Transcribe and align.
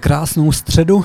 Krásnou 0.00 0.52
středu. 0.52 1.04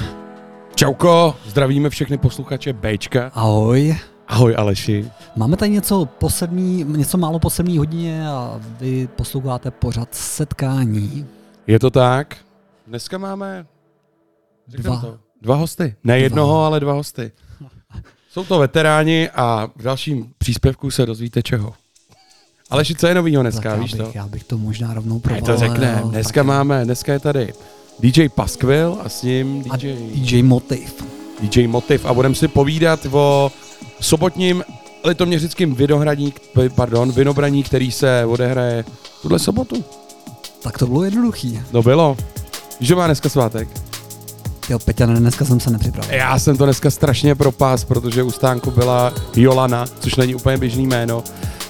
Čauko, 0.76 1.36
zdravíme 1.46 1.90
všechny 1.90 2.18
posluchače 2.18 2.74
Bčka. 2.74 3.32
Ahoj. 3.34 3.98
Ahoj 4.28 4.56
Aleši. 4.58 5.12
Máme 5.36 5.58
tady 5.58 5.72
něco 5.72 6.06
po 6.06 6.30
sedmý, 6.30 6.84
něco 6.88 7.18
málo 7.18 7.40
po 7.40 7.50
sedmý 7.50 7.78
hodině 7.78 8.28
a 8.30 8.60
vy 8.80 9.08
posloucháte 9.16 9.72
pořad 9.72 10.16
setkání. 10.16 11.28
Je 11.68 11.80
to 11.80 11.90
tak? 11.90 12.38
Dneska 12.88 13.18
máme 13.18 13.66
Dva. 14.68 15.02
To, 15.02 15.18
dva 15.42 15.56
hosty. 15.56 15.96
Ne 16.04 16.20
jednoho, 16.20 16.66
ale 16.66 16.80
dva 16.80 16.94
hosty. 16.94 17.32
Jsou 18.30 18.44
to 18.44 18.60
veteráni 18.60 19.30
a 19.36 19.70
v 19.76 19.82
dalším 19.84 20.34
příspěvku 20.38 20.92
se 20.92 21.06
dozvíte 21.06 21.44
čeho. 21.44 21.74
Aleši, 22.70 22.96
co 22.96 23.08
je 23.08 23.16
novýho 23.16 23.42
dneska, 23.42 23.70
tak 23.70 23.78
já 23.78 23.84
víš 23.84 23.94
bych, 23.94 24.02
to? 24.02 24.12
já 24.16 24.28
bych 24.28 24.44
to 24.44 24.58
možná 24.58 24.94
rovnou 24.94 25.16
Ať 25.16 25.22
provalil. 25.22 25.46
to 25.46 25.58
řekne. 25.58 26.02
Dneska 26.06 26.40
tak- 26.40 26.48
máme, 26.48 26.86
dneska 26.86 27.14
je 27.14 27.20
tady 27.20 27.54
DJ 28.00 28.30
Paskvil 28.30 28.98
a 29.04 29.10
s 29.10 29.24
ním 29.24 29.64
a 29.70 29.78
DJ, 29.78 29.96
DJ 30.16 30.44
Motiv. 30.44 31.04
DJ 31.42 31.68
Motiv 31.68 32.06
a 32.06 32.14
budeme 32.14 32.36
si 32.36 32.48
povídat 32.48 33.00
o 33.12 33.52
sobotním 34.00 34.64
litoměřickým 35.06 35.76
vinohradní, 35.76 36.34
pardon, 36.76 37.12
vinobraní, 37.12 37.64
který 37.64 37.92
se 37.92 38.26
odehraje 38.26 38.86
tuhle 39.22 39.40
sobotu. 39.40 39.84
Tak 40.64 40.78
to 40.78 40.88
bylo 40.88 41.04
jednoduchý. 41.04 41.60
No 41.74 41.84
bylo. 41.84 42.18
Že 42.80 42.96
má 42.96 43.06
dneska 43.06 43.30
svátek? 43.30 43.70
Jo, 44.70 44.80
Peťa, 44.80 45.06
dneska 45.06 45.46
jsem 45.46 45.60
se 45.60 45.70
nepřipravil. 45.70 46.16
Já 46.16 46.40
jsem 46.40 46.58
to 46.58 46.66
dneska 46.66 46.92
strašně 46.92 47.36
propás, 47.36 47.84
protože 47.84 48.24
u 48.24 48.32
stánku 48.32 48.72
byla 48.72 49.14
Jolana, 49.36 49.86
což 50.00 50.16
není 50.16 50.36
úplně 50.36 50.58
běžný 50.58 50.88
jméno. 50.88 51.24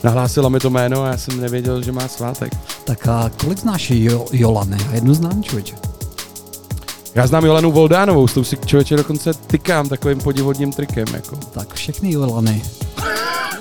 Nahlásila 0.04 0.50
mi 0.50 0.60
to 0.60 0.70
jméno 0.70 1.04
a 1.04 1.08
já 1.08 1.18
jsem 1.18 1.42
nevěděl, 1.42 1.82
že 1.82 1.92
má 1.92 2.08
svátek. 2.08 2.54
Tak 2.84 3.08
a 3.08 3.32
kolik 3.38 3.60
znáš 3.60 3.92
jo, 3.92 4.26
Jolany? 4.32 4.78
Jednu 4.92 5.14
znám, 5.14 5.44
člověče. 5.44 5.93
Já 7.16 7.28
znám 7.28 7.46
Jolanu 7.46 7.72
Voldánovou, 7.72 8.28
s 8.28 8.34
tou 8.34 8.44
si 8.44 8.58
člověče 8.66 8.96
dokonce 8.96 9.34
tykám 9.34 9.90
takovým 9.90 10.20
podivodním 10.20 10.72
trikem. 10.72 11.06
Jako. 11.14 11.36
Tak 11.36 11.74
všechny 11.74 12.12
Jolany. 12.12 12.62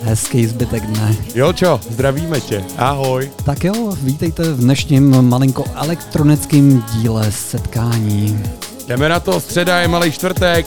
Hezký 0.03 0.47
zbytek 0.47 0.87
dne. 0.87 1.17
Jolčo, 1.35 1.81
zdravíme 1.91 2.41
tě. 2.41 2.65
Ahoj. 2.79 3.31
Tak 3.45 3.65
jo, 3.65 3.97
vítejte 4.03 4.53
v 4.53 4.61
dnešním 4.61 5.23
malinko 5.23 5.65
elektronickým 5.75 6.85
díle 6.93 7.33
setkání. 7.33 8.43
Jdeme 8.89 9.09
na 9.09 9.21
to, 9.21 9.41
středa 9.41 9.81
je 9.81 9.89
malý 9.89 10.13
čtvrtek. 10.13 10.67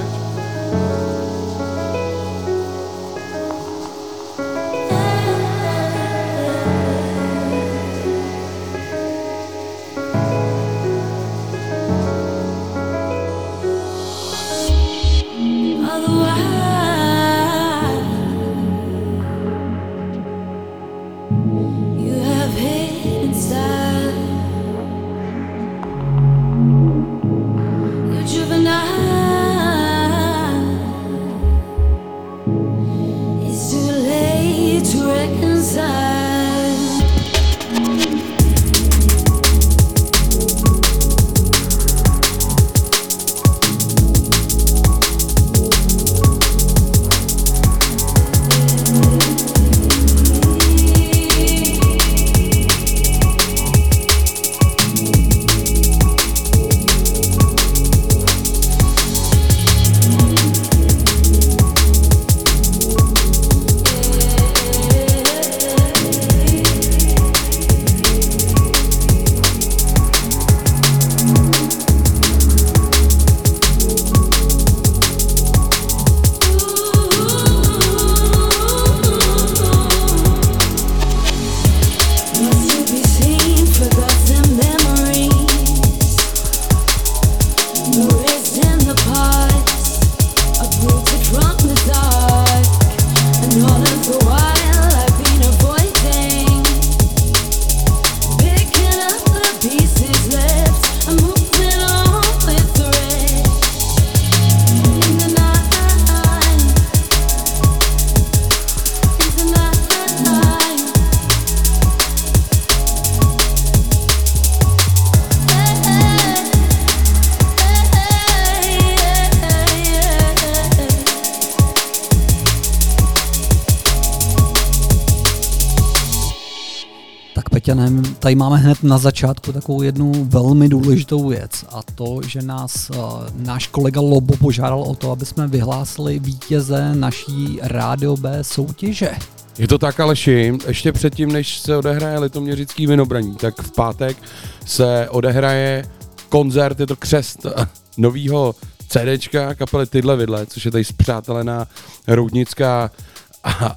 Tady 128.31 128.39
máme 128.39 128.57
hned 128.57 128.83
na 128.83 128.97
začátku 128.97 129.51
takovou 129.51 129.81
jednu 129.81 130.25
velmi 130.25 130.69
důležitou 130.69 131.27
věc 131.27 131.65
a 131.69 131.79
to, 131.95 132.19
že 132.27 132.41
nás 132.41 132.89
uh, 132.89 132.97
náš 133.35 133.67
kolega 133.67 134.01
Lobo 134.01 134.37
požádal 134.37 134.81
o 134.81 134.95
to, 134.95 135.11
aby 135.11 135.25
jsme 135.25 135.47
vyhlásili 135.47 136.19
vítěze 136.19 136.95
naší 136.95 137.59
Rádio 137.61 138.17
B 138.17 138.43
soutěže. 138.43 139.11
Je 139.57 139.67
to 139.67 139.77
tak, 139.77 139.99
Aleši, 139.99 140.53
ještě 140.67 140.91
předtím, 140.91 141.31
než 141.31 141.59
se 141.59 141.77
odehraje 141.77 142.19
Litoměřický 142.19 142.87
vinobraní, 142.87 143.35
tak 143.35 143.61
v 143.61 143.71
pátek 143.71 144.17
se 144.65 145.09
odehraje 145.09 145.85
koncert, 146.29 146.79
je 146.79 146.87
to 146.87 146.95
křest 146.95 147.45
nového 147.97 148.55
CDčka 148.87 149.55
kapely 149.55 149.85
Tyhle 149.85 150.15
vidle, 150.17 150.45
což 150.45 150.65
je 150.65 150.71
tady 150.71 150.83
zpřátelená 150.83 151.67
roudnická 152.07 152.91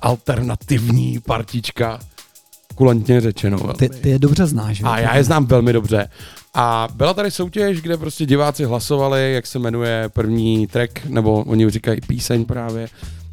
alternativní 0.03 1.21
partička, 1.21 1.99
kulantně 2.75 3.21
řečeno. 3.21 3.59
velmi. 3.59 3.75
Ty, 3.75 3.89
ty 3.89 4.09
je 4.09 4.19
dobře 4.19 4.47
znáš? 4.47 4.83
A 4.85 4.99
já 4.99 5.17
je 5.17 5.25
znám 5.25 5.47
velmi 5.47 5.73
dobře. 5.73 6.09
A 6.55 6.89
byla 6.95 7.15
tady 7.15 7.31
soutěž, 7.31 7.83
kde 7.83 7.97
prostě 7.97 8.27
diváci 8.27 8.65
hlasovali, 8.65 9.35
jak 9.35 9.47
se 9.47 9.59
jmenuje 9.59 10.09
první 10.13 10.67
track, 10.67 11.05
nebo 11.05 11.45
oni 11.47 11.71
říkají 11.71 12.01
píseň 12.07 12.45
právě, 12.45 12.89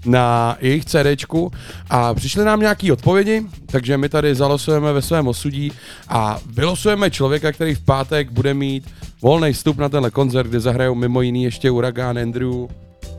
na 0.05 0.57
jejich 0.61 0.85
CDčku 0.85 1.51
a 1.89 2.13
přišly 2.13 2.45
nám 2.45 2.59
nějaké 2.59 2.93
odpovědi, 2.93 3.45
takže 3.65 3.97
my 3.97 4.09
tady 4.09 4.35
zalosujeme 4.35 4.93
ve 4.93 5.01
svém 5.01 5.27
osudí 5.27 5.71
a 6.07 6.39
vylosujeme 6.53 7.11
člověka, 7.11 7.51
který 7.51 7.75
v 7.75 7.85
pátek 7.85 8.31
bude 8.31 8.53
mít 8.53 8.89
volný 9.21 9.53
vstup 9.53 9.77
na 9.77 9.89
tenhle 9.89 10.11
koncert, 10.11 10.47
kde 10.47 10.59
zahrajou 10.59 10.95
mimo 10.95 11.21
jiný 11.21 11.43
ještě 11.43 11.71
Uragán, 11.71 12.17
Andrew, 12.17 12.53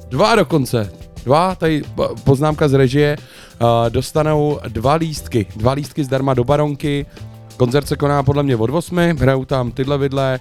dva 0.08 0.34
dokonce, 0.36 0.92
dva, 1.24 1.54
tady 1.54 1.82
po- 1.94 2.10
poznámka 2.24 2.68
z 2.68 2.72
režie, 2.74 3.16
uh, 3.60 3.66
dostanou 3.88 4.58
dva 4.68 4.94
lístky, 4.94 5.46
dva 5.56 5.72
lístky 5.72 6.04
zdarma 6.04 6.34
do 6.34 6.44
Baronky, 6.44 7.06
koncert 7.56 7.88
se 7.88 7.96
koná 7.96 8.22
podle 8.22 8.42
mě 8.42 8.56
od 8.56 8.70
8, 8.70 8.96
hrajou 9.18 9.44
tam 9.44 9.70
tyhle 9.72 9.98
vidle, 9.98 10.40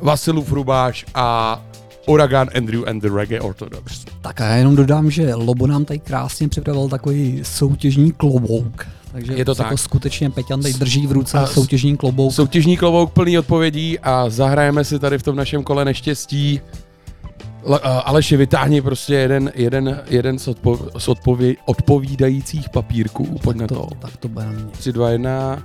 Vasilův 0.00 0.52
Rubáš 0.52 1.04
a 1.14 1.60
Uragan 2.06 2.48
Andrew 2.56 2.88
and 2.88 3.02
the 3.02 3.08
Reggae 3.14 3.40
Orthodox. 3.40 4.04
Tak 4.22 4.40
a 4.40 4.44
já 4.44 4.54
jenom 4.56 4.76
dodám, 4.76 5.10
že 5.10 5.34
Lobo 5.34 5.66
nám 5.66 5.84
tady 5.84 5.98
krásně 5.98 6.48
připravil 6.48 6.88
takový 6.88 7.40
soutěžní 7.42 8.12
klobouk. 8.12 8.86
Takže 9.12 9.32
Je 9.32 9.44
to 9.44 9.50
jako 9.50 9.62
tak. 9.62 9.78
skutečně 9.78 10.30
Peťan 10.30 10.60
tady 10.62 10.74
drží 10.74 11.06
v 11.06 11.12
ruce 11.12 11.38
A- 11.38 11.46
soutěžní 11.46 11.96
klobouk. 11.96 12.32
Soutěžní 12.32 12.76
klobouk 12.76 13.12
plný 13.12 13.38
odpovědí 13.38 13.98
a 13.98 14.24
zahrajeme 14.30 14.84
si 14.84 14.98
tady 14.98 15.18
v 15.18 15.22
tom 15.22 15.36
našem 15.36 15.62
kole 15.62 15.84
neštěstí. 15.84 16.60
Le, 17.64 17.80
uh, 17.80 17.86
Aleši, 18.04 18.36
vytáhni 18.36 18.82
prostě 18.82 19.14
jeden, 19.14 19.52
jeden, 19.54 20.02
jeden 20.06 20.38
z, 20.38 20.48
odpo, 20.48 20.78
z 20.98 21.08
odpově, 21.08 21.54
odpovídajících 21.64 22.68
papírků. 22.68 23.38
Pojď 23.42 23.56
na 23.56 23.66
to. 23.66 23.74
to, 23.74 23.88
tak 24.00 24.16
to 24.16 24.28
bude 24.28 24.44
na 24.44 24.52
mě. 24.52 24.64
3, 24.64 24.92
2, 24.92 25.10
1. 25.10 25.62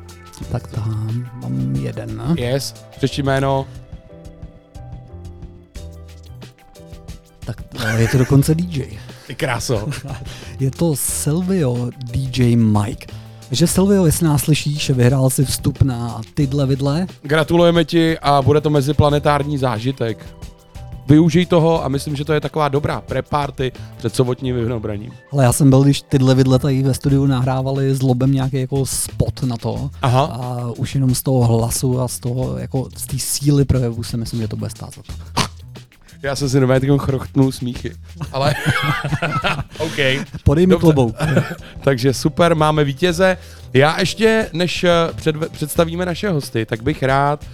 Tak 0.52 0.68
tam 0.68 1.30
mám 1.42 1.76
jeden. 1.76 2.36
Yes. 2.38 2.74
Přečti 2.98 3.24
jméno. 3.24 3.66
Tak 7.46 7.62
to, 7.62 7.88
je 7.98 8.08
to 8.08 8.18
dokonce 8.18 8.56
DJ. 8.56 8.84
Ty 9.28 9.36
kráso. 9.36 9.90
Je 10.60 10.72
to 10.72 10.96
Silvio 10.96 11.90
DJ 12.06 12.56
Mike. 12.56 13.08
Takže 13.50 13.68
Silvio, 13.68 14.06
jestli 14.06 14.26
nás 14.26 14.42
slyšíš, 14.42 14.90
vyhrál 14.90 15.30
si 15.30 15.46
vstup 15.46 15.82
na 15.82 16.22
tyhle 16.34 16.66
vidle. 16.66 17.08
Gratulujeme 17.22 17.86
ti 17.86 18.20
a 18.20 18.42
bude 18.42 18.62
to 18.62 18.70
meziplanetární 18.70 19.58
zážitek. 19.58 20.26
Využij 21.10 21.46
toho 21.46 21.86
a 21.86 21.88
myslím, 21.88 22.16
že 22.16 22.26
to 22.26 22.34
je 22.34 22.42
taková 22.42 22.68
dobrá 22.70 23.02
pre-party 23.02 23.72
před 23.98 24.16
sobotním 24.16 24.56
vyhnobraním. 24.56 25.12
Ale 25.32 25.44
já 25.44 25.54
jsem 25.54 25.70
byl, 25.70 25.84
když 25.84 26.02
tyhle 26.02 26.36
vidle 26.36 26.60
tady 26.60 26.84
ve 26.84 26.94
studiu 26.94 27.26
nahrávali 27.26 27.96
s 27.96 28.02
Lobem 28.02 28.32
nějaký 28.32 28.60
jako 28.62 28.86
spot 28.86 29.44
na 29.44 29.58
to. 29.58 29.90
Aha. 30.02 30.22
A 30.24 30.72
už 30.78 30.96
jenom 30.96 31.16
z 31.16 31.24
toho 31.24 31.58
hlasu 31.58 32.02
a 32.02 32.08
z 32.08 32.20
toho, 32.20 32.58
jako 32.58 32.88
z 32.98 33.06
té 33.08 33.20
síly 33.20 33.66
projevu 33.66 34.04
si 34.04 34.18
myslím, 34.18 34.42
že 34.42 34.48
to 34.48 34.56
bude 34.58 34.70
stát 34.70 34.90
za 34.96 35.02
to. 35.04 35.14
Já 36.24 36.36
jsem 36.36 36.50
si 36.50 36.60
nově 36.60 36.80
takovým 36.80 37.00
chrochtnul 37.00 37.52
smíchy. 37.52 37.92
Ale 38.32 38.56
OK. 39.80 39.98
Podej 40.44 40.68
mi 40.68 40.72
Dobře. 40.72 40.82
klobouk. 40.84 41.16
Takže 41.84 42.14
super, 42.14 42.56
máme 42.56 42.84
vítěze. 42.84 43.38
Já 43.74 44.00
ještě, 44.00 44.50
než 44.54 44.84
eh, 44.84 44.92
před, 45.16 45.36
představíme 45.52 46.06
naše 46.06 46.30
hosty, 46.30 46.66
tak 46.66 46.84
bych 46.84 47.04
rád 47.04 47.46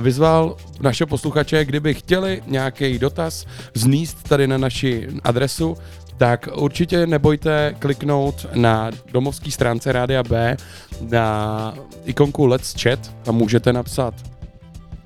vyzval 0.00 0.56
naše 0.80 1.06
posluchače, 1.06 1.64
kdyby 1.64 1.94
chtěli 1.94 2.42
nějaký 2.46 2.98
dotaz 2.98 3.46
zníst 3.74 4.28
tady 4.28 4.46
na 4.46 4.58
naši 4.58 5.08
adresu, 5.24 5.76
tak 6.16 6.48
určitě 6.54 7.06
nebojte 7.06 7.74
kliknout 7.78 8.46
na 8.54 8.90
domovské 9.12 9.50
stránce 9.50 9.92
Rádia 9.92 10.22
B 10.22 10.56
na 11.10 11.74
ikonku 12.04 12.46
Let's 12.46 12.74
Chat, 12.82 13.14
tam 13.22 13.34
můžete 13.34 13.72
napsat 13.72 14.14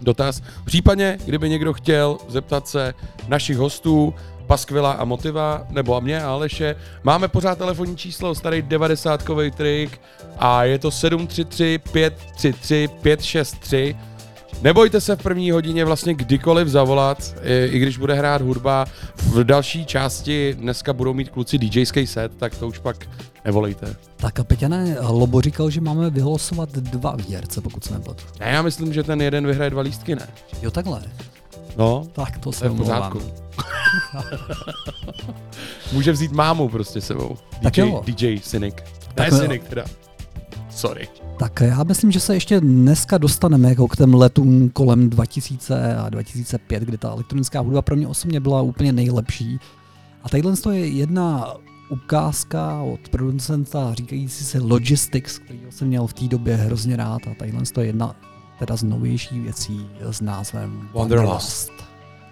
dotaz. 0.00 0.42
Případně, 0.64 1.18
kdyby 1.24 1.48
někdo 1.48 1.72
chtěl 1.72 2.18
zeptat 2.28 2.68
se 2.68 2.94
našich 3.28 3.56
hostů, 3.56 4.14
Paskvila 4.46 4.92
a 4.92 5.04
Motiva, 5.04 5.66
nebo 5.70 5.96
a 5.96 6.00
mě 6.00 6.22
a 6.22 6.28
Aleše, 6.28 6.76
máme 7.02 7.28
pořád 7.28 7.58
telefonní 7.58 7.96
číslo, 7.96 8.34
starý 8.34 8.62
90-kový 8.62 9.50
trik 9.50 10.00
a 10.38 10.64
je 10.64 10.78
to 10.78 10.90
733 10.90 11.78
533 11.92 12.88
563. 13.02 13.96
Nebojte 14.64 15.00
se 15.00 15.16
v 15.16 15.22
první 15.22 15.50
hodině 15.50 15.84
vlastně 15.84 16.14
kdykoliv 16.14 16.68
zavolat, 16.68 17.34
i, 17.42 17.66
i 17.72 17.78
když 17.78 17.98
bude 17.98 18.14
hrát 18.14 18.42
hudba. 18.42 18.86
V 19.16 19.44
další 19.44 19.86
části 19.86 20.54
dneska 20.58 20.92
budou 20.92 21.14
mít 21.14 21.28
kluci 21.30 21.58
DJský 21.58 22.06
set, 22.06 22.32
tak 22.36 22.54
to 22.56 22.68
už 22.68 22.78
pak 22.78 23.08
nevolejte. 23.44 23.96
Tak 24.16 24.40
a 24.40 24.44
Peťané, 24.44 24.96
Lobo 25.00 25.40
říkal, 25.40 25.70
že 25.70 25.80
máme 25.80 26.10
vyhlosovat 26.10 26.72
dva 26.72 27.16
výherce, 27.16 27.60
pokud 27.60 27.84
se 27.84 27.94
nepletu. 27.94 28.24
Ne, 28.40 28.46
já 28.50 28.62
myslím, 28.62 28.92
že 28.92 29.02
ten 29.02 29.22
jeden 29.22 29.46
vyhraje 29.46 29.70
dva 29.70 29.82
lístky, 29.82 30.16
ne? 30.16 30.28
Jo, 30.62 30.70
takhle. 30.70 31.02
No, 31.76 32.06
Tak 32.12 32.38
to 32.38 32.52
se 32.52 32.68
v 32.68 32.76
pořádku. 32.76 33.22
Může 35.92 36.12
vzít 36.12 36.32
mámu 36.32 36.68
prostě 36.68 37.00
sebou. 37.00 37.36
Tak 37.62 37.72
DJ, 37.72 37.80
jo. 37.80 38.02
DJ 38.06 38.38
Cynic. 38.38 38.74
Tak 39.14 39.32
Ne. 39.32 39.38
Cynic 39.38 39.62
teda. 39.68 39.84
Sorry. 40.70 41.08
Tak 41.38 41.60
já 41.60 41.84
myslím, 41.84 42.12
že 42.12 42.20
se 42.20 42.34
ještě 42.34 42.60
dneska 42.60 43.18
dostaneme 43.18 43.68
jako 43.68 43.88
k 43.88 43.96
těm 43.96 44.14
letům 44.14 44.70
kolem 44.70 45.10
2000 45.10 45.96
a 45.96 46.08
2005, 46.08 46.82
kdy 46.82 46.98
ta 46.98 47.10
elektronická 47.10 47.60
hudba 47.60 47.82
pro 47.82 47.96
mě 47.96 48.08
osobně 48.08 48.40
byla 48.40 48.62
úplně 48.62 48.92
nejlepší. 48.92 49.58
A 50.22 50.28
tadyhle 50.28 50.56
to 50.56 50.70
je 50.70 50.86
jedna 50.86 51.54
ukázka 51.88 52.82
od 52.82 53.08
producenta 53.08 53.94
říkající 53.94 54.44
se 54.44 54.58
Logistics, 54.60 55.38
který 55.38 55.60
jsem 55.70 55.88
měl 55.88 56.06
v 56.06 56.12
té 56.12 56.24
době 56.24 56.56
hrozně 56.56 56.96
rád 56.96 57.20
a 57.30 57.34
tadyhle 57.38 57.62
to 57.74 57.80
je 57.80 57.86
jedna 57.86 58.16
teda 58.58 58.76
z 58.76 58.82
novějších 58.82 59.42
věcí 59.42 59.86
s 60.00 60.20
názvem 60.20 60.88
Wanderlust. 60.94 61.72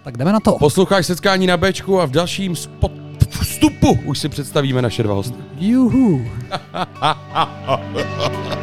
Tak 0.03 0.17
jdeme 0.17 0.33
na 0.33 0.39
to. 0.39 0.57
Posloucháš 0.59 1.05
setkání 1.05 1.47
na 1.47 1.57
Bčku 1.57 2.01
a 2.01 2.05
v 2.05 2.11
dalším 2.11 2.55
spot 2.55 2.91
vstupu 3.29 3.99
už 4.05 4.19
si 4.19 4.29
představíme 4.29 4.81
naše 4.81 5.03
dva 5.03 5.13
hosty. 5.13 5.37
Juhu. 5.59 6.21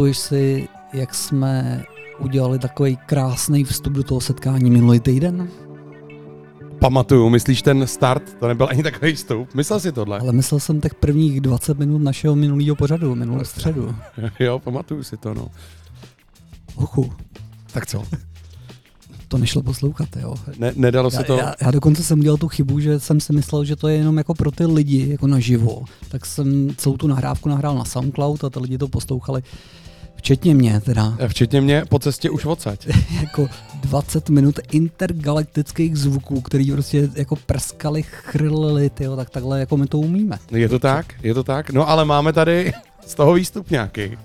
Peťa, 0.00 0.08
nepamatuješ 0.08 0.18
si, 0.18 0.68
jak 0.92 1.14
jsme 1.14 1.84
udělali 2.18 2.58
takový 2.58 2.96
krásný 3.06 3.64
vstup 3.64 3.92
do 3.92 4.02
toho 4.02 4.20
setkání 4.20 4.70
minulý 4.70 5.00
týden? 5.00 5.48
Pamatuju, 6.78 7.28
myslíš 7.28 7.62
ten 7.62 7.86
start? 7.86 8.36
To 8.40 8.48
nebyl 8.48 8.66
ani 8.70 8.82
takový 8.82 9.14
vstup. 9.14 9.54
Myslel 9.54 9.80
si 9.80 9.92
tohle? 9.92 10.18
Ale 10.18 10.32
myslel 10.32 10.60
jsem 10.60 10.80
těch 10.80 10.94
prvních 10.94 11.40
20 11.40 11.78
minut 11.78 11.98
našeho 11.98 12.36
minulého 12.36 12.76
pořadu, 12.76 13.14
minulou 13.14 13.44
středu. 13.44 13.94
Jo, 14.40 14.58
pamatuju 14.58 15.02
si 15.02 15.16
to, 15.16 15.34
no. 15.34 15.48
Ochu, 16.74 17.12
Tak 17.72 17.86
co? 17.86 18.02
to 19.28 19.38
nešlo 19.38 19.62
poslouchat, 19.62 20.08
jo. 20.16 20.34
Ne, 20.58 20.72
nedalo 20.76 21.10
se 21.10 21.24
to... 21.24 21.36
já, 21.36 21.54
já 21.62 21.70
dokonce 21.70 22.02
jsem 22.02 22.18
udělal 22.18 22.36
tu 22.36 22.48
chybu, 22.48 22.80
že 22.80 23.00
jsem 23.00 23.20
si 23.20 23.32
myslel, 23.32 23.64
že 23.64 23.76
to 23.76 23.88
je 23.88 23.96
jenom 23.96 24.18
jako 24.18 24.34
pro 24.34 24.50
ty 24.50 24.66
lidi, 24.66 25.08
jako 25.10 25.26
naživo. 25.26 25.84
Tak 26.08 26.26
jsem 26.26 26.74
celou 26.76 26.96
tu 26.96 27.06
nahrávku 27.06 27.48
nahrál 27.48 27.74
na 27.74 27.84
SoundCloud 27.84 28.44
a 28.44 28.50
ty 28.50 28.58
lidi 28.58 28.78
to 28.78 28.88
poslouchali 28.88 29.42
Včetně 30.30 30.54
mě 30.54 30.80
teda. 30.80 31.16
Včetně 31.28 31.60
mě 31.60 31.82
po 31.88 31.98
cestě 31.98 32.30
už 32.30 32.44
odsaď. 32.44 32.88
jako 33.20 33.48
20 33.80 34.28
minut 34.28 34.58
intergalaktických 34.72 35.96
zvuků, 35.96 36.40
který 36.40 36.72
prostě 36.72 37.08
jako 37.14 37.36
prskali, 37.36 38.02
chrlili, 38.02 38.90
tyjo, 38.90 39.16
tak 39.16 39.30
takhle 39.30 39.60
jako 39.60 39.76
my 39.76 39.86
to 39.86 39.98
umíme. 39.98 40.38
Je 40.50 40.68
to 40.68 40.78
tak, 40.78 41.14
je 41.22 41.34
to 41.34 41.44
tak. 41.44 41.70
No 41.70 41.88
ale 41.88 42.04
máme 42.04 42.32
tady 42.32 42.72
z 43.06 43.14
toho 43.14 43.32
výstup 43.32 43.70
nějaký. 43.70 44.18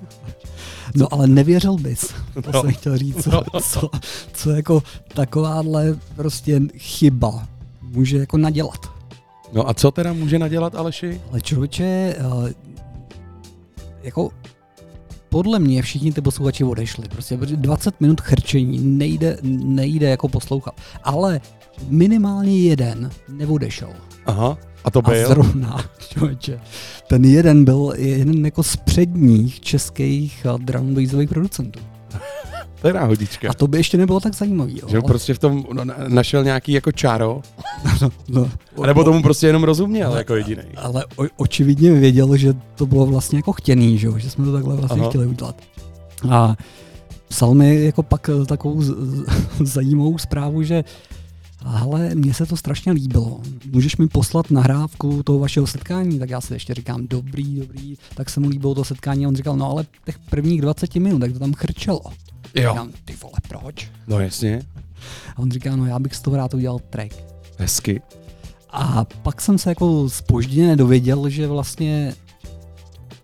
No 0.96 1.14
ale 1.14 1.28
nevěřil 1.28 1.78
bys, 1.78 2.14
to 2.44 2.52
No. 2.54 2.62
jsem 2.62 2.74
chtěl 2.74 2.98
říct, 2.98 3.24
co, 3.24 3.44
co, 3.62 3.90
co 4.34 4.52
jako 4.52 4.84
takováhle 5.08 5.98
prostě 6.16 6.62
chyba 6.78 7.48
může 7.82 8.18
jako 8.18 8.38
nadělat. 8.38 8.92
No 9.54 9.70
a 9.70 9.74
co 9.74 9.92
teda 9.92 10.14
může 10.14 10.40
nadělat 10.40 10.76
Aleši? 10.76 11.22
Ale 11.32 11.42
člověče, 11.42 12.16
eh, 12.18 12.54
jako 14.04 14.30
podle 15.36 15.60
mě 15.60 15.82
všichni 15.82 16.12
ty 16.12 16.22
posluchači 16.22 16.64
odešli. 16.64 17.08
Prostě 17.10 17.38
protože 17.38 17.56
20 17.56 18.02
minut 18.02 18.22
chrčení 18.22 18.80
nejde, 18.80 19.38
nejde 19.64 20.10
jako 20.10 20.30
poslouchat. 20.30 20.76
Ale 21.04 21.42
minimálně 21.88 22.60
jeden 22.60 23.12
neodešel. 23.30 23.90
Aha, 24.26 24.58
a 24.84 24.92
to 24.92 25.00
A 25.00 25.10
byl? 25.12 25.28
zrovna, 25.28 25.78
člověče, 26.10 26.60
ten 27.08 27.26
jeden 27.26 27.66
byl 27.66 27.94
jeden 27.98 28.46
jako 28.46 28.64
z 28.64 28.76
předních 28.76 29.60
českých 29.62 30.46
drum 30.58 30.96
producentů. 31.30 31.80
To 32.86 32.90
je 32.90 32.94
náhodička. 32.94 33.50
A 33.50 33.54
to 33.54 33.68
by 33.68 33.78
ještě 33.78 33.98
nebylo 33.98 34.20
tak 34.20 34.36
zajímavý. 34.36 34.80
Jo. 34.82 34.88
Že 34.90 35.02
prostě 35.02 35.34
v 35.34 35.40
tom 35.40 35.66
no, 35.74 35.86
na- 35.86 35.96
našel 36.08 36.44
nějaký 36.44 36.72
jako 36.72 36.92
čáro, 36.92 37.42
no, 38.28 38.52
a 38.84 38.88
nebo 38.88 39.04
tomu 39.04 39.22
prostě 39.22 39.48
jenom 39.48 39.64
rozuměl 39.64 40.18
jako 40.18 40.36
jediný. 40.36 40.64
ale 40.78 41.06
o, 41.16 41.24
očividně 41.38 41.92
věděl, 41.92 42.38
že 42.38 42.54
to 42.76 42.86
bylo 42.86 43.06
vlastně 43.06 43.40
jako 43.40 43.54
chtěný, 43.54 43.98
že, 43.98 44.08
že 44.18 44.30
jsme 44.30 44.46
to 44.46 44.54
takhle 44.54 44.76
vlastně 44.76 45.02
Aha. 45.02 45.10
chtěli 45.10 45.26
udělat. 45.26 45.56
A 46.30 46.56
psal 47.28 47.54
mi 47.54 47.86
jako 47.86 48.04
pak 48.04 48.30
eh, 48.30 48.46
takovou 48.46 48.82
z, 48.82 48.88
z, 48.88 49.26
zajímavou 49.62 50.18
zprávu, 50.18 50.64
že 50.64 50.84
ale 51.66 52.16
mně 52.16 52.34
se 52.34 52.46
to 52.46 52.58
strašně 52.58 52.92
líbilo. 52.92 53.40
Můžeš 53.72 53.98
mi 53.98 54.08
poslat 54.08 54.52
nahrávku 54.52 55.24
toho 55.24 55.40
vašeho 55.40 55.68
setkání? 55.68 56.20
Tak 56.20 56.30
já 56.30 56.42
si 56.42 56.54
ještě 56.54 56.74
říkám, 56.74 57.08
dobrý, 57.08 57.60
dobrý. 57.60 57.96
Tak 58.16 58.30
se 58.30 58.40
mu 58.40 58.50
líbilo 58.50 58.76
to 58.76 58.84
setkání 58.84 59.26
a 59.26 59.28
on 59.28 59.36
říkal, 59.36 59.58
no 59.58 59.70
ale 59.70 59.86
těch 60.06 60.20
prvních 60.20 60.62
20 60.62 60.96
minut, 60.96 61.20
tak 61.20 61.34
to 61.34 61.40
tam 61.40 61.54
chrčelo. 61.54 62.02
Jo, 62.56 62.72
Říkám, 62.72 62.92
ty 63.06 63.16
vole, 63.16 63.34
proč? 63.50 63.92
no 64.08 64.20
jasně, 64.20 64.62
A 65.36 65.40
on 65.40 65.52
říká, 65.52 65.76
no 65.76 65.86
já 65.86 66.00
bych 66.00 66.16
z 66.16 66.22
toho 66.22 66.38
rád 66.38 66.54
udělal 66.54 66.80
track. 66.80 67.14
hezky. 67.58 68.02
A 68.70 69.06
pak 69.24 69.42
jsem 69.42 69.58
se 69.58 69.70
jako 69.70 70.10
spožděně 70.10 70.76
dověděl, 70.76 71.30
že 71.30 71.48
vlastně 71.48 72.16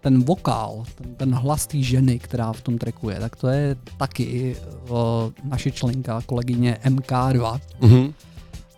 ten 0.02 0.24
vokál, 0.24 0.84
ten, 0.96 1.16
ten 1.16 1.34
hlas 1.36 1.68
té 1.68 1.78
ženy, 1.82 2.20
která 2.20 2.54
v 2.54 2.62
tom 2.62 2.78
tracku 2.78 3.10
je, 3.10 3.20
tak 3.20 3.36
to 3.36 3.48
je 3.48 3.76
taky 3.98 4.56
uh, 4.90 4.98
naše 5.44 5.72
členka, 5.72 6.22
kolegyně 6.26 6.78
MK2. 6.86 7.60
Mhm. 7.82 8.14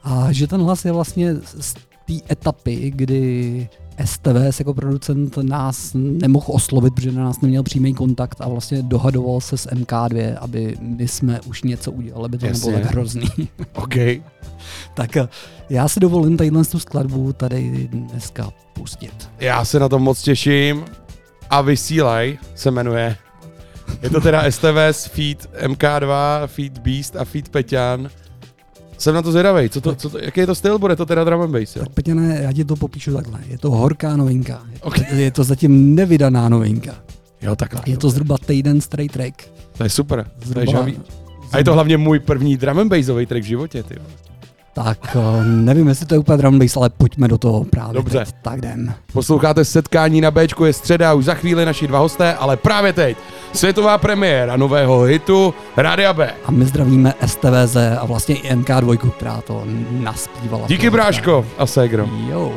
A 0.04 0.32
že 0.32 0.48
ten 0.48 0.62
hlas 0.62 0.86
je 0.86 0.92
vlastně 0.92 1.34
z 1.60 1.74
té 2.06 2.14
etapy, 2.32 2.92
kdy 2.96 3.70
STVS 4.06 4.60
jako 4.60 4.74
producent 4.74 5.38
nás 5.38 5.92
nemohl 5.94 6.46
oslovit, 6.50 6.94
protože 6.94 7.12
na 7.12 7.24
nás 7.24 7.42
neměl 7.42 7.64
přímý 7.64 7.94
kontakt 7.94 8.42
a 8.42 8.50
vlastně 8.50 8.82
dohadoval 8.82 9.42
se 9.42 9.58
s 9.58 9.70
MK2, 9.70 10.36
aby 10.40 10.78
my 10.80 11.08
jsme 11.08 11.42
už 11.42 11.64
něco 11.64 11.92
udělali, 11.92 12.26
aby 12.26 12.38
to 12.38 12.46
Jasně. 12.46 12.72
nebylo 12.72 12.84
tak 12.84 12.92
hrozný. 12.92 13.28
OK. 13.74 13.96
tak 14.94 15.18
eh, 15.18 15.28
já 15.70 15.88
si 15.88 16.00
dovolím 16.00 16.38
tadyhle 16.38 16.66
tu 16.66 16.80
skladbu 16.80 17.34
tady 17.34 17.90
dneska 17.92 18.50
pustit. 18.74 19.30
Já 19.40 19.66
se 19.66 19.80
na 19.80 19.90
to 19.90 20.00
moc 20.00 20.22
těším. 20.22 20.86
A 21.50 21.62
vysílaj 21.62 22.38
se 22.56 22.72
jmenuje. 22.72 23.18
Je 24.02 24.10
to 24.10 24.22
teda 24.22 24.52
STVS, 24.52 25.06
Feed 25.06 25.50
MK2, 25.68 26.08
Feed 26.48 26.78
Beast 26.78 27.16
a 27.16 27.26
Feed 27.26 27.50
Peťan. 27.50 28.10
Jsem 28.98 29.16
na 29.16 29.22
to 29.22 29.32
zvědavej. 29.32 29.70
Co 29.70 29.82
to, 29.82 29.96
co 29.96 30.10
to, 30.10 30.18
jaký 30.20 30.40
je 30.40 30.46
to 30.48 30.56
styl? 30.56 30.80
Bude 30.80 30.96
to 30.96 31.06
teda 31.06 31.24
drum 31.24 31.42
and 31.42 31.52
bass, 31.52 31.76
jo? 31.76 31.84
Tak 31.84 31.90
Peťane, 31.94 32.40
já 32.42 32.54
ti 32.54 32.66
to 32.66 32.76
popíšu 32.76 33.14
takhle. 33.14 33.40
Je 33.48 33.58
to 33.58 33.72
horká 33.72 34.18
novinka. 34.18 34.62
Je 34.74 34.80
to, 34.80 34.86
Ok. 34.86 34.96
je 35.12 35.32
to 35.32 35.44
zatím 35.44 35.96
nevydaná 35.96 36.50
novinka. 36.50 36.96
Jo, 37.42 37.56
takhle. 37.56 37.82
Je 37.86 37.98
to 37.98 38.10
zhruba 38.10 38.38
týden 38.46 38.82
straight 38.82 39.12
track. 39.14 39.34
To 39.78 39.84
je 39.84 39.90
super. 39.90 40.24
To 40.24 40.30
je 40.42 40.48
Zhruba, 40.48 40.72
žavý. 40.72 40.98
A 41.52 41.58
je 41.58 41.64
to 41.64 41.74
hlavně 41.74 41.98
můj 41.98 42.20
první 42.20 42.58
drum 42.58 42.80
and 42.80 42.90
bassový 42.90 43.26
track 43.26 43.44
v 43.44 43.48
životě, 43.48 43.84
ty. 43.84 43.96
Tak 44.74 45.18
eh, 45.20 45.44
nevím, 45.44 45.88
jestli 45.88 46.06
to 46.06 46.16
je 46.16 46.20
úplně 46.20 46.38
drum 46.38 46.60
ale 46.78 46.90
pojďme 46.90 47.28
do 47.28 47.38
toho 47.38 47.64
právě 47.64 47.94
Dobře. 47.94 48.20
teď. 48.20 48.36
Tak 48.42 48.58
jdem. 48.58 48.94
Posloucháte 49.14 49.66
setkání 49.66 50.22
na 50.22 50.32
Bčku, 50.32 50.66
je 50.66 50.74
středa, 50.74 51.14
už 51.14 51.26
za 51.26 51.34
chvíli 51.34 51.66
naši 51.66 51.88
dva 51.88 52.00
hosté, 52.00 52.34
ale 52.34 52.58
právě 52.58 52.94
teď 52.94 53.18
světová 53.54 53.98
premiéra 53.98 54.58
nového 54.58 55.02
hitu 55.02 55.54
Rádia 55.78 56.14
B. 56.14 56.34
A 56.46 56.52
my 56.52 56.66
zdravíme 56.66 57.14
STVZ 57.26 57.76
a 58.00 58.06
vlastně 58.06 58.36
i 58.36 58.56
MK2, 58.56 59.12
která 59.12 59.42
to 59.42 59.64
naspívala. 59.92 60.68
Díky 60.68 60.90
bráško 60.90 61.46
a 61.58 61.66
Segro. 61.66 62.10
Jo. 62.30 62.52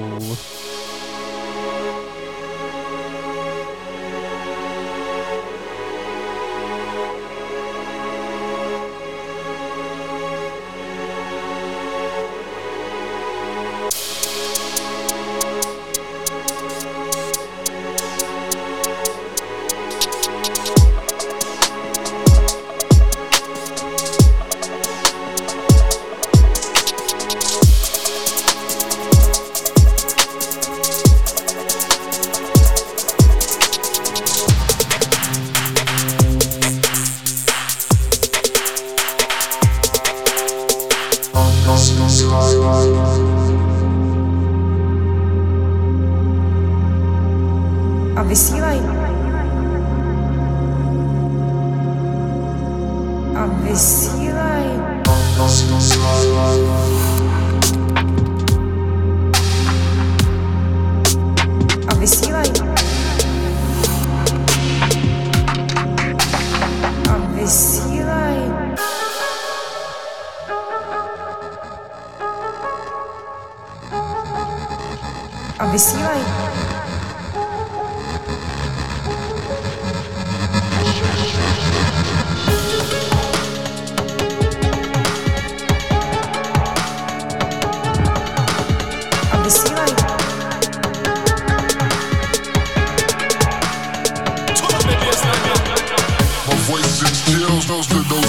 Those 97.66 97.88
to 97.88 97.98
those. 98.05 98.26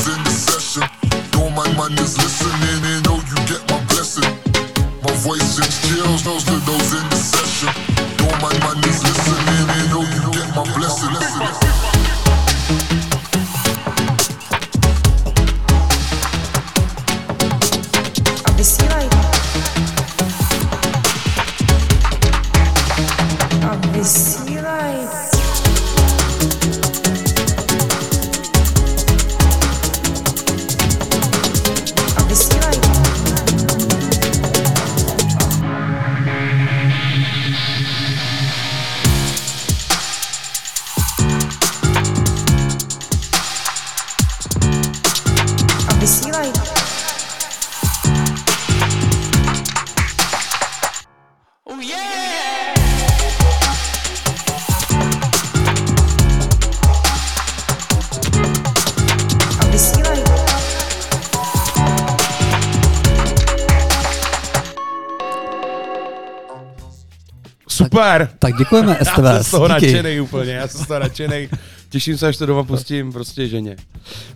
Super! 67.98 68.30
Tak 68.40 68.58
děkujeme, 68.58 68.98
Já 69.06 69.06
jsem 69.06 69.26
z 69.26 69.44
STV. 69.44 69.52
toho 69.52 69.68
díky. 69.68 69.74
nadšenej 69.86 70.22
úplně, 70.22 70.52
já 70.52 70.68
jsem 70.68 70.82
z 70.82 70.88
toho 70.88 71.00
nadšenej. 71.00 71.50
Těším 71.90 72.18
se, 72.18 72.28
až 72.28 72.38
to 72.38 72.46
doma 72.46 72.64
pustím 72.64 73.14
prostě 73.14 73.48
ženě. 73.48 73.76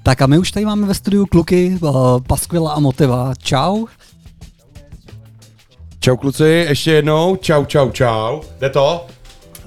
Tak 0.04 0.22
a 0.22 0.28
my 0.28 0.38
už 0.38 0.52
tady 0.52 0.66
máme 0.66 0.88
ve 0.88 0.94
studiu 0.94 1.26
kluky, 1.26 1.78
uh, 1.82 2.20
Paskvila 2.28 2.72
a 2.74 2.80
Motiva. 2.80 3.34
Čau. 3.44 3.86
Čau 6.00 6.18
kluci, 6.18 6.66
ještě 6.70 6.92
jednou, 6.92 7.36
čau, 7.36 7.66
čau, 7.66 7.92
čau. 7.92 8.42
Jde 8.60 8.70
to? 8.70 9.08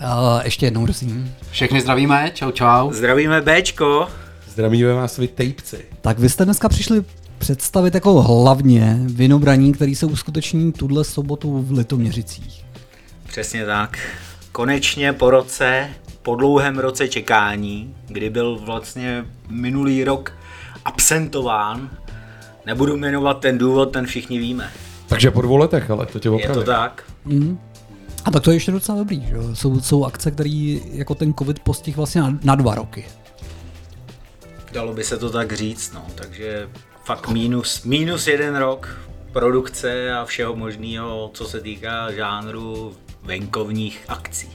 Uh, 0.00 0.40
ještě 0.44 0.66
jednou, 0.66 0.84
prosím. 0.84 1.34
Všechny 1.50 1.80
zdravíme, 1.80 2.30
čau 2.34 2.50
čau. 2.50 2.92
Zdravíme 2.92 3.40
Bčko. 3.40 4.08
Zdravíme 4.48 4.92
vás 4.92 5.18
vy 5.18 5.28
tejpci. 5.28 5.84
Tak 6.00 6.18
vy 6.18 6.28
jste 6.28 6.44
dneska 6.44 6.68
přišli 6.68 7.04
představit 7.38 7.94
jako 7.94 8.22
hlavně 8.22 8.96
vinobraní, 9.00 9.72
který 9.72 9.94
se 9.94 10.06
uskuteční 10.06 10.72
tuhle 10.72 11.04
sobotu 11.04 11.62
v 11.62 11.72
Litoměřicích. 11.72 12.64
Přesně 13.26 13.66
tak. 13.66 13.98
Konečně 14.52 15.12
po 15.12 15.30
roce, 15.30 15.90
po 16.22 16.36
dlouhém 16.36 16.78
roce 16.78 17.08
čekání, 17.08 17.94
kdy 18.06 18.30
byl 18.30 18.58
vlastně 18.58 19.24
minulý 19.48 20.04
rok 20.04 20.32
absentován, 20.84 21.90
nebudu 22.66 22.96
jmenovat 22.96 23.40
ten 23.40 23.58
důvod, 23.58 23.92
ten 23.92 24.06
všichni 24.06 24.38
víme. 24.38 24.70
Takže 25.06 25.30
po 25.30 25.42
dvou 25.42 25.56
letech, 25.56 25.90
ale 25.90 26.06
to 26.06 26.18
tě 26.18 26.28
Je 26.28 26.32
opravdu. 26.32 26.60
to 26.60 26.66
tak? 26.66 27.02
A 28.24 28.30
tak 28.30 28.42
to 28.42 28.50
je 28.50 28.56
ještě 28.56 28.72
docela 28.72 28.98
dobrý, 28.98 29.26
že? 29.26 29.36
Jsou, 29.56 29.80
jsou 29.80 30.04
akce, 30.04 30.30
které 30.30 30.78
jako 30.92 31.14
ten 31.14 31.34
covid 31.34 31.58
postihl 31.58 31.96
vlastně 31.96 32.20
na, 32.20 32.38
na 32.42 32.54
dva 32.54 32.74
roky. 32.74 33.04
Dalo 34.72 34.92
by 34.94 35.04
se 35.04 35.16
to 35.18 35.30
tak 35.30 35.52
říct, 35.52 35.92
no. 35.92 36.06
Takže 36.14 36.68
fakt 37.04 37.28
minus, 37.28 37.84
minus 37.84 38.26
jeden 38.26 38.56
rok 38.56 38.98
produkce 39.32 40.12
a 40.14 40.24
všeho 40.24 40.56
možného, 40.56 41.30
co 41.34 41.44
se 41.44 41.60
týká 41.60 42.12
žánru 42.12 42.96
venkovních 43.24 44.04
akcí. 44.08 44.48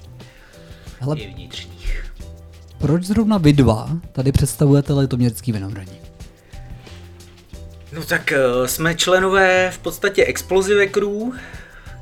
Hele, 0.99 1.17
I 1.17 1.33
vnitřních. 1.33 2.11
proč 2.77 3.03
zrovna 3.03 3.37
vy 3.37 3.53
dva 3.53 3.89
tady 4.11 4.31
představujete 4.31 4.93
Litoměřický 4.93 5.51
vinobraní? 5.51 5.99
No 7.93 8.03
tak 8.03 8.31
eh, 8.31 8.67
jsme 8.67 8.95
členové 8.95 9.71
v 9.71 9.79
podstatě 9.79 10.25
Explosive 10.25 10.87
Crew, 10.87 11.31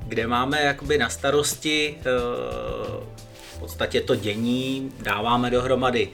kde 0.08 0.27
máme 0.27 0.62
jakoby 0.62 0.97
na 0.97 1.10
starosti 1.10 1.95
eh, 1.99 2.03
v 3.56 3.60
podstatě 3.60 4.01
to 4.01 4.15
dění, 4.15 4.91
dáváme 5.01 5.49
dohromady 5.49 6.10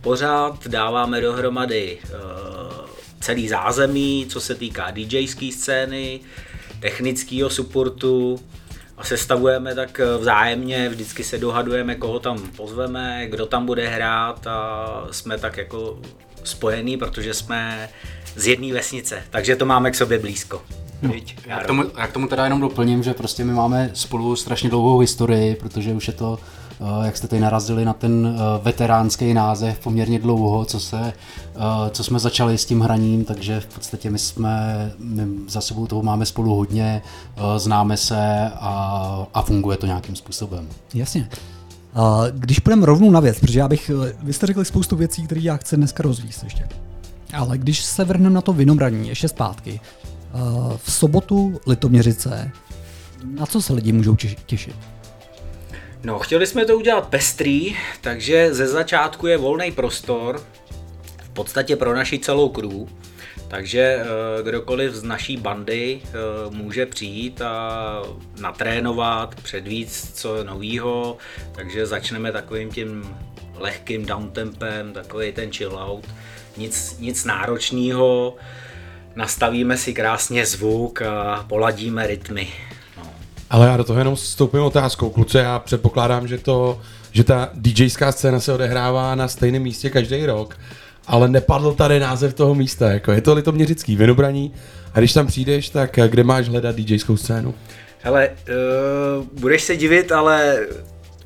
pořád, 0.00 0.66
dáváme 0.66 1.20
dohromady 1.20 1.98
eh, 2.04 2.08
celý 3.20 3.48
zázemí, 3.48 4.26
co 4.28 4.40
se 4.40 4.54
týká 4.54 4.90
DJské 4.90 5.52
scény, 5.52 6.20
technického 6.80 7.50
supportu 7.50 8.40
a 8.98 9.04
sestavujeme 9.04 9.74
tak 9.74 10.00
eh, 10.00 10.18
vzájemně, 10.18 10.88
vždycky 10.88 11.24
se 11.24 11.38
dohadujeme, 11.38 11.94
koho 11.94 12.18
tam 12.18 12.38
pozveme, 12.56 13.26
kdo 13.26 13.46
tam 13.46 13.66
bude 13.66 13.88
hrát 13.88 14.46
a 14.46 14.86
jsme 15.10 15.38
tak 15.38 15.56
jako 15.56 15.98
spojení, 16.44 16.96
protože 16.96 17.34
jsme 17.34 17.88
z 18.36 18.46
jedné 18.46 18.72
vesnice, 18.72 19.22
takže 19.30 19.56
to 19.56 19.66
máme 19.66 19.90
k 19.90 19.94
sobě 19.94 20.18
blízko. 20.18 20.62
Viď, 21.02 21.36
Já 21.46 21.60
k, 21.60 21.66
tomu, 21.66 21.84
já 21.98 22.06
k 22.06 22.12
tomu 22.12 22.28
teda 22.28 22.44
jenom 22.44 22.60
doplním, 22.60 23.02
že 23.02 23.14
prostě 23.14 23.44
my 23.44 23.52
máme 23.52 23.90
spolu 23.94 24.36
strašně 24.36 24.70
dlouhou 24.70 24.98
historii, 24.98 25.54
protože 25.54 25.92
už 25.92 26.06
je 26.06 26.12
to, 26.14 26.38
jak 27.04 27.16
jste 27.16 27.28
tady 27.28 27.40
narazili 27.42 27.84
na 27.84 27.92
ten 27.92 28.36
eh, 28.36 28.62
veteránský 28.62 29.34
název 29.34 29.78
poměrně 29.78 30.18
dlouho, 30.18 30.64
co, 30.64 30.80
se, 30.80 31.00
eh, 31.02 31.90
co 31.90 32.04
jsme 32.04 32.18
začali 32.18 32.58
s 32.58 32.64
tím 32.64 32.80
hraním, 32.80 33.24
takže 33.24 33.60
v 33.60 33.66
podstatě 33.66 34.10
my 34.10 34.18
jsme, 34.18 34.92
my 34.98 35.26
za 35.48 35.60
sebou 35.60 35.86
toho 35.86 36.02
máme 36.02 36.26
spolu 36.26 36.54
hodně, 36.54 37.02
eh, 37.36 37.58
známe 37.58 37.96
se 37.96 38.50
a, 38.54 39.26
a 39.34 39.42
funguje 39.42 39.76
to 39.76 39.86
nějakým 39.86 40.16
způsobem. 40.16 40.68
Jasně. 40.94 41.28
Když 42.32 42.58
půjdeme 42.58 42.86
rovnou 42.86 43.10
na 43.10 43.20
věc, 43.20 43.40
protože 43.40 43.58
já 43.58 43.68
bych, 43.68 43.90
vy 44.22 44.32
jste 44.32 44.46
řekli 44.46 44.64
spoustu 44.64 44.96
věcí, 44.96 45.22
které 45.22 45.40
já 45.40 45.56
chci 45.56 45.76
dneska 45.76 46.02
rozvíjet 46.02 46.44
ještě. 46.44 46.68
Ale 47.34 47.58
když 47.58 47.84
se 47.84 48.04
vrhneme 48.04 48.34
na 48.34 48.40
to 48.40 48.52
vinobraní 48.52 49.08
ještě 49.08 49.28
zpátky, 49.28 49.80
v 50.76 50.92
sobotu 50.92 51.60
Litoměřice, 51.66 52.50
na 53.24 53.46
co 53.46 53.62
se 53.62 53.72
lidi 53.72 53.92
můžou 53.92 54.14
těš- 54.14 54.36
těšit? 54.46 54.76
No, 56.06 56.18
chtěli 56.18 56.46
jsme 56.46 56.64
to 56.64 56.76
udělat 56.76 57.08
pestrý, 57.08 57.76
takže 58.00 58.54
ze 58.54 58.66
začátku 58.66 59.26
je 59.26 59.36
volný 59.36 59.72
prostor, 59.72 60.40
v 61.22 61.28
podstatě 61.28 61.76
pro 61.76 61.94
naši 61.94 62.18
celou 62.18 62.48
crew, 62.48 62.88
takže 63.48 63.80
eh, 63.80 64.42
kdokoliv 64.42 64.94
z 64.94 65.02
naší 65.02 65.36
bandy 65.36 66.00
eh, 66.04 66.10
může 66.50 66.86
přijít 66.86 67.40
a 67.42 68.02
natrénovat, 68.40 69.34
předvíc 69.34 70.10
co 70.14 70.44
novýho, 70.44 71.16
takže 71.52 71.86
začneme 71.86 72.32
takovým 72.32 72.70
tím 72.70 73.16
lehkým 73.54 74.06
downtempem, 74.06 74.92
takový 74.92 75.32
ten 75.32 75.52
chill 75.52 75.78
out, 75.78 76.06
nic, 76.56 76.98
nic 76.98 77.24
náročného, 77.24 78.36
nastavíme 79.16 79.76
si 79.76 79.94
krásně 79.94 80.46
zvuk 80.46 81.02
a 81.02 81.44
poladíme 81.48 82.06
rytmy. 82.06 82.48
Ale 83.56 83.66
já 83.66 83.76
do 83.76 83.84
toho 83.84 83.98
jenom 83.98 84.14
vstoupím 84.14 84.60
otázkou. 84.60 85.10
Kluci, 85.10 85.36
já 85.36 85.58
předpokládám, 85.58 86.28
že, 86.28 86.38
to, 86.38 86.80
že 87.12 87.24
ta 87.24 87.50
DJská 87.54 88.12
scéna 88.12 88.40
se 88.40 88.52
odehrává 88.52 89.14
na 89.14 89.28
stejném 89.28 89.62
místě 89.62 89.90
každý 89.90 90.26
rok, 90.26 90.58
ale 91.06 91.28
nepadl 91.28 91.72
tady 91.72 92.00
název 92.00 92.34
toho 92.34 92.54
místa. 92.54 92.90
Jako 92.90 93.12
je 93.12 93.20
to 93.20 93.34
litoměřický 93.34 93.96
vinobraní 93.96 94.52
a 94.94 94.98
když 94.98 95.12
tam 95.12 95.26
přijdeš, 95.26 95.70
tak 95.70 95.98
kde 96.08 96.24
máš 96.24 96.48
hledat 96.48 96.76
DJskou 96.76 97.16
scénu? 97.16 97.54
Hele, 98.00 98.28
uh, 98.28 99.24
budeš 99.40 99.62
se 99.62 99.76
divit, 99.76 100.12
ale 100.12 100.58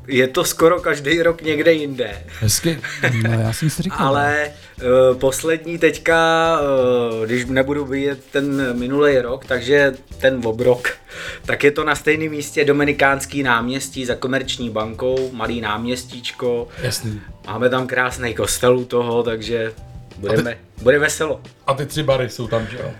je 0.06 0.28
to 0.28 0.44
skoro 0.44 0.80
každý 0.80 1.22
rok 1.22 1.42
někde 1.42 1.72
jinde. 1.72 2.22
Hezky. 2.40 2.80
No 3.22 3.40
já 3.40 3.52
jsem 3.52 3.70
si 3.70 3.82
říkal. 3.82 4.06
Ale 4.06 4.52
uh, 4.82 5.18
poslední 5.18 5.78
teďka, 5.78 6.58
uh, 6.60 7.26
když 7.26 7.44
nebudu 7.44 7.84
vidět 7.84 8.24
ten 8.30 8.78
minulý 8.78 9.18
rok, 9.18 9.44
takže 9.44 9.94
ten 10.18 10.40
obrok, 10.44 10.88
tak 11.44 11.64
je 11.64 11.70
to 11.70 11.84
na 11.84 11.94
stejném 11.94 12.30
místě 12.30 12.64
Dominikánský 12.64 13.42
náměstí 13.42 14.04
za 14.04 14.14
komerční 14.14 14.70
bankou, 14.70 15.30
malý 15.32 15.60
náměstíčko. 15.60 16.68
Jasný. 16.82 17.20
Máme 17.46 17.68
tam 17.68 17.86
krásný 17.86 18.34
kostel 18.34 18.78
u 18.78 18.84
toho, 18.84 19.22
takže 19.22 19.72
budeme, 20.16 20.58
bude 20.82 20.98
veselo. 20.98 21.40
A 21.66 21.74
ty 21.74 21.86
tři 21.86 22.02
bary 22.02 22.30
jsou 22.30 22.48
tam, 22.48 22.66
že 22.66 22.78
jo? 22.78 22.90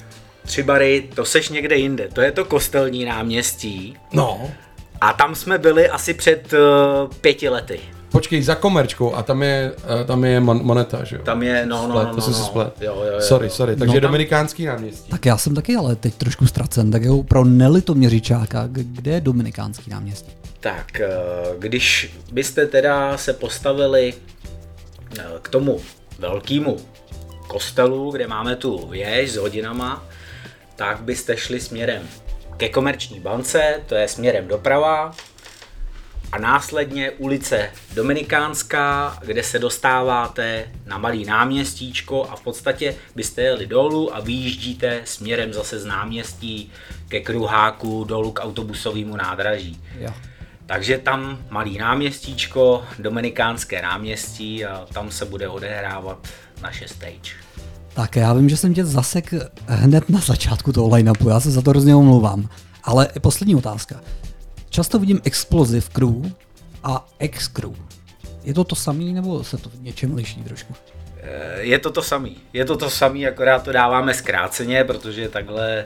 Tři 0.43 0.63
bary, 0.63 1.09
to 1.15 1.25
seš 1.25 1.49
někde 1.49 1.77
jinde. 1.77 2.09
To 2.13 2.21
je 2.21 2.33
to 2.33 2.45
kostelní 2.45 3.05
náměstí. 3.05 3.97
No. 4.13 4.51
A 5.01 5.13
tam 5.13 5.35
jsme 5.35 5.59
byli 5.59 5.89
asi 5.89 6.15
před 6.15 6.53
uh, 6.53 6.59
pěti 7.21 7.49
lety. 7.49 7.81
Počkej, 8.13 8.43
za 8.43 8.55
komerčkou 8.55 9.15
a 9.15 9.23
tam 9.23 9.43
je, 9.43 9.73
eh, 10.01 10.05
tam 10.05 10.25
je 10.25 10.41
mon- 10.41 10.63
moneta, 10.63 11.05
že 11.05 11.17
jo? 11.17 11.23
Tam 11.23 11.43
je, 11.43 11.67
no, 11.67 11.87
no, 11.87 11.95
Splet, 11.95 12.09
no, 12.09 12.15
to 12.15 12.21
jsem 12.21 12.33
no, 12.33 12.37
si 12.37 12.43
no. 12.43 12.47
splet. 12.47 12.75
Jo, 12.81 12.95
jo, 12.97 13.13
jo, 13.15 13.21
sorry, 13.21 13.47
jo. 13.47 13.51
sorry. 13.53 13.77
Takže 13.77 13.95
No, 13.95 14.01
tam- 14.01 14.11
Dominikánský 14.11 14.67
náměstí. 14.67 15.11
Tak 15.11 15.27
já 15.27 15.37
jsem 15.39 15.55
taky 15.55 15.77
ale 15.77 15.97
teď 15.97 16.15
trošku 16.15 16.47
ztracen, 16.47 16.91
tak 16.91 17.03
jo, 17.03 17.23
pro 17.23 17.45
nelitoměřičáka, 17.45 18.63
kde 18.73 19.11
je 19.11 19.21
Dominikánský 19.21 19.91
náměstí? 19.91 20.33
Tak, 20.61 21.01
eh, 21.01 21.09
když 21.59 22.13
byste 22.33 22.67
teda 22.67 23.17
se 23.17 23.33
postavili 23.33 24.15
k 25.43 25.49
tomu 25.49 25.81
velkému 26.19 26.77
kostelu, 27.47 28.11
kde 28.11 28.27
máme 28.27 28.57
tu 28.57 28.89
věž 28.89 29.31
s 29.33 29.37
hodinama, 29.37 30.05
tak 30.77 31.01
byste 31.03 31.37
šli 31.37 31.61
směrem 31.61 32.03
ke 32.61 32.69
komerční 32.69 33.21
bance, 33.21 33.83
to 33.87 33.95
je 33.95 34.09
směrem 34.09 34.49
doprava, 34.49 35.15
a 36.33 36.39
následně 36.39 37.11
ulice 37.11 37.71
Dominikánská, 37.95 39.19
kde 39.25 39.43
se 39.43 39.59
dostáváte 39.59 40.69
na 40.87 40.99
malý 40.99 41.25
náměstíčko 41.25 42.29
a 42.31 42.37
v 42.37 42.43
podstatě 42.43 42.95
byste 43.17 43.43
jeli 43.43 43.67
dolů 43.67 44.17
a 44.17 44.21
vyjíždíte 44.21 45.01
směrem 45.05 45.53
zase 45.53 45.79
z 45.79 45.85
náměstí 45.85 46.73
ke 47.09 47.21
kruháku 47.21 48.05
dolů 48.05 48.33
k 48.33 48.41
autobusovému 48.41 49.17
nádraží. 49.17 49.81
Jo. 49.99 50.15
Takže 50.67 50.99
tam 50.99 51.39
malý 51.51 51.79
náměstíčko, 51.79 52.85
Dominikánské 52.99 53.83
náměstí 53.83 54.65
a 54.65 54.87
tam 54.93 55.11
se 55.11 55.25
bude 55.25 55.49
odehrávat 55.49 56.29
naše 56.63 56.89
stage. 56.89 57.33
Tak 57.95 58.17
já 58.17 58.33
vím, 58.33 58.49
že 58.49 58.57
jsem 58.57 58.75
tě 58.75 58.85
zasek 58.85 59.35
hned 59.67 60.09
na 60.09 60.21
začátku 60.21 60.73
toho 60.73 60.95
line-upu, 60.95 61.29
já 61.29 61.41
se 61.41 61.51
za 61.51 61.63
to 61.63 61.71
hrozně 61.71 61.95
omlouvám. 61.95 62.49
Ale 62.85 63.09
poslední 63.21 63.57
otázka. 63.57 64.01
Často 64.69 64.99
vidím 64.99 65.21
Explosive 65.25 65.87
Crew 65.93 66.33
a 66.83 67.07
X-Crew. 67.19 67.73
Je 68.43 68.55
to 68.55 68.65
to 68.65 68.75
samý, 68.75 69.13
nebo 69.13 69.45
se 69.45 69.57
to 69.57 69.69
v 69.69 69.83
něčem 69.83 70.15
liší 70.15 70.43
trošku? 70.43 70.75
Je 71.59 71.79
to 71.79 71.91
to 71.91 72.03
samý. 72.03 72.37
Je 72.53 72.65
to 72.65 72.77
to 72.77 72.91
samý, 72.91 73.27
akorát 73.27 73.63
to 73.63 73.73
dáváme 73.73 74.15
zkráceně, 74.15 74.85
protože 74.85 75.29
takhle 75.29 75.85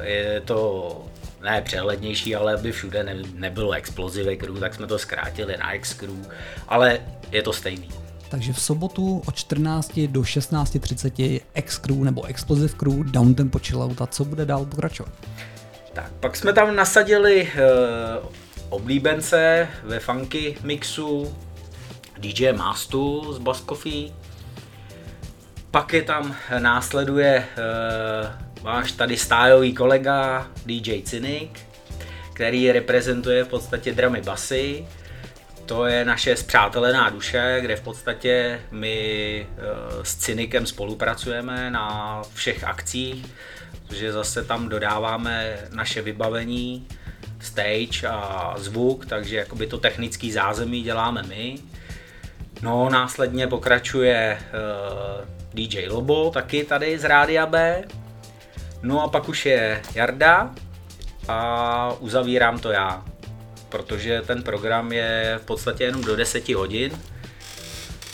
eh, 0.00 0.08
je 0.08 0.40
to 0.40 1.04
ne 1.42 1.62
přehlednější, 1.62 2.36
ale 2.36 2.54
aby 2.54 2.72
všude 2.72 3.04
ne, 3.04 3.16
nebylo 3.34 3.72
Explosive 3.72 4.36
Crew, 4.36 4.60
tak 4.60 4.74
jsme 4.74 4.86
to 4.86 4.98
zkrátili 4.98 5.56
na 5.56 5.72
X 5.72 5.94
Crew, 5.94 6.26
ale 6.68 7.00
je 7.32 7.42
to 7.42 7.52
stejný. 7.52 7.88
Takže 8.28 8.52
v 8.52 8.60
sobotu 8.60 9.22
od 9.26 9.34
14 9.34 10.00
do 10.06 10.20
16.30 10.20 11.40
X-Crew 11.54 12.04
nebo 12.04 12.24
Explosive 12.24 12.74
Crew 12.76 13.10
Downtempo 13.10 13.58
a 14.00 14.06
co 14.06 14.24
bude 14.24 14.44
dál 14.44 14.64
pokračovat? 14.64 15.12
Tak, 15.92 16.12
pak 16.20 16.36
jsme 16.36 16.52
tam 16.52 16.76
nasadili 16.76 17.42
uh, 18.22 18.28
oblíbence 18.68 19.68
ve 19.84 20.00
funky 20.00 20.56
mixu, 20.62 21.34
DJ 22.18 22.52
Mastu 22.52 23.32
z 23.32 23.38
Baskofí. 23.38 24.14
Pak 25.70 25.92
je 25.92 26.02
tam 26.02 26.36
následuje 26.58 27.46
uh, 27.58 28.62
váš 28.62 28.92
tady 28.92 29.16
stájový 29.16 29.74
kolega 29.74 30.46
DJ 30.66 31.02
Cynic, 31.02 31.50
který 32.32 32.72
reprezentuje 32.72 33.44
v 33.44 33.48
podstatě 33.48 33.92
dramy 33.92 34.22
basy. 34.22 34.86
To 35.66 35.86
je 35.86 36.04
naše 36.04 36.36
zpřátelená 36.36 37.10
duše, 37.10 37.58
kde 37.60 37.76
v 37.76 37.80
podstatě 37.80 38.60
my 38.70 39.46
uh, 39.50 40.02
s 40.02 40.14
Cynikem 40.14 40.66
spolupracujeme 40.66 41.70
na 41.70 42.22
všech 42.34 42.64
akcích, 42.64 43.26
protože 43.86 44.12
zase 44.12 44.44
tam 44.44 44.68
dodáváme 44.68 45.58
naše 45.74 46.02
vybavení, 46.02 46.88
stage 47.40 48.08
a 48.08 48.54
zvuk, 48.58 49.06
takže 49.06 49.36
jakoby 49.36 49.66
to 49.66 49.78
technický 49.78 50.32
zázemí 50.32 50.82
děláme 50.82 51.22
my. 51.22 51.58
No, 52.62 52.90
následně 52.90 53.46
pokračuje 53.46 54.38
uh, 54.40 55.24
DJ 55.54 55.88
Lobo, 55.88 56.30
taky 56.30 56.64
tady 56.64 56.98
z 56.98 57.04
Rádia 57.04 57.46
B. 57.46 57.84
No 58.82 59.02
a 59.02 59.08
pak 59.08 59.28
už 59.28 59.46
je 59.46 59.82
Jarda 59.94 60.50
a 61.28 61.92
uzavírám 62.00 62.58
to 62.58 62.70
já, 62.70 63.04
protože 63.76 64.22
ten 64.26 64.42
program 64.42 64.92
je 64.92 65.38
v 65.42 65.46
podstatě 65.46 65.84
jenom 65.84 66.04
do 66.04 66.16
10 66.16 66.48
hodin, 66.48 66.92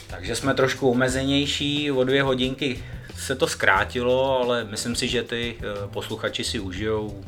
takže 0.06 0.36
jsme 0.36 0.54
trošku 0.54 0.90
omezenější, 0.90 1.92
o 1.92 2.04
dvě 2.04 2.22
hodinky 2.22 2.84
se 3.16 3.36
to 3.36 3.46
zkrátilo, 3.46 4.40
ale 4.42 4.64
myslím 4.64 4.96
si, 4.96 5.08
že 5.08 5.22
ty 5.22 5.56
eh, 5.58 5.88
posluchači 5.92 6.44
si 6.44 6.60
užijou 6.60 7.24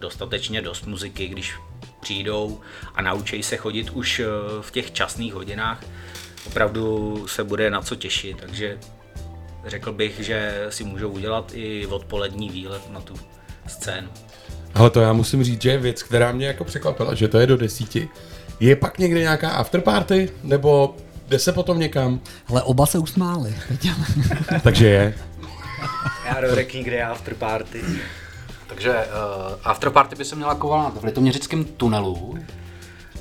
dostatečně 0.00 0.62
dost 0.62 0.86
muziky, 0.86 1.28
když 1.28 1.54
přijdou 2.00 2.60
a 2.94 3.02
naučí 3.02 3.42
se 3.42 3.56
chodit 3.56 3.90
už 3.90 4.20
eh, 4.20 4.24
v 4.60 4.70
těch 4.70 4.92
časných 4.92 5.34
hodinách. 5.34 5.84
Opravdu 6.46 7.26
se 7.28 7.44
bude 7.44 7.70
na 7.70 7.82
co 7.82 7.96
těšit, 7.96 8.36
takže 8.40 8.78
řekl 9.66 9.92
bych, 9.92 10.20
že 10.20 10.66
si 10.68 10.84
můžou 10.84 11.10
udělat 11.10 11.52
i 11.54 11.86
odpolední 11.86 12.48
výlet 12.50 12.90
na 12.90 13.00
tu 13.00 13.14
scénu. 13.66 14.08
Ale 14.78 14.90
to 14.90 15.00
já 15.00 15.12
musím 15.12 15.44
říct, 15.44 15.62
že 15.62 15.70
je 15.70 15.78
věc, 15.78 16.02
která 16.02 16.32
mě 16.32 16.46
jako 16.46 16.64
překvapila, 16.64 17.14
že 17.14 17.28
to 17.28 17.38
je 17.38 17.46
do 17.46 17.56
desíti. 17.56 18.08
Je 18.60 18.76
pak 18.76 18.98
někde 18.98 19.20
nějaká 19.20 19.50
afterparty, 19.50 20.30
nebo 20.42 20.96
jde 21.28 21.38
se 21.38 21.52
potom 21.52 21.78
někam? 21.78 22.20
Ale 22.48 22.62
oba 22.62 22.86
se 22.86 22.98
usmáli. 22.98 23.54
Takže 24.62 24.88
je. 24.88 25.14
Já 26.26 26.54
řekni, 26.54 26.84
kde 26.84 26.96
je 26.96 27.04
after 27.04 27.34
party. 27.34 27.80
Takže 28.66 28.90
uh, 28.90 29.54
afterparty 29.64 30.16
by 30.16 30.24
se 30.24 30.36
měla 30.36 30.54
kovat 30.54 31.00
v 31.00 31.04
Litoměřickém 31.04 31.64
tunelu. 31.64 32.38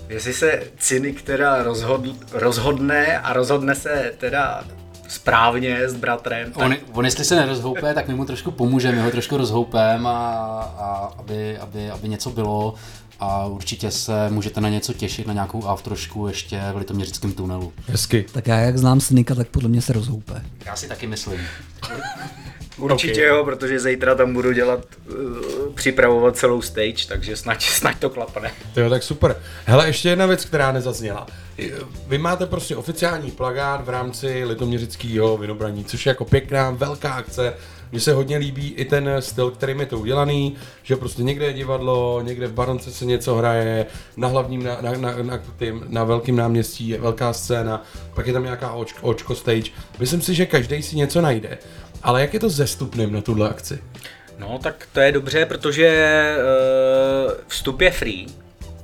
Jestli 0.10 0.34
se 0.34 0.64
Cynik 0.78 1.22
teda 1.22 1.64
rozhodl, 1.64 2.16
rozhodne 2.32 3.20
a 3.20 3.34
rozhodne 3.34 3.76
se 3.76 4.14
teda 4.18 4.64
správně 5.08 5.90
s 5.90 5.94
bratrem, 5.94 6.52
tak 6.52 6.66
On, 6.66 6.76
on 6.94 7.06
jestli 7.06 7.26
se 7.26 7.36
nerozhoupe, 7.36 7.94
tak 7.94 8.08
my 8.08 8.14
mu 8.14 8.26
trošku 8.26 8.52
pomůžeme, 8.52 8.96
my 8.96 9.02
ho 9.02 9.12
trošku 9.12 9.38
rozhoupeme, 9.38 10.10
a, 10.10 10.14
a 10.78 11.14
aby, 11.18 11.58
aby, 11.58 11.90
aby 11.90 12.10
něco 12.10 12.30
bylo. 12.30 12.76
A 13.20 13.46
určitě 13.46 13.92
se 13.92 14.30
můžete 14.30 14.62
na 14.62 14.70
něco 14.70 14.94
těšit, 14.94 15.28
na 15.28 15.34
nějakou 15.34 15.68
aftrošku 15.68 16.28
ještě 16.28 16.62
v 16.74 16.78
Litoměřickém 16.78 17.34
tunelu. 17.34 17.74
Hezky. 17.88 18.26
Tak 18.32 18.48
já 18.48 18.56
jak 18.60 18.78
znám 18.78 19.00
Snika, 19.00 19.36
tak 19.36 19.48
podle 19.48 19.70
mě 19.70 19.82
se 19.82 19.94
rozhoupe. 19.94 20.42
Já 20.66 20.76
si 20.76 20.88
taky 20.88 21.08
myslím. 21.08 21.40
Určitě 22.78 23.32
Ok. 23.32 23.38
jo, 23.38 23.46
protože 23.46 23.80
zítra 23.80 24.16
tam 24.16 24.34
budu 24.34 24.52
dělat, 24.52 24.80
uh, 25.10 25.74
připravovat 25.76 26.38
celou 26.38 26.62
stage, 26.62 27.08
takže 27.08 27.36
snad, 27.36 27.62
snad 27.62 28.00
to 28.00 28.10
klapne. 28.10 28.52
Jo, 28.76 28.90
tak 28.90 29.04
super. 29.04 29.36
Hele, 29.66 29.88
ještě 29.88 30.10
jedna 30.10 30.26
věc, 30.26 30.46
která 30.46 30.72
nezazněla. 30.72 31.28
Vy 32.08 32.18
máte 32.18 32.46
prostě 32.46 32.76
oficiální 32.76 33.32
plagát 33.32 33.86
v 33.86 33.90
rámci 33.90 34.44
litoměřického 34.44 35.38
vynobraní, 35.38 35.86
což 35.86 36.06
je 36.06 36.10
jako 36.10 36.26
pěkná, 36.26 36.72
velká 36.72 37.14
akce. 37.14 37.54
Mně 37.92 38.00
se 38.00 38.14
hodně 38.14 38.38
líbí 38.38 38.74
i 38.74 38.86
ten 38.86 39.10
styl, 39.20 39.52
kterým 39.52 39.80
je 39.80 39.86
to 39.86 40.00
udělaný, 40.00 40.56
že 40.84 40.96
prostě 40.96 41.24
někde 41.24 41.46
je 41.46 41.54
divadlo, 41.54 42.22
někde 42.24 42.48
v 42.48 42.54
Baronce 42.54 42.92
se 42.92 43.06
něco 43.06 43.36
hraje, 43.36 43.86
na 44.18 44.28
hlavním, 44.28 44.64
na, 44.64 44.78
na, 44.82 44.92
na, 44.92 45.24
na, 45.24 45.40
tým, 45.58 45.84
na 45.88 46.04
velkém 46.04 46.36
náměstí 46.36 46.90
je 46.90 47.02
velká 47.02 47.34
scéna, 47.34 47.84
pak 48.14 48.28
je 48.28 48.34
tam 48.34 48.44
nějaká 48.44 48.72
očko, 48.72 49.08
očko 49.08 49.36
stage. 49.36 49.72
Myslím 50.00 50.22
si, 50.22 50.36
že 50.36 50.46
každý 50.46 50.84
si 50.84 50.96
něco 50.96 51.22
najde. 51.22 51.58
Ale 52.04 52.22
jak 52.22 52.34
je 52.34 52.40
to 52.40 52.50
ze 52.50 52.68
stupnem 52.68 53.14
na 53.14 53.22
tuhle 53.22 53.50
akci? 53.50 53.80
No 54.40 54.60
tak 54.64 54.88
to 54.94 55.00
je 55.00 55.12
dobře, 55.12 55.46
protože 55.46 56.36
uh, 57.28 57.32
vstup 57.48 57.82
je 57.82 57.92
free, 57.92 58.28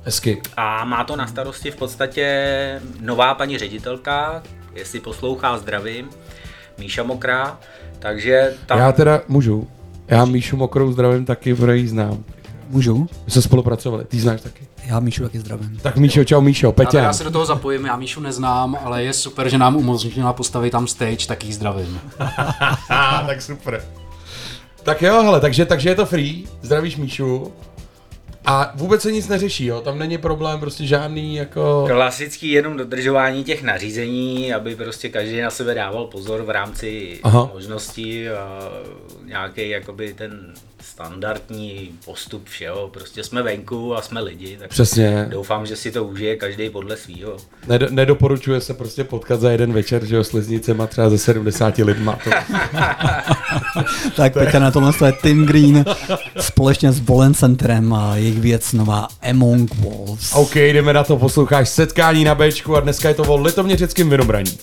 Hezky. 0.04 0.42
A 0.56 0.84
má 0.84 1.04
to 1.04 1.16
na 1.16 1.26
starosti 1.26 1.70
v 1.70 1.76
podstatě 1.76 2.80
nová 3.00 3.34
paní 3.34 3.58
ředitelka, 3.58 4.42
jestli 4.74 5.00
poslouchá 5.00 5.58
zdravím, 5.58 6.08
Míša 6.78 7.02
Mokrá, 7.02 7.58
takže 7.98 8.54
tam... 8.66 8.78
Já 8.78 8.92
teda 8.92 9.22
můžu. 9.28 9.68
Já 10.08 10.24
Míšu 10.24 10.56
Mokrou 10.56 10.92
zdravím 10.92 11.24
taky, 11.24 11.54
protože 11.54 11.76
ji 11.76 11.88
znám. 11.88 12.24
Můžu? 12.68 13.08
My 13.24 13.30
jsme 13.30 13.42
spolupracovali, 13.42 14.04
ty 14.04 14.20
znáš 14.20 14.40
taky. 14.40 14.63
Já 14.86 15.00
Míšu 15.00 15.22
taky 15.22 15.38
zdravím. 15.40 15.78
Tak 15.82 15.96
Míšo, 15.96 16.24
čau 16.24 16.40
Míšo, 16.40 16.66
Já, 16.66 16.72
Peťa. 16.72 16.98
já 17.02 17.12
se 17.12 17.24
do 17.24 17.30
toho 17.30 17.46
zapojím, 17.46 17.84
já 17.84 17.96
Míšu 17.96 18.20
neznám, 18.20 18.78
ale 18.84 19.02
je 19.04 19.12
super, 19.12 19.48
že 19.48 19.58
nám 19.58 19.76
umožnila 19.76 20.32
postavit 20.32 20.70
tam 20.70 20.86
stage, 20.86 21.26
tak 21.26 21.44
jí 21.44 21.52
zdravím. 21.52 22.00
tak 23.26 23.42
super. 23.42 23.84
Tak 24.82 25.02
jo, 25.02 25.22
hele, 25.22 25.40
takže, 25.40 25.66
takže 25.66 25.88
je 25.88 25.94
to 25.94 26.06
free, 26.06 26.44
zdravíš 26.62 26.96
Míšu. 26.96 27.52
A 28.46 28.72
vůbec 28.74 29.02
se 29.02 29.12
nic 29.12 29.28
neřeší, 29.28 29.66
jo, 29.66 29.80
tam 29.80 29.98
není 29.98 30.18
problém 30.18 30.60
prostě 30.60 30.86
žádný 30.86 31.36
jako... 31.36 31.84
Klasický 31.88 32.50
jenom 32.50 32.76
dodržování 32.76 33.44
těch 33.44 33.62
nařízení, 33.62 34.54
aby 34.54 34.76
prostě 34.76 35.08
každý 35.08 35.40
na 35.40 35.50
sebe 35.50 35.74
dával 35.74 36.06
pozor 36.06 36.42
v 36.42 36.50
rámci 36.50 37.20
Aha. 37.22 37.50
možností 37.54 38.28
a 38.28 38.58
nějaký 39.24 39.68
jakoby 39.68 40.14
ten 40.14 40.54
standardní 40.92 41.90
postup 42.04 42.48
všeho. 42.48 42.88
Prostě 42.88 43.24
jsme 43.24 43.42
venku 43.42 43.96
a 43.96 44.02
jsme 44.02 44.20
lidi, 44.20 44.56
tak 44.60 44.70
Přesně. 44.70 45.26
doufám, 45.30 45.66
že 45.66 45.76
si 45.76 45.90
to 45.92 46.04
užije 46.04 46.36
každý 46.36 46.70
podle 46.70 46.96
svýho. 46.96 47.36
Ned- 47.68 47.90
nedoporučuje 47.90 48.60
se 48.60 48.74
prostě 48.74 49.04
potkat 49.04 49.40
za 49.40 49.50
jeden 49.50 49.72
večer, 49.72 50.04
že 50.04 50.16
jo, 50.16 50.24
s 50.24 50.32
liznicema 50.32 50.86
třeba 50.86 51.10
ze 51.10 51.18
70 51.18 51.78
lidma. 51.78 52.18
To... 52.24 52.30
Tak 54.16 54.32
Peťa, 54.32 54.58
na 54.58 54.70
tohle 54.70 54.92
je 55.06 55.12
Tim 55.22 55.46
Green 55.46 55.84
společně 56.40 56.92
s 56.92 57.00
Volen 57.00 57.34
Centrem 57.34 57.92
a 57.92 58.16
jejich 58.16 58.38
věc 58.40 58.72
nová 58.72 59.08
Among 59.30 59.74
Wolves. 59.74 60.32
OK, 60.34 60.56
jdeme 60.56 60.92
na 60.92 61.04
to, 61.04 61.16
posloucháš 61.16 61.68
setkání 61.68 62.24
na 62.24 62.34
Bčku 62.34 62.76
a 62.76 62.80
dneska 62.80 63.08
je 63.08 63.14
to 63.14 63.22
o 63.22 63.36
litoměřickém 63.42 64.10
vynobraní. 64.10 64.58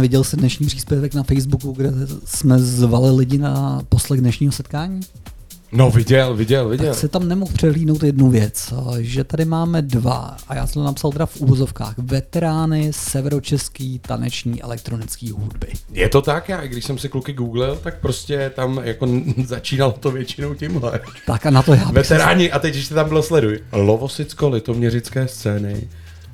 Neviděl 0.00 0.24
jsi 0.24 0.36
dnešní 0.36 0.66
příspěvek 0.66 1.14
na 1.14 1.22
Facebooku, 1.22 1.72
kde 1.72 1.90
jsme 2.24 2.58
zvali 2.58 3.16
lidi 3.16 3.38
na 3.38 3.82
poslech 3.88 4.20
dnešního 4.20 4.52
setkání? 4.52 5.00
No 5.72 5.90
viděl, 5.90 6.34
viděl, 6.36 6.68
viděl. 6.68 6.86
Tak 6.86 6.98
se 6.98 7.08
tam 7.08 7.28
nemohl 7.28 7.52
přehlídnout 7.52 8.02
jednu 8.02 8.30
věc, 8.30 8.74
že 8.98 9.24
tady 9.24 9.44
máme 9.44 9.82
dva, 9.82 10.36
a 10.48 10.54
já 10.54 10.66
jsem 10.66 10.74
to 10.74 10.84
napsal 10.84 11.12
teda 11.12 11.26
v 11.26 11.40
úvozovkách, 11.40 11.94
veterány 11.98 12.92
severočeský 12.92 13.98
taneční 13.98 14.62
elektronický 14.62 15.30
hudby. 15.30 15.68
Je 15.92 16.08
to 16.08 16.22
tak, 16.22 16.48
já 16.48 16.66
když 16.66 16.84
jsem 16.84 16.98
si 16.98 17.08
kluky 17.08 17.32
googlil, 17.32 17.78
tak 17.82 18.00
prostě 18.00 18.52
tam 18.56 18.80
jako 18.84 19.08
začínalo 19.44 19.92
to 19.92 20.10
většinou 20.10 20.54
tímhle. 20.54 21.00
Tak 21.26 21.46
a 21.46 21.50
na 21.50 21.62
to 21.62 21.74
já 21.74 21.90
Veteráni, 21.90 22.52
a 22.52 22.58
teď 22.58 22.74
ještě 22.74 22.94
tam 22.94 23.08
bylo 23.08 23.22
sleduj, 23.22 23.60
Lovosicko-litoměřické 23.72 25.28
scény 25.28 25.88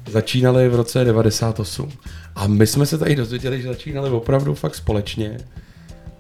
začínaly 0.07 0.69
v 0.69 0.75
roce 0.75 1.05
98. 1.05 1.93
A 2.37 2.47
my 2.47 2.67
jsme 2.67 2.87
se 2.87 2.99
tady 2.99 3.17
dozvěděli, 3.17 3.63
že 3.63 3.69
začínali 3.69 4.11
opravdu 4.11 4.55
fakt 4.55 4.75
společně. 4.75 5.39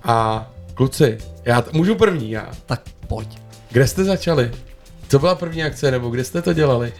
A 0.05 0.47
kluci, 0.75 1.19
já 1.45 1.63
t- 1.63 1.71
můžu 1.73 1.95
první 1.95 2.31
já. 2.31 2.51
Tak 2.67 2.81
pojď. 3.09 3.39
Kde 3.71 3.87
jste 3.87 4.05
začali? 4.05 4.51
Co 5.09 5.19
byla 5.19 5.35
první 5.35 5.63
akce, 5.65 5.91
nebo 5.91 6.09
kde 6.11 6.25
jste 6.25 6.43
to 6.43 6.53
dělali? 6.53 6.93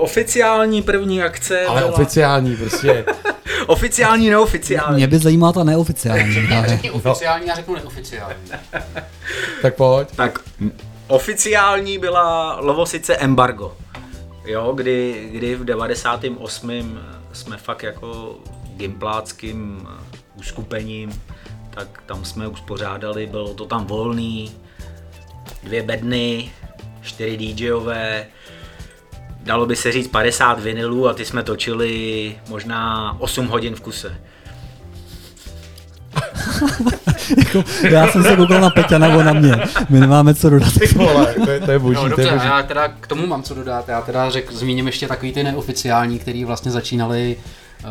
Oficiální 0.00 0.82
první 0.82 1.22
akce 1.22 1.64
Ale 1.66 1.80
byla... 1.80 1.92
oficiální, 1.92 2.56
prostě. 2.56 3.04
Oficiální, 3.66 4.30
neoficiální. 4.30 4.96
Mě 4.96 5.06
by 5.06 5.18
zajímala 5.18 5.52
ta 5.52 5.64
neoficiální. 5.64 6.48
ale- 6.56 6.68
Řekni 6.68 6.90
oficiální, 6.90 7.46
já 7.46 7.54
řeknu 7.54 7.74
neoficiální. 7.74 8.34
tak 9.62 9.74
pojď. 9.74 10.08
Tak 10.16 10.38
oficiální 11.08 11.98
byla 11.98 12.58
Lovosice 12.60 13.16
embargo. 13.16 13.76
Jo, 14.46 14.72
kdy, 14.72 15.28
kdy 15.32 15.54
v 15.54 15.64
98. 15.64 17.00
jsme 17.32 17.56
fakt 17.56 17.82
jako 17.82 18.38
gimpláckým 18.76 19.88
uskupením, 20.34 21.22
tak 21.70 22.02
tam 22.06 22.24
jsme 22.24 22.48
uspořádali, 22.48 23.26
bylo 23.26 23.54
to 23.54 23.64
tam 23.64 23.86
volný, 23.86 24.52
dvě 25.62 25.82
bedny, 25.82 26.52
čtyři 27.02 27.36
DJové, 27.36 28.26
dalo 29.40 29.66
by 29.66 29.76
se 29.76 29.92
říct 29.92 30.08
50 30.08 30.60
vinylů 30.60 31.08
a 31.08 31.14
ty 31.14 31.24
jsme 31.24 31.42
točili 31.42 32.38
možná 32.48 33.16
8 33.20 33.46
hodin 33.46 33.74
v 33.74 33.80
kuse. 33.80 34.20
Jako, 37.38 37.64
já 37.90 38.06
jsem 38.08 38.22
se 38.22 38.36
koukal 38.36 38.60
na 38.60 38.70
Peťa 38.70 38.98
nebo 38.98 39.22
na 39.22 39.32
mě. 39.32 39.52
My 39.88 40.00
nemáme 40.00 40.34
co 40.34 40.50
dodat. 40.50 40.72
Ty 40.78 40.86
vole, 40.86 41.34
to 41.44 41.50
je, 41.50 41.60
to 41.60 41.70
je 41.70 41.78
boží, 41.78 41.94
No 41.96 42.02
to 42.02 42.08
dobře, 42.08 42.22
je 42.22 42.30
a 42.30 42.34
boží. 42.34 42.46
já 42.46 42.62
teda 42.62 42.88
k 43.00 43.06
tomu 43.06 43.26
mám 43.26 43.42
co 43.42 43.54
dodat. 43.54 43.88
Já 43.88 44.00
teda 44.00 44.30
řek, 44.30 44.52
zmíním 44.52 44.86
ještě 44.86 45.08
takový 45.08 45.32
ty 45.32 45.42
neoficiální, 45.42 46.18
který 46.18 46.44
vlastně 46.44 46.70
začínali 46.70 47.36
uh, 47.84 47.88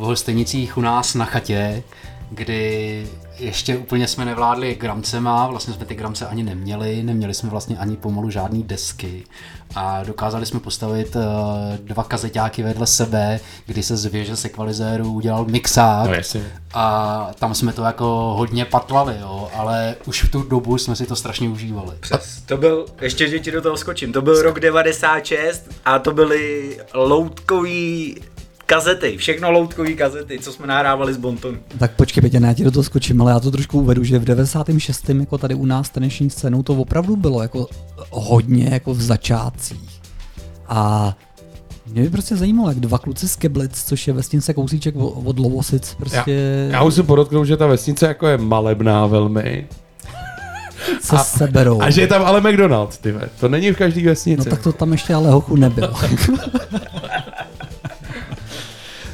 v 0.00 0.04
Holstenicích 0.04 0.76
u 0.76 0.80
nás 0.80 1.14
na 1.14 1.24
chatě, 1.24 1.82
kdy 2.30 3.06
ještě 3.38 3.76
úplně 3.76 4.08
jsme 4.08 4.24
nevládli 4.24 4.74
gramcema, 4.74 5.46
vlastně 5.46 5.74
jsme 5.74 5.84
ty 5.84 5.94
gramce 5.94 6.26
ani 6.26 6.42
neměli, 6.42 7.02
neměli 7.02 7.34
jsme 7.34 7.50
vlastně 7.50 7.76
ani 7.76 7.96
pomalu 7.96 8.30
žádný 8.30 8.62
desky 8.62 9.24
a 9.74 10.04
dokázali 10.04 10.46
jsme 10.46 10.60
postavit 10.60 11.16
uh, 11.16 11.22
dva 11.78 12.04
kazeťáky 12.04 12.62
vedle 12.62 12.86
sebe, 12.86 13.40
kdy 13.66 13.82
se 13.82 13.96
z 13.96 14.06
věže 14.06 14.36
sekvalizéru 14.36 15.12
udělal 15.12 15.44
mixák 15.44 16.06
No 16.08 16.14
a 16.74 17.30
tam 17.38 17.54
jsme 17.54 17.72
to 17.72 17.82
jako 17.82 18.34
hodně 18.36 18.64
patlali, 18.64 19.16
jo, 19.20 19.50
ale 19.54 19.94
už 20.06 20.22
v 20.22 20.30
tu 20.30 20.42
dobu 20.42 20.78
jsme 20.78 20.96
si 20.96 21.06
to 21.06 21.16
strašně 21.16 21.48
užívali. 21.48 21.92
Přes. 22.00 22.42
To 22.46 22.56
byl, 22.56 22.86
ještě 23.00 23.28
že 23.28 23.38
ti 23.38 23.50
do 23.50 23.62
toho 23.62 23.76
skočím, 23.76 24.12
to 24.12 24.22
byl 24.22 24.42
rok 24.42 24.60
96 24.60 25.70
a 25.84 25.98
to 25.98 26.12
byly 26.12 26.76
loutkový 26.94 28.16
kazety, 28.66 29.16
všechno 29.16 29.50
loutkový 29.50 29.96
kazety, 29.96 30.38
co 30.38 30.52
jsme 30.52 30.66
nahrávali 30.66 31.14
z 31.14 31.16
Bontonu. 31.16 31.58
Tak 31.78 31.90
počkej, 31.96 32.20
Peťa, 32.20 32.38
já 32.46 32.52
ti 32.54 32.64
do 32.64 32.70
toho 32.70 32.82
skočím, 32.84 33.20
ale 33.22 33.32
já 33.32 33.40
to 33.40 33.50
trošku 33.50 33.80
uvedu, 33.80 34.04
že 34.04 34.18
v 34.18 34.24
96. 34.24 35.08
jako 35.08 35.38
tady 35.38 35.54
u 35.54 35.66
nás 35.66 35.90
taneční 35.90 36.30
scénou 36.30 36.62
to 36.62 36.74
opravdu 36.74 37.16
bylo 37.16 37.42
jako 37.42 37.66
hodně 38.10 38.68
jako 38.72 38.94
v 38.94 39.02
začátcích. 39.02 40.00
A 40.68 41.12
mě 41.86 42.02
by 42.02 42.10
prostě 42.10 42.36
zajímalo, 42.36 42.68
jak 42.68 42.80
dva 42.80 42.98
kluci 42.98 43.28
z 43.28 43.36
Keblic, 43.36 43.84
což 43.84 44.06
je 44.06 44.12
vesnice 44.14 44.54
kousíček 44.54 44.94
od 45.24 45.38
Lovosic, 45.38 45.88
Já, 45.90 45.96
prostě 45.98 46.68
já 46.70 46.84
musím 46.84 47.06
podotknout, 47.06 47.44
že 47.44 47.56
ta 47.56 47.66
vesnice 47.66 48.06
jako 48.06 48.26
je 48.26 48.38
malebná 48.38 49.06
velmi. 49.06 49.66
se 51.00 51.16
seberou. 51.18 51.80
A 51.82 51.90
že 51.90 52.00
je 52.00 52.06
tam 52.06 52.22
ale 52.24 52.40
McDonald's, 52.40 52.98
ty 52.98 53.12
ve. 53.12 53.28
To 53.40 53.48
není 53.48 53.72
v 53.72 53.76
každý 53.76 54.02
No 54.04 54.10
vesnici. 54.10 54.50
tak 54.50 54.62
to 54.62 54.72
tam 54.72 54.92
ještě 54.92 55.14
ale 55.14 55.30
hochu 55.30 55.56
nebylo. 55.56 55.94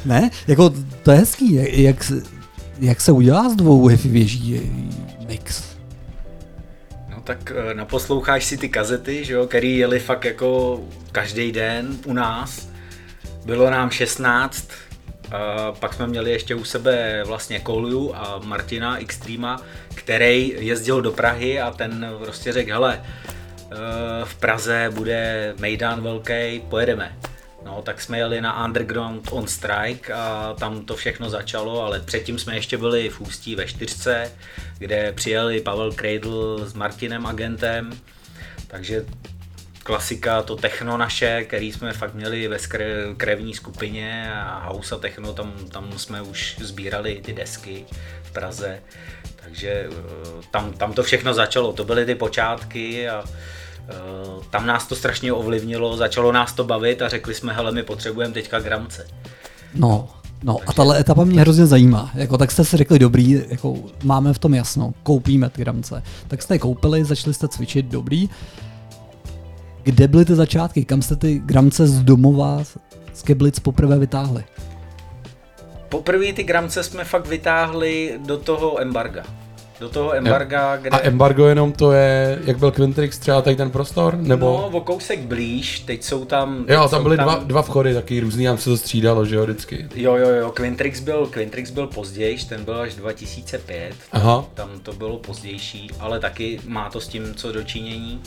ne, 0.05 0.29
jako 0.47 0.73
to 1.03 1.11
je 1.11 1.17
hezký, 1.17 1.53
jak, 1.53 1.73
jak, 1.73 2.03
se- 2.03 2.23
jak 2.79 3.01
se 3.01 3.11
udělá 3.11 3.49
z 3.49 3.55
dvou 3.55 3.87
hi 3.87 4.09
věží 4.09 4.71
mix. 5.27 5.63
No 7.09 7.21
tak 7.23 7.51
eh, 7.55 7.73
naposloucháš 7.73 8.45
si 8.45 8.57
ty 8.57 8.69
kazety, 8.69 9.25
že 9.25 9.33
jo, 9.33 9.47
který 9.47 9.77
jeli 9.77 9.99
fakt 9.99 10.25
jako 10.25 10.79
každý 11.11 11.51
den 11.51 11.97
u 12.05 12.13
nás. 12.13 12.67
Bylo 13.45 13.69
nám 13.69 13.89
16, 13.89 14.67
a 15.31 15.71
pak 15.71 15.93
jsme 15.93 16.07
měli 16.07 16.31
ještě 16.31 16.55
u 16.55 16.63
sebe 16.63 17.23
vlastně 17.25 17.59
Koliu 17.59 18.15
a 18.15 18.41
Martina 18.43 18.97
Extrema, 18.99 19.61
který 19.95 20.53
jezdil 20.57 21.01
do 21.01 21.11
Prahy 21.11 21.59
a 21.61 21.71
ten 21.71 22.11
prostě 22.23 22.53
řekl, 22.53 22.71
hele, 22.71 23.01
eh, 23.03 23.75
v 24.23 24.35
Praze 24.35 24.89
bude 24.93 25.53
Mejdan 25.59 26.01
velký, 26.01 26.61
pojedeme. 26.69 27.17
No, 27.65 27.81
tak 27.81 28.01
jsme 28.01 28.17
jeli 28.17 28.41
na 28.41 28.65
Underground 28.65 29.27
on 29.31 29.47
Strike 29.47 30.13
a 30.13 30.55
tam 30.59 30.85
to 30.85 30.95
všechno 30.95 31.29
začalo, 31.29 31.81
ale 31.81 31.99
předtím 31.99 32.39
jsme 32.39 32.55
ještě 32.55 32.77
byli 32.77 33.09
v 33.09 33.21
Ústí 33.21 33.55
ve 33.55 33.65
čtyřce, 33.65 34.31
kde 34.77 35.11
přijeli 35.11 35.61
Pavel 35.61 35.91
Kreidl 35.91 36.65
s 36.65 36.73
Martinem 36.73 37.25
Agentem, 37.25 37.99
takže 38.67 39.05
klasika, 39.83 40.41
to 40.41 40.55
techno 40.55 40.97
naše, 40.97 41.43
který 41.43 41.71
jsme 41.71 41.93
fakt 41.93 42.13
měli 42.13 42.47
ve 42.47 42.57
krevní 43.17 43.53
skupině 43.53 44.33
a 44.33 44.59
house 44.69 44.95
a 44.95 44.97
techno, 44.97 45.33
tam, 45.33 45.53
tam 45.71 45.99
jsme 45.99 46.21
už 46.21 46.55
sbírali 46.59 47.21
ty 47.25 47.33
desky 47.33 47.85
v 48.23 48.31
Praze, 48.31 48.81
takže 49.35 49.69
eh, 49.69 50.43
tam, 50.51 50.73
tam 50.73 50.93
to 50.93 51.03
všechno 51.03 51.33
začalo, 51.33 51.73
to 51.73 51.83
byly 51.83 52.05
ty 52.05 52.15
počátky 52.15 53.09
a 53.09 53.23
tam 54.49 54.65
nás 54.65 54.87
to 54.87 54.95
strašně 54.95 55.33
ovlivnilo, 55.33 55.97
začalo 55.97 56.31
nás 56.31 56.53
to 56.53 56.63
bavit 56.63 57.01
a 57.01 57.09
řekli 57.09 57.33
jsme, 57.33 57.53
hele, 57.53 57.71
my 57.71 57.83
potřebujeme 57.83 58.33
teďka 58.33 58.59
gramce. 58.59 59.07
No, 59.75 60.09
no 60.43 60.57
a 60.67 60.73
tahle 60.73 60.99
etapa 60.99 61.23
mě 61.23 61.41
hrozně 61.41 61.65
zajímá. 61.65 62.11
Jako, 62.13 62.37
tak 62.37 62.51
jste 62.51 62.65
si 62.65 62.77
řekli, 62.77 62.99
dobrý, 62.99 63.43
jako, 63.49 63.75
máme 64.03 64.33
v 64.33 64.39
tom 64.39 64.53
jasno, 64.53 64.93
koupíme 65.03 65.49
ty 65.49 65.61
gramce. 65.61 66.03
Tak 66.27 66.41
jste 66.41 66.55
je 66.55 66.59
koupili, 66.59 67.05
začali 67.05 67.33
jste 67.33 67.47
cvičit, 67.47 67.85
dobrý. 67.85 68.29
Kde 69.83 70.07
byly 70.07 70.25
ty 70.25 70.35
začátky? 70.35 70.85
Kam 70.85 71.01
jste 71.01 71.15
ty 71.15 71.39
gramce 71.39 71.87
z 71.87 72.01
domova 72.03 72.63
z 73.13 73.21
Keblic 73.21 73.59
poprvé 73.59 73.99
vytáhli? 73.99 74.43
Poprvé 75.89 76.33
ty 76.33 76.43
gramce 76.43 76.83
jsme 76.83 77.03
fakt 77.03 77.27
vytáhli 77.27 78.19
do 78.25 78.37
toho 78.37 78.81
embarga. 78.81 79.23
Do 79.81 79.89
toho 79.89 80.15
embarga, 80.15 80.77
kde... 80.77 80.89
A 80.89 80.99
embargo 81.01 81.45
jenom 81.45 81.71
to 81.71 81.91
je, 81.91 82.39
jak 82.45 82.57
byl 82.57 82.71
Quintrix 82.71 83.19
třeba 83.19 83.41
tady 83.41 83.55
ten 83.55 83.71
prostor? 83.71 84.17
Nebo? 84.17 84.45
No, 84.45 84.77
o 84.77 84.81
kousek 84.81 85.19
blíž, 85.19 85.79
teď 85.79 86.03
jsou 86.03 86.25
tam... 86.25 86.57
jo, 86.57 86.65
teď 86.65 86.75
tam 86.77 86.89
jsou 86.89 87.03
byly 87.03 87.17
dva, 87.17 87.35
dva 87.35 87.61
vchody, 87.61 87.93
taky 87.93 88.19
různý, 88.19 88.45
nám 88.45 88.57
se 88.57 88.69
to 88.69 88.77
střídalo, 88.77 89.25
že 89.25 89.35
jo, 89.35 89.43
vždycky. 89.43 89.87
Jo, 89.95 90.15
jo, 90.15 90.29
jo, 90.29 90.51
Quintrix 90.51 90.99
byl, 90.99 91.25
Quintrix 91.25 91.71
byl 91.71 91.87
později, 91.87 92.37
ten 92.49 92.65
byl 92.65 92.81
až 92.81 92.95
2005, 92.95 93.93
Aha. 94.11 94.45
tam 94.53 94.69
to 94.83 94.93
bylo 94.93 95.17
pozdější, 95.17 95.89
ale 95.99 96.19
taky 96.19 96.59
má 96.67 96.89
to 96.89 97.01
s 97.01 97.07
tím 97.07 97.33
co 97.35 97.51
dočinění. 97.51 98.21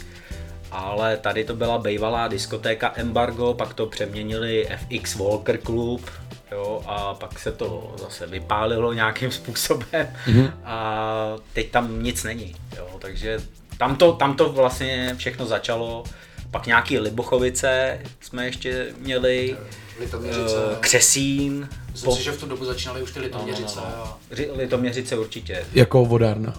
Ale 0.70 1.16
tady 1.16 1.44
to 1.44 1.56
byla 1.56 1.78
bývalá 1.78 2.28
diskotéka 2.28 2.92
Embargo, 2.96 3.54
pak 3.54 3.74
to 3.74 3.86
přeměnili 3.86 4.68
FX 4.76 5.16
Walker 5.16 5.58
Club, 5.58 6.10
jo, 6.54 6.82
a 6.86 7.14
pak 7.14 7.38
se 7.38 7.52
to 7.52 7.94
zase 7.98 8.26
vypálilo 8.26 8.92
nějakým 8.92 9.30
způsobem 9.30 9.86
mm-hmm. 10.26 10.52
a 10.64 11.36
teď 11.52 11.70
tam 11.70 12.02
nic 12.02 12.24
není, 12.24 12.54
jo, 12.76 12.88
takže 12.98 13.40
tam 13.78 13.96
to, 13.96 14.12
tam 14.12 14.36
to 14.36 14.52
vlastně 14.52 15.14
všechno 15.18 15.46
začalo, 15.46 16.04
pak 16.50 16.66
nějaký 16.66 16.98
Libochovice 16.98 18.00
jsme 18.20 18.46
ještě 18.46 18.86
měli, 18.98 19.56
Litoměřice. 20.00 20.56
eh, 20.72 20.76
Křesín, 20.80 21.68
Myslím 21.92 22.12
si, 22.12 22.22
že 22.22 22.32
v 22.32 22.40
tu 22.40 22.46
dobu 22.46 22.64
začínaly 22.64 23.02
už 23.02 23.12
ty 23.12 23.20
litoměřice. 23.20 23.76
no, 23.80 23.86
no. 23.96 24.02
a- 24.04 24.18
Ři- 24.32 24.56
Litoměřice 24.56 25.18
určitě. 25.18 25.64
Jako 25.74 26.04
vodárna. 26.04 26.54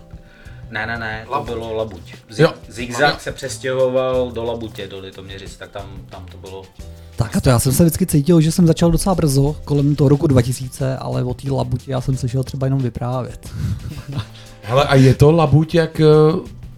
Ne, 0.69 0.85
ne, 0.87 0.97
ne, 0.99 1.23
to 1.25 1.31
Labuť. 1.31 1.49
bylo 1.49 1.73
Labuť. 1.73 2.15
Zigzag 2.67 3.21
se 3.21 3.31
přestěhoval 3.31 4.31
do 4.31 4.43
Labutě, 4.43 4.87
do 4.87 4.99
Litoměřic, 4.99 5.55
tak 5.57 5.71
tam, 5.71 6.05
tam 6.09 6.25
to 6.25 6.37
bylo. 6.37 6.63
Tak 7.15 7.35
a 7.35 7.41
to 7.41 7.49
já 7.49 7.59
jsem 7.59 7.71
se 7.71 7.83
vždycky 7.83 8.05
cítil, 8.05 8.41
že 8.41 8.51
jsem 8.51 8.67
začal 8.67 8.91
docela 8.91 9.15
brzo, 9.15 9.55
kolem 9.65 9.95
toho 9.95 10.09
roku 10.09 10.27
2000, 10.27 10.97
ale 10.97 11.23
o 11.23 11.33
té 11.33 11.51
labutě 11.51 11.91
já 11.91 12.01
jsem 12.01 12.17
slyšel 12.17 12.43
třeba 12.43 12.67
jenom 12.67 12.79
vyprávět. 12.79 13.49
Hele, 14.61 14.83
a 14.83 14.95
je 14.95 15.13
to 15.13 15.31
labuť 15.31 15.75
jak, 15.75 15.99
eh, 15.99 16.05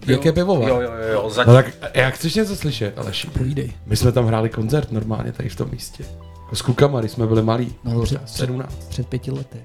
jak 0.06 0.24
je 0.24 0.32
pivovar? 0.32 0.68
Jo, 0.68 0.80
jo, 0.80 0.90
jo, 0.92 1.12
jo. 1.22 1.30
Zač- 1.30 1.46
No 1.46 1.52
tak 1.52 1.66
já 1.94 2.10
chceš 2.10 2.34
něco 2.34 2.56
slyšet, 2.56 2.98
Aleši. 2.98 3.26
Povídej. 3.30 3.72
My 3.86 3.96
jsme 3.96 4.12
tam 4.12 4.26
hráli 4.26 4.48
koncert 4.48 4.92
normálně 4.92 5.32
tady 5.32 5.48
v 5.48 5.56
tom 5.56 5.68
místě. 5.72 6.04
S 6.52 6.62
klukama, 6.62 7.00
když 7.00 7.12
jsme 7.12 7.26
byli 7.26 7.42
malí. 7.42 7.74
No, 7.84 7.92
dobře. 7.92 8.20
17. 8.26 8.74
Před 8.88 9.06
pěti 9.06 9.30
lety. 9.30 9.58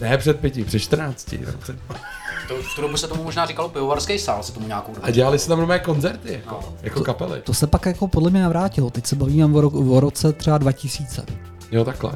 Ne, 0.00 0.18
před 0.18 0.40
pěti, 0.40 0.64
před 0.64 0.78
14. 0.78 1.32
no, 1.32 1.52
před... 1.58 1.76
To, 2.48 2.62
v 2.62 2.74
tu 2.74 2.82
dobu 2.82 2.96
se 2.96 3.08
tomu 3.08 3.24
možná 3.24 3.46
říkalo 3.46 3.68
pivovarský 3.68 4.18
sál, 4.18 4.42
se 4.42 4.52
tomu 4.52 4.66
nějakou 4.66 4.94
dobu. 4.94 5.06
A 5.06 5.10
dělali 5.10 5.38
se 5.38 5.48
tam 5.48 5.58
normální 5.58 5.84
koncerty, 5.84 6.32
jako, 6.32 6.74
jako 6.82 7.00
kapely. 7.00 7.40
To 7.40 7.54
se 7.54 7.66
pak 7.66 7.86
jako 7.86 8.08
podle 8.08 8.30
mě 8.30 8.42
navrátilo. 8.42 8.90
Teď 8.90 9.06
se 9.06 9.16
bavíme 9.16 9.44
o, 9.44 9.62
ro- 9.62 9.96
o 9.96 10.00
roce 10.00 10.32
třeba 10.32 10.58
2000. 10.58 11.24
Jo, 11.70 11.84
takhle. 11.84 12.12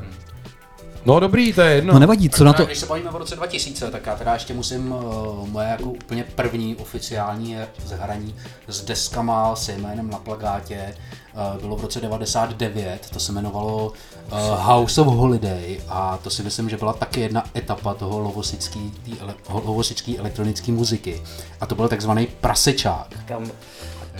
No 1.07 1.21
dobrý, 1.21 1.53
to 1.53 1.61
je 1.61 1.75
jedno. 1.75 1.95
No 1.95 1.99
nevadí, 2.01 2.31
co 2.31 2.45
na 2.45 2.53
to... 2.53 2.65
Když 2.65 2.79
se 2.79 2.87
bavíme 2.87 3.11
o 3.11 3.19
roce 3.19 3.37
2000, 3.37 3.91
tak 3.91 4.07
já 4.07 4.17
teda 4.17 4.35
ještě 4.35 4.55
musím 4.55 4.93
uh, 4.93 5.49
moje 5.49 5.69
jako 5.69 5.85
úplně 5.85 6.25
první 6.35 6.77
oficiální 6.77 7.57
zhraní 7.85 8.35
s 8.69 8.85
deskama 8.85 9.57
se 9.57 9.73
jménem 9.73 10.11
na 10.11 10.19
plagátě 10.19 10.95
uh, 10.97 11.24
bylo 11.61 11.77
v 11.77 11.81
roce 11.81 12.01
99, 12.01 13.11
to 13.13 13.21
se 13.21 13.33
jmenovalo 13.33 13.93
uh, 14.33 14.39
House 14.61 15.01
of 15.01 15.07
Holiday 15.07 15.81
a 15.89 16.17
to 16.23 16.31
si 16.31 16.43
myslím, 16.43 16.69
že 16.71 16.77
byla 16.77 16.93
taky 16.93 17.21
jedna 17.21 17.45
etapa 17.57 17.95
toho 17.95 18.19
lovosický, 18.19 18.93
tý 19.05 19.21
ele, 19.21 19.35
lovosický 19.49 20.19
elektronické 20.19 20.73
muziky 20.73 21.23
a 21.61 21.67
to 21.67 21.75
byl 21.75 21.89
takzvaný 21.89 22.27
prasečák. 22.41 23.15
Tam 23.29 23.47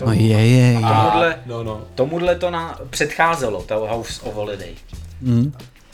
No 0.05 0.11
je, 0.13 0.21
je, 0.27 0.47
je. 0.47 0.73
tomuhle, 0.73 1.39
No, 1.45 1.63
no. 1.63 1.81
tomuhle 1.95 2.35
to 2.35 2.51
na, 2.51 2.79
předcházelo, 2.89 3.63
to 3.63 3.75
House 3.89 4.21
of 4.21 4.35
Holiday. 4.35 4.73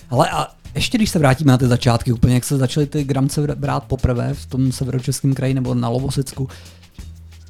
Ale 0.09 0.29
a 0.29 0.47
ještě 0.75 0.97
když 0.97 1.09
se 1.09 1.19
vrátíme 1.19 1.51
na 1.51 1.57
ty 1.57 1.67
začátky, 1.67 2.11
úplně 2.13 2.33
jak 2.33 2.43
se 2.43 2.57
začaly 2.57 2.85
ty 2.87 3.03
gramce 3.03 3.41
brát 3.55 3.83
poprvé 3.83 4.33
v 4.33 4.45
tom 4.45 4.71
severočeském 4.71 5.33
kraji 5.33 5.53
nebo 5.53 5.73
na 5.75 5.89
Lovosicku, 5.89 6.49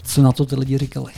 co 0.03 0.21
na 0.21 0.31
to 0.31 0.45
ty 0.45 0.55
lidi 0.55 0.77
říkali? 0.77 1.11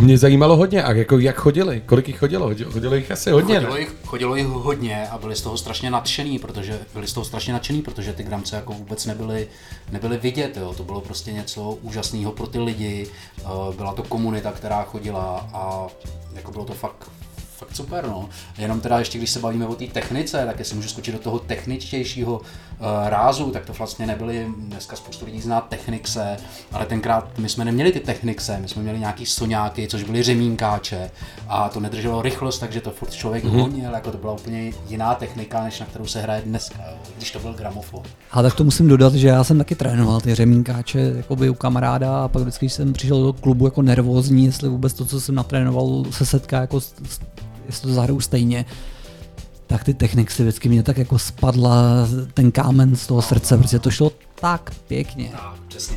To 0.00 0.04
mě 0.04 0.18
zajímalo 0.18 0.56
hodně, 0.56 0.82
a 0.82 0.92
jako 0.92 1.18
jak 1.18 1.36
chodili, 1.36 1.82
kolik 1.86 2.08
jich 2.08 2.18
chodilo, 2.18 2.50
Chodilo- 2.50 2.94
jich 2.94 3.10
asi 3.10 3.30
hodně, 3.30 3.54
Chodilo 3.54 3.74
ne? 3.74 3.80
jich, 3.80 3.94
chodilo 4.06 4.36
jich 4.36 4.46
hodně 4.46 5.08
a 5.08 5.18
byli 5.18 5.36
z 5.36 5.42
toho 5.42 5.56
strašně 5.58 5.90
nadšený, 5.90 6.38
protože 6.38 6.78
byli 6.94 7.06
z 7.06 7.12
toho 7.12 7.24
strašně 7.24 7.52
nadšený, 7.52 7.82
protože 7.82 8.12
ty 8.12 8.22
gramce 8.22 8.56
jako 8.56 8.72
vůbec 8.72 9.06
nebyly, 9.06 9.48
nebyly 9.92 10.16
vidět, 10.16 10.56
jo. 10.56 10.74
to 10.76 10.84
bylo 10.84 11.00
prostě 11.00 11.32
něco 11.32 11.78
úžasného 11.82 12.32
pro 12.32 12.46
ty 12.46 12.58
lidi, 12.58 13.06
eh, 13.38 13.42
byla 13.76 13.92
to 13.92 14.02
komunita, 14.02 14.52
která 14.52 14.82
chodila 14.82 15.48
a 15.52 15.86
jako 16.34 16.52
bylo 16.52 16.64
to 16.64 16.72
fakt, 16.74 17.10
fakt 17.60 17.76
super, 17.76 18.06
no. 18.06 18.28
Jenom 18.58 18.80
teda 18.80 18.98
ještě, 18.98 19.18
když 19.18 19.30
se 19.30 19.38
bavíme 19.38 19.66
o 19.66 19.74
té 19.74 19.86
technice, 19.86 20.46
tak 20.46 20.58
jestli 20.58 20.76
můžu 20.76 20.88
skočit 20.88 21.14
do 21.14 21.20
toho 21.20 21.38
techničtějšího 21.38 22.34
uh, 22.38 23.08
rázu, 23.08 23.50
tak 23.50 23.64
to 23.66 23.72
vlastně 23.72 24.06
nebyly, 24.06 24.46
dneska 24.58 24.96
spoustu 24.96 25.24
lidí 25.24 25.40
zná 25.40 25.60
Technixe, 25.60 26.36
ale 26.72 26.86
tenkrát 26.86 27.38
my 27.38 27.48
jsme 27.48 27.64
neměli 27.64 27.92
ty 27.92 28.00
Technixe, 28.00 28.58
my 28.60 28.68
jsme 28.68 28.82
měli 28.82 28.98
nějaký 28.98 29.26
soňáky, 29.26 29.88
což 29.88 30.02
byly 30.04 30.22
řemínkáče 30.22 31.10
a 31.48 31.68
to 31.68 31.80
nedrželo 31.80 32.22
rychlost, 32.22 32.58
takže 32.58 32.80
to 32.80 32.90
furt 32.90 33.10
člověk 33.12 33.44
mm-hmm. 33.44 33.60
honil, 33.60 33.92
jako 33.92 34.10
to 34.10 34.18
byla 34.18 34.32
úplně 34.32 34.72
jiná 34.88 35.14
technika, 35.14 35.64
než 35.64 35.80
na 35.80 35.86
kterou 35.86 36.06
se 36.06 36.20
hraje 36.22 36.42
dneska, 36.44 36.78
když 37.16 37.30
to 37.30 37.38
byl 37.38 37.52
gramofon. 37.52 38.02
A 38.32 38.42
tak 38.42 38.54
to 38.54 38.64
musím 38.64 38.88
dodat, 38.88 39.14
že 39.14 39.28
já 39.28 39.44
jsem 39.44 39.58
taky 39.58 39.74
trénoval 39.74 40.20
ty 40.20 40.34
řemínkáče 40.34 41.12
jakoby 41.16 41.50
u 41.50 41.54
kamaráda 41.54 42.24
a 42.24 42.28
pak 42.28 42.42
vždycky, 42.42 42.66
když 42.66 42.72
jsem 42.72 42.92
přišel 42.92 43.22
do 43.22 43.32
klubu 43.32 43.64
jako 43.64 43.82
nervózní, 43.82 44.44
jestli 44.44 44.68
vůbec 44.68 44.92
to, 44.92 45.04
co 45.04 45.20
jsem 45.20 45.34
natrénoval, 45.34 46.04
se 46.10 46.26
setká 46.26 46.60
jako, 46.60 46.80
s- 46.80 46.94
s- 47.08 47.20
jestli 47.70 47.88
to 47.88 47.94
zahraju 47.94 48.20
stejně, 48.20 48.64
tak 49.66 49.84
ty 49.84 49.94
technik 49.94 50.30
si 50.30 50.42
vždycky 50.42 50.68
mě 50.68 50.82
tak 50.82 50.98
jako 50.98 51.18
spadla 51.18 52.08
ten 52.34 52.52
kámen 52.52 52.96
z 52.96 53.06
toho 53.06 53.22
srdce, 53.22 53.58
protože 53.58 53.78
to 53.78 53.90
šlo 53.90 54.12
tak 54.34 54.70
pěkně. 54.88 55.32
Přesně. 55.68 55.96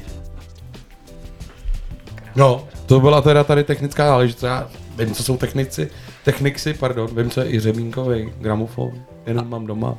No, 2.36 2.67
to 2.86 2.99
byla 2.99 3.21
teda 3.21 3.43
tady 3.43 3.63
technická 3.63 4.07
záležitost. 4.07 4.43
Já 4.43 4.69
vím, 4.97 5.13
co 5.13 5.24
jsou 5.24 5.38
technici, 5.38 5.89
technici, 6.26 6.74
pardon, 6.74 7.15
vím, 7.15 7.30
co 7.30 7.41
je 7.41 7.51
i 7.51 7.59
řemínkový 7.59 8.30
gramofon, 8.39 8.91
jenom 9.26 9.49
mám 9.49 9.67
doma, 9.67 9.97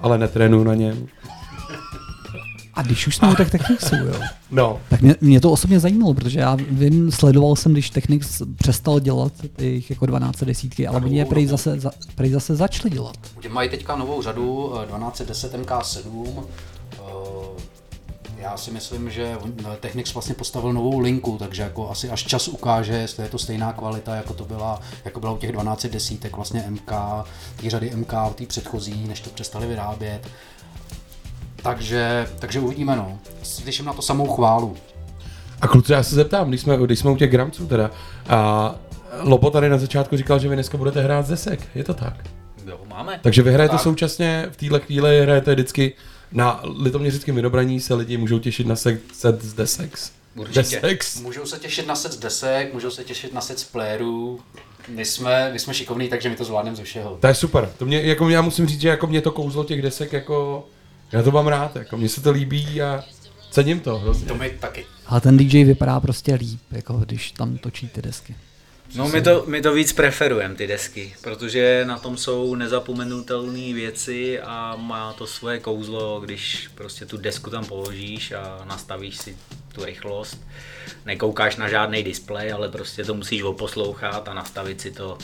ale 0.00 0.18
netrénuju 0.18 0.64
na 0.64 0.74
něm. 0.74 1.06
A 2.76 2.82
když 2.82 3.06
už 3.06 3.16
jsme 3.16 3.32
u 3.32 3.34
těch 3.34 3.50
techniksů, 3.50 3.96
jo, 3.96 4.14
No, 4.50 4.80
tak 4.88 5.00
mě, 5.00 5.14
mě, 5.20 5.40
to 5.40 5.50
osobně 5.52 5.80
zajímalo, 5.80 6.14
protože 6.14 6.40
já 6.40 6.54
vím, 6.70 7.12
sledoval 7.12 7.56
jsem, 7.56 7.72
když 7.72 7.90
Technics 7.90 8.42
přestal 8.58 9.00
dělat 9.00 9.32
ty 9.56 9.64
jejich 9.66 9.90
jako 9.90 10.06
12 10.06 10.44
desítky, 10.44 10.86
ale 10.86 11.00
oni 11.00 11.18
je 11.18 11.24
prej 11.24 11.46
zase, 11.46 11.80
za, 11.80 11.90
prej 12.14 12.30
zase 12.30 12.56
začali 12.56 12.90
dělat. 12.90 13.16
Oni 13.36 13.48
mají 13.48 13.68
teďka 13.68 13.96
novou 13.96 14.22
řadu 14.22 14.72
eh, 14.82 14.86
1210 14.86 15.54
MK7. 15.54 16.42
Eh, 16.92 17.62
Já 18.38 18.56
si 18.56 18.70
myslím, 18.70 19.10
že 19.10 19.36
eh, 19.58 19.76
Technics 19.80 20.14
vlastně 20.14 20.34
postavil 20.34 20.72
novou 20.72 20.98
linku, 20.98 21.36
takže 21.38 21.62
jako 21.62 21.90
asi 21.90 22.10
až 22.10 22.22
čas 22.24 22.48
ukáže, 22.48 22.92
jestli 22.92 23.22
je 23.22 23.28
to 23.28 23.38
stejná 23.38 23.72
kvalita, 23.72 24.14
jako 24.14 24.34
to 24.34 24.44
byla, 24.44 24.80
jako 25.04 25.20
byla 25.20 25.32
u 25.32 25.36
těch 25.38 25.52
12 25.52 25.86
desítek 25.86 26.36
vlastně 26.36 26.64
MK, 26.68 26.92
té 27.56 27.70
řady 27.70 27.92
MK, 27.96 28.12
té 28.34 28.46
předchozí, 28.46 29.04
než 29.08 29.20
to 29.20 29.30
přestali 29.30 29.66
vyrábět. 29.66 30.20
Takže, 31.64 32.26
takže 32.38 32.60
uvidíme, 32.60 32.96
no. 32.96 33.18
Slyším 33.42 33.84
na 33.84 33.92
to 33.92 34.02
samou 34.02 34.26
chválu. 34.26 34.76
a 35.60 35.68
kluci, 35.68 35.92
já 35.92 36.02
se 36.02 36.14
zeptám, 36.14 36.48
když 36.48 36.60
jsme, 36.60 36.76
když 36.76 36.98
jsme 36.98 37.10
u 37.10 37.16
těch 37.16 37.30
gramců 37.30 37.66
teda, 37.66 37.90
a 38.28 38.74
Lobo 39.20 39.50
tady 39.50 39.68
na 39.68 39.78
začátku 39.78 40.16
říkal, 40.16 40.38
že 40.38 40.48
vy 40.48 40.54
dneska 40.56 40.78
budete 40.78 41.02
hrát 41.02 41.26
z 41.26 41.28
desek, 41.28 41.60
je 41.74 41.84
to 41.84 41.94
tak? 41.94 42.14
Jo, 42.66 42.78
máme. 42.86 43.20
Takže 43.22 43.42
vy 43.42 43.52
hrajete 43.52 43.72
Tak. 43.72 43.82
současně, 43.82 44.46
v 44.52 44.56
téhle 44.56 44.80
chvíli 44.80 45.22
hrajete 45.22 45.54
vždycky 45.54 45.92
na 46.32 46.60
litoměřickém 46.78 47.34
vydobraní 47.34 47.80
se 47.80 47.94
lidi 47.94 48.16
můžou 48.16 48.38
těšit 48.38 48.66
na 48.66 48.76
set, 48.76 49.00
set 49.12 49.42
z 49.42 49.52
desek. 49.54 49.98
Určitě. 50.36 50.60
Desek. 50.80 51.04
Můžou 51.22 51.46
se 51.46 51.58
těšit 51.58 51.86
na 51.86 51.94
set 51.96 52.12
z 52.12 52.16
desek, 52.16 52.74
můžou 52.74 52.90
se 52.90 53.04
těšit 53.04 53.32
na 53.34 53.40
set 53.40 53.58
z 53.58 53.64
playerů. 53.64 54.40
My 54.88 55.04
jsme, 55.04 55.50
my 55.52 55.58
jsme 55.58 55.74
šikovní, 55.74 56.08
takže 56.08 56.28
my 56.28 56.36
to 56.36 56.44
zvládneme 56.44 56.76
ze 56.76 56.82
všeho. 56.82 57.18
To 57.20 57.26
je 57.26 57.34
super. 57.34 57.70
To 57.78 57.86
mě, 57.86 58.02
jako 58.02 58.28
já 58.28 58.42
musím 58.42 58.66
říct, 58.66 58.80
že 58.80 58.88
jako 58.88 59.06
mě 59.06 59.20
to 59.20 59.30
kouzlo 59.32 59.64
těch 59.64 59.82
desek, 59.82 60.12
jako, 60.12 60.66
já 61.14 61.22
to 61.22 61.30
mám 61.30 61.46
rád, 61.46 61.76
jako 61.76 61.96
mně 61.96 62.08
se 62.08 62.20
to 62.20 62.30
líbí 62.30 62.82
a 62.82 63.04
cením 63.50 63.80
to 63.80 63.98
hrozně. 63.98 64.26
To 64.26 64.34
my 64.34 64.50
taky. 64.50 64.86
Ale 65.06 65.20
ten 65.20 65.36
DJ 65.36 65.64
vypadá 65.64 66.00
prostě 66.00 66.34
líp, 66.34 66.60
jako 66.70 66.92
když 66.92 67.32
tam 67.32 67.58
točí 67.58 67.88
ty 67.88 68.02
desky. 68.02 68.36
No 68.94 69.08
my 69.08 69.22
to, 69.22 69.44
my 69.46 69.62
to 69.62 69.72
víc 69.72 69.92
preferujeme, 69.92 70.54
ty 70.54 70.66
desky, 70.66 71.14
protože 71.22 71.84
na 71.86 71.98
tom 71.98 72.16
jsou 72.16 72.54
nezapomenutelné 72.54 73.74
věci 73.74 74.40
a 74.40 74.76
má 74.76 75.12
to 75.12 75.26
svoje 75.26 75.58
kouzlo, 75.58 76.20
když 76.20 76.68
prostě 76.74 77.06
tu 77.06 77.16
desku 77.16 77.50
tam 77.50 77.64
položíš 77.64 78.32
a 78.32 78.64
nastavíš 78.64 79.16
si 79.16 79.36
tu 79.72 79.84
rychlost. 79.84 80.46
Nekoukáš 81.06 81.56
na 81.56 81.68
žádný 81.68 82.02
displej, 82.02 82.52
ale 82.52 82.68
prostě 82.68 83.04
to 83.04 83.14
musíš 83.14 83.42
oposlouchat 83.42 84.28
a 84.28 84.34
nastavit 84.34 84.80
si 84.80 84.90
to 84.90 85.18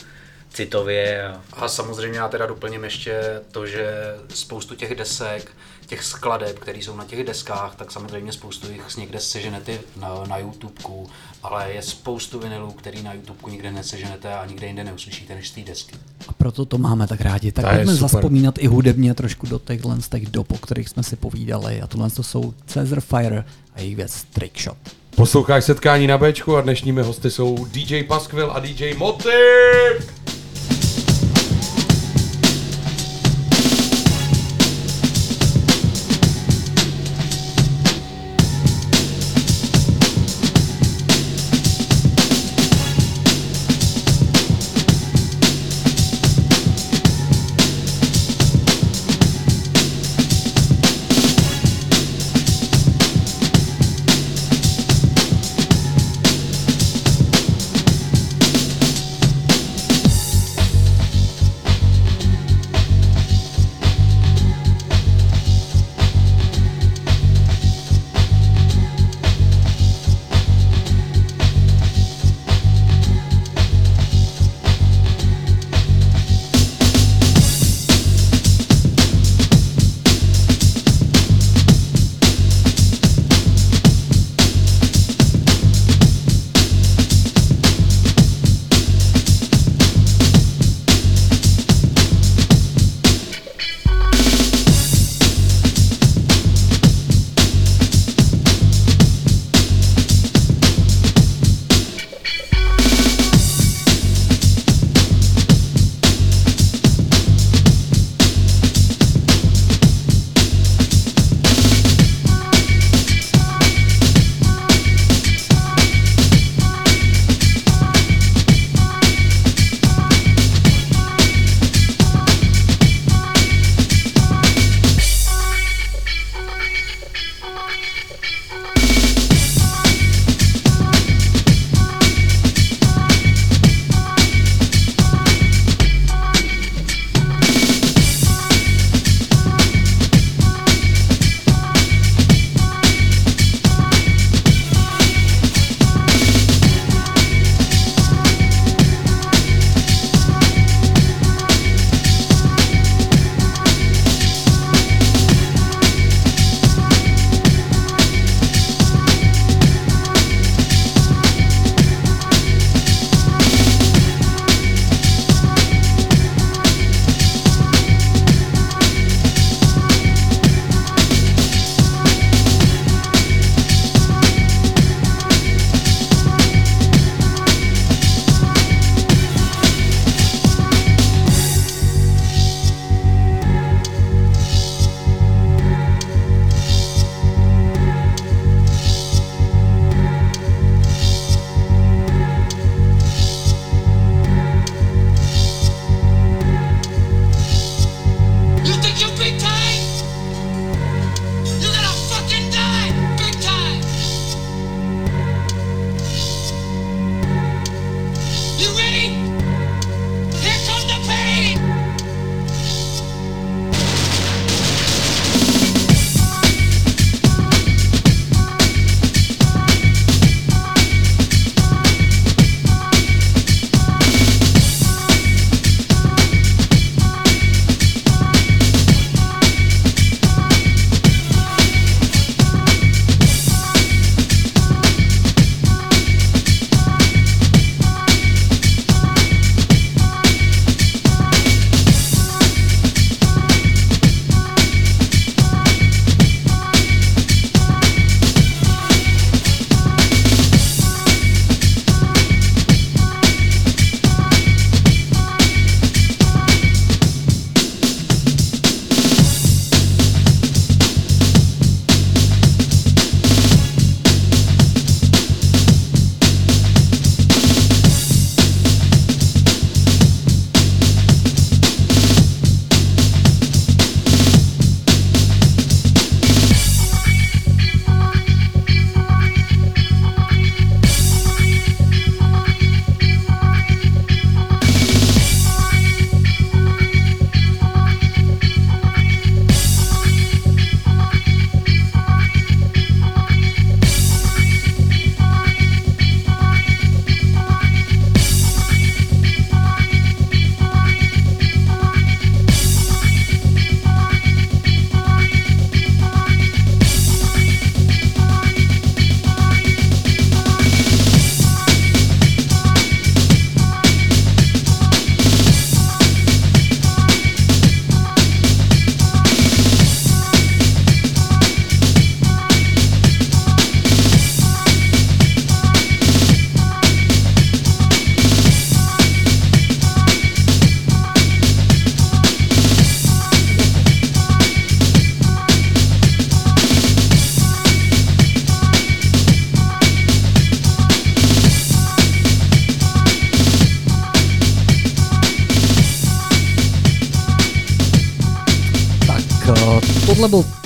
citově. 0.53 1.27
A... 1.27 1.41
A 1.53 1.67
samozřejmě 1.67 2.19
já 2.19 2.27
teda 2.27 2.45
doplním 2.45 2.83
ještě 2.83 3.21
to, 3.51 3.67
že 3.67 4.15
spoustu 4.29 4.75
těch 4.75 4.95
desek, 4.95 5.51
těch 5.91 6.03
skladeb, 6.03 6.59
které 6.59 6.79
jsou 6.79 6.95
na 6.95 7.05
těch 7.05 7.23
deskách, 7.23 7.75
tak 7.75 7.91
samozřejmě 7.91 8.31
spoustu 8.31 8.71
jich 8.71 8.97
někde 8.97 9.19
seženete 9.19 9.79
na, 9.99 10.23
na 10.29 10.37
YouTubeku, 10.37 11.09
ale 11.43 11.71
je 11.71 11.81
spoustu 11.81 12.39
vinylů, 12.39 12.71
který 12.71 13.03
na 13.03 13.13
YouTubeku 13.13 13.49
nikde 13.49 13.71
neseženete 13.71 14.33
a 14.33 14.45
nikde 14.45 14.67
jinde 14.67 14.83
neuslyšíte 14.83 15.35
než 15.35 15.49
z 15.49 15.51
té 15.51 15.61
desky. 15.61 15.95
A 16.27 16.33
proto 16.33 16.65
to 16.65 16.77
máme 16.77 17.07
tak 17.07 17.21
rádi. 17.21 17.51
Tak 17.51 17.65
je 17.65 17.77
pojďme 17.77 17.95
zaspomínat 17.95 18.55
i 18.59 18.67
hudebně 18.67 19.13
trošku 19.13 19.47
do 19.47 19.59
těchhle 19.59 20.01
z 20.01 20.09
těch 20.09 20.27
dob, 20.27 20.51
o 20.51 20.57
kterých 20.57 20.89
jsme 20.89 21.03
si 21.03 21.15
povídali. 21.15 21.81
A 21.81 21.87
tohle 21.87 22.09
to 22.09 22.23
jsou 22.23 22.53
Cesar 22.67 23.01
Fire 23.01 23.43
a 23.75 23.79
jejich 23.79 23.95
věc 23.95 24.23
Trick 24.23 24.61
Shot. 24.61 24.77
Posloucháš 25.15 25.63
setkání 25.63 26.07
na 26.07 26.17
Bčku 26.17 26.57
a 26.57 26.61
dnešními 26.61 27.01
hosty 27.01 27.31
jsou 27.31 27.65
DJ 27.71 28.03
Paskvil 28.03 28.51
a 28.51 28.59
DJ 28.59 28.93
Motiv. 28.93 30.20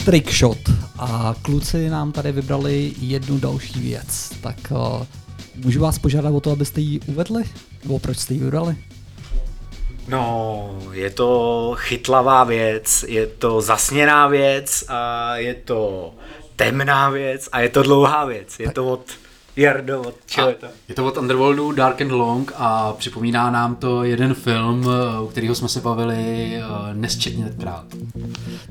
Tohle 0.05 0.19
byl 0.19 0.21
trick 0.21 0.31
shot 0.33 0.57
a 0.99 1.35
kluci 1.41 1.89
nám 1.89 2.11
tady 2.11 2.31
vybrali 2.31 2.93
jednu 2.99 3.39
další 3.39 3.79
věc. 3.79 4.31
Tak 4.41 4.55
eh, 4.71 5.05
můžu 5.55 5.79
vás 5.81 5.99
požádat 5.99 6.33
o 6.33 6.41
to, 6.41 6.51
abyste 6.51 6.81
ji 6.81 6.99
uvedli? 6.99 7.43
Nebo 7.83 7.99
proč 7.99 8.17
jste 8.17 8.33
ji 8.33 8.39
vybrali? 8.39 8.75
No, 10.07 10.79
je 10.91 11.09
to 11.09 11.71
chytlavá 11.77 12.43
věc, 12.43 13.05
je 13.07 13.27
to 13.27 13.61
zasněná 13.61 14.27
věc 14.27 14.83
a 14.87 15.35
je 15.35 15.53
to 15.53 16.13
temná 16.55 17.09
věc 17.09 17.49
a 17.51 17.59
je 17.59 17.69
to 17.69 17.83
dlouhá 17.83 18.25
věc. 18.25 18.59
Je 18.59 18.71
to 18.71 18.87
od 18.87 19.05
Jardo, 19.57 20.01
od 20.01 20.15
čeho 20.25 20.49
je 20.49 20.55
to? 20.55 20.67
Je 20.89 20.95
to 20.95 21.05
od 21.05 21.17
Underworldu 21.17 21.71
Dark 21.71 22.01
and 22.01 22.11
Long 22.11 22.51
a 22.55 22.93
připomíná 22.93 23.51
nám 23.51 23.75
to 23.75 24.03
jeden 24.03 24.33
film, 24.33 24.85
eh, 24.89 25.21
u 25.21 25.27
kterého 25.27 25.55
jsme 25.55 25.67
se 25.67 25.81
bavili 25.81 26.15
eh, 26.55 26.63
nesčetněkrát. 26.93 27.85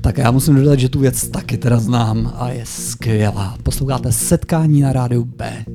Tak 0.01 0.17
já 0.17 0.31
musím 0.31 0.55
dodat, 0.55 0.79
že 0.79 0.89
tu 0.89 0.99
věc 0.99 1.27
taky 1.27 1.57
teda 1.57 1.79
znám 1.79 2.33
a 2.39 2.49
je 2.49 2.65
skvělá. 2.65 3.57
Posloucháte 3.63 4.11
setkání 4.11 4.81
na 4.81 4.93
rádiu 4.93 5.23
B. 5.23 5.65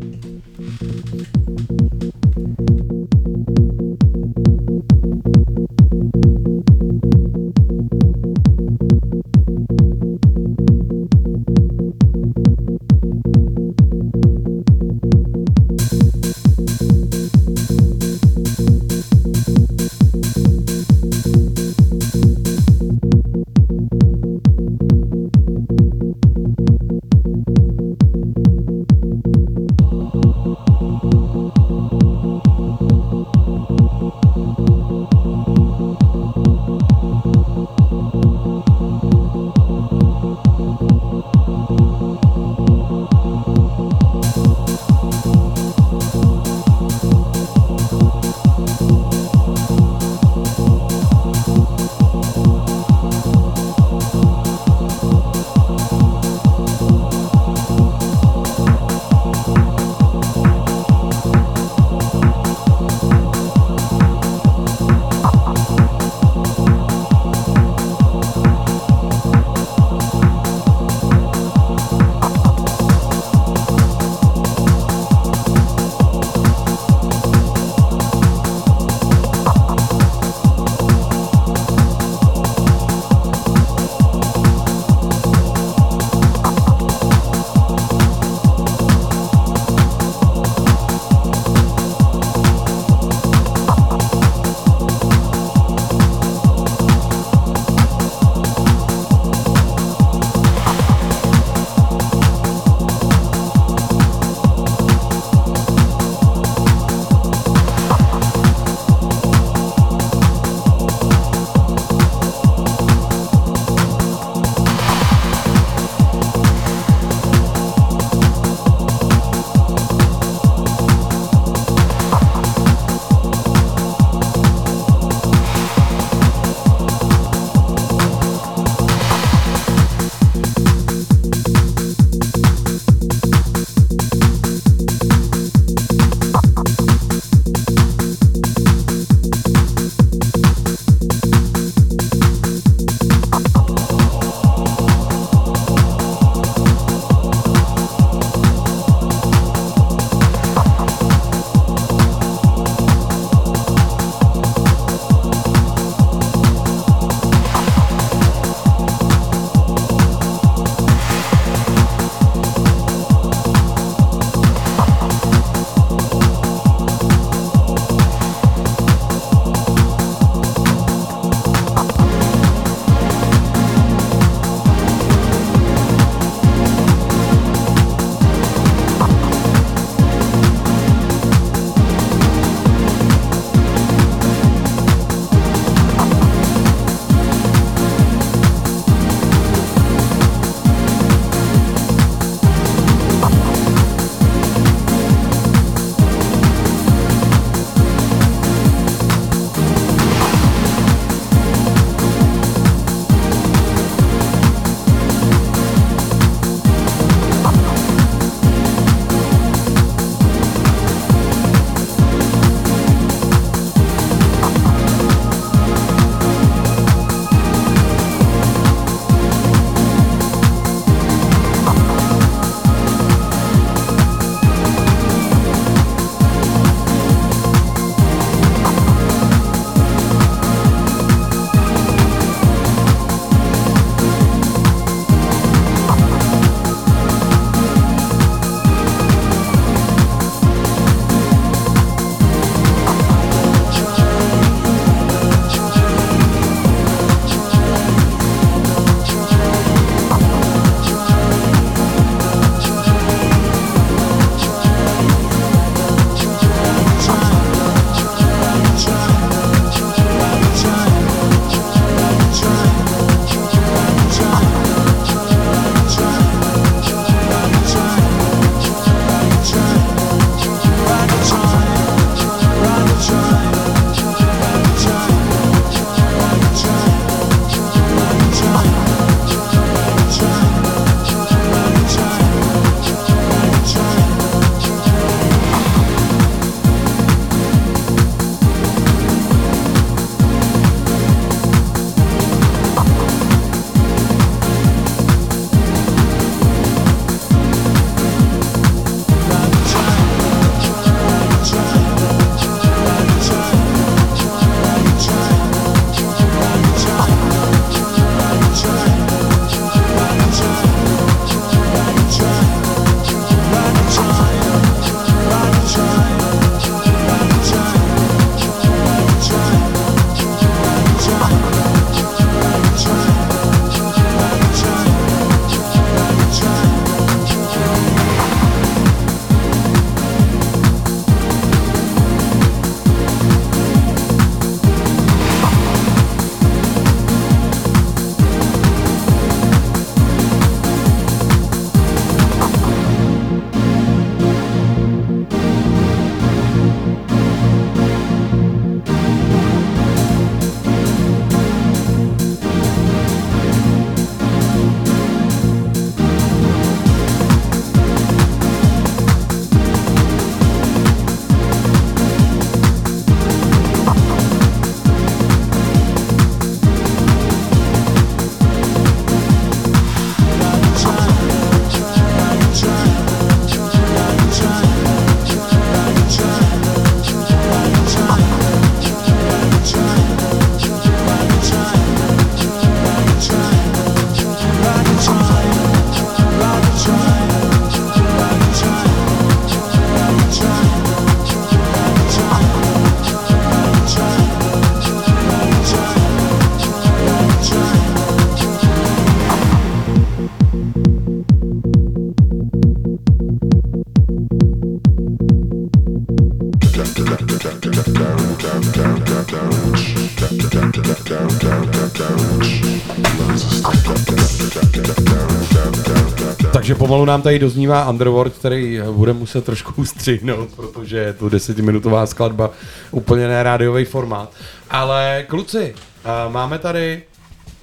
Takže 416.71 416.79
pomalu 416.79 417.05
nám 417.05 417.23
tady 417.23 417.39
doznívá 417.39 417.91
Underworld, 417.91 418.35
který 418.39 418.81
bude 418.93 419.13
muset 419.13 419.45
trošku 419.45 419.73
ustřihnout, 419.77 420.49
protože 420.57 420.97
je 420.97 421.13
to 421.13 421.29
desetiminutová 421.29 422.07
skladba, 422.07 422.51
úplně 422.91 423.29
ne 423.29 423.43
rádiový 423.43 423.85
formát. 423.85 424.33
Ale 424.71 425.25
kluci, 425.29 425.75
a 426.05 426.29
máme 426.29 426.59
tady 426.59 427.03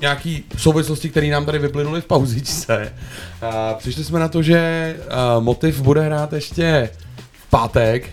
nějaký 0.02 0.44
souvislosti, 0.58 1.10
které 1.10 1.28
nám 1.28 1.46
tady 1.46 1.60
vyplynuly 1.60 2.02
v 2.02 2.06
pauzičce. 2.06 2.94
A 3.42 3.74
přišli 3.74 4.04
jsme 4.04 4.20
na 4.20 4.28
to, 4.28 4.42
že 4.42 4.96
a, 5.10 5.40
Motiv 5.40 5.82
bude 5.82 6.02
hrát 6.02 6.34
ještě 6.34 6.90
v 7.32 7.50
pátek. 7.50 8.10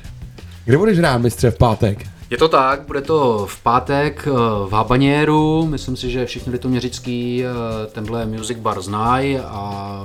Kde 0.65 0.79
budeš 0.79 0.99
hrát, 0.99 1.19
mistře, 1.19 1.51
v 1.51 1.59
pátek? 1.59 2.07
Je 2.31 2.39
to 2.39 2.49
tak, 2.49 2.83
bude 2.87 3.01
to 3.03 3.47
v 3.47 3.63
pátek 3.63 4.25
eh, 4.27 4.31
v 4.69 4.73
Habaněru, 4.73 5.67
myslím 5.67 5.97
si, 5.97 6.11
že 6.11 6.27
všichni 6.27 6.53
litoměřický 6.53 7.45
eh, 7.45 7.87
tenhle 7.87 8.27
music 8.27 8.59
bar 8.59 8.83
znají 8.83 9.39
a 9.39 10.04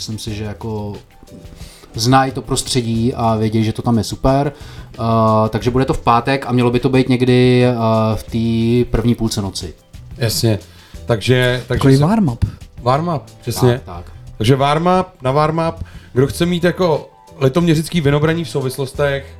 myslím 0.00 0.18
si, 0.18 0.34
že 0.34 0.44
jako 0.44 0.92
znají 1.94 2.32
to 2.32 2.42
prostředí 2.42 3.14
a 3.14 3.36
vědí, 3.36 3.64
že 3.64 3.72
to 3.72 3.82
tam 3.82 3.98
je 3.98 4.04
super. 4.04 4.52
Uh, 4.98 5.04
takže 5.48 5.70
bude 5.70 5.84
to 5.84 5.94
v 5.94 6.00
pátek 6.00 6.46
a 6.46 6.52
mělo 6.52 6.70
by 6.70 6.80
to 6.80 6.88
být 6.88 7.08
někdy 7.08 7.64
uh, 7.68 7.82
v 8.16 8.22
té 8.22 8.90
první 8.90 9.14
půlce 9.14 9.42
noci. 9.42 9.74
Jasně. 10.16 10.58
Takže, 11.06 11.62
takže 11.68 11.78
Takový 11.78 11.96
se- 11.96 12.04
warm-up. 12.04 12.44
Warm-up, 12.82 13.22
přesně. 13.40 13.80
Tak, 13.84 13.96
tak. 14.04 14.12
Takže 14.38 14.56
warm-up, 14.56 15.06
na 15.22 15.32
warm-up, 15.32 15.74
kdo 16.12 16.26
chce 16.26 16.46
mít 16.46 16.64
jako 16.64 17.10
litoměřický 17.40 18.00
vinobraní 18.00 18.44
v 18.44 18.48
souvislostech, 18.48 19.34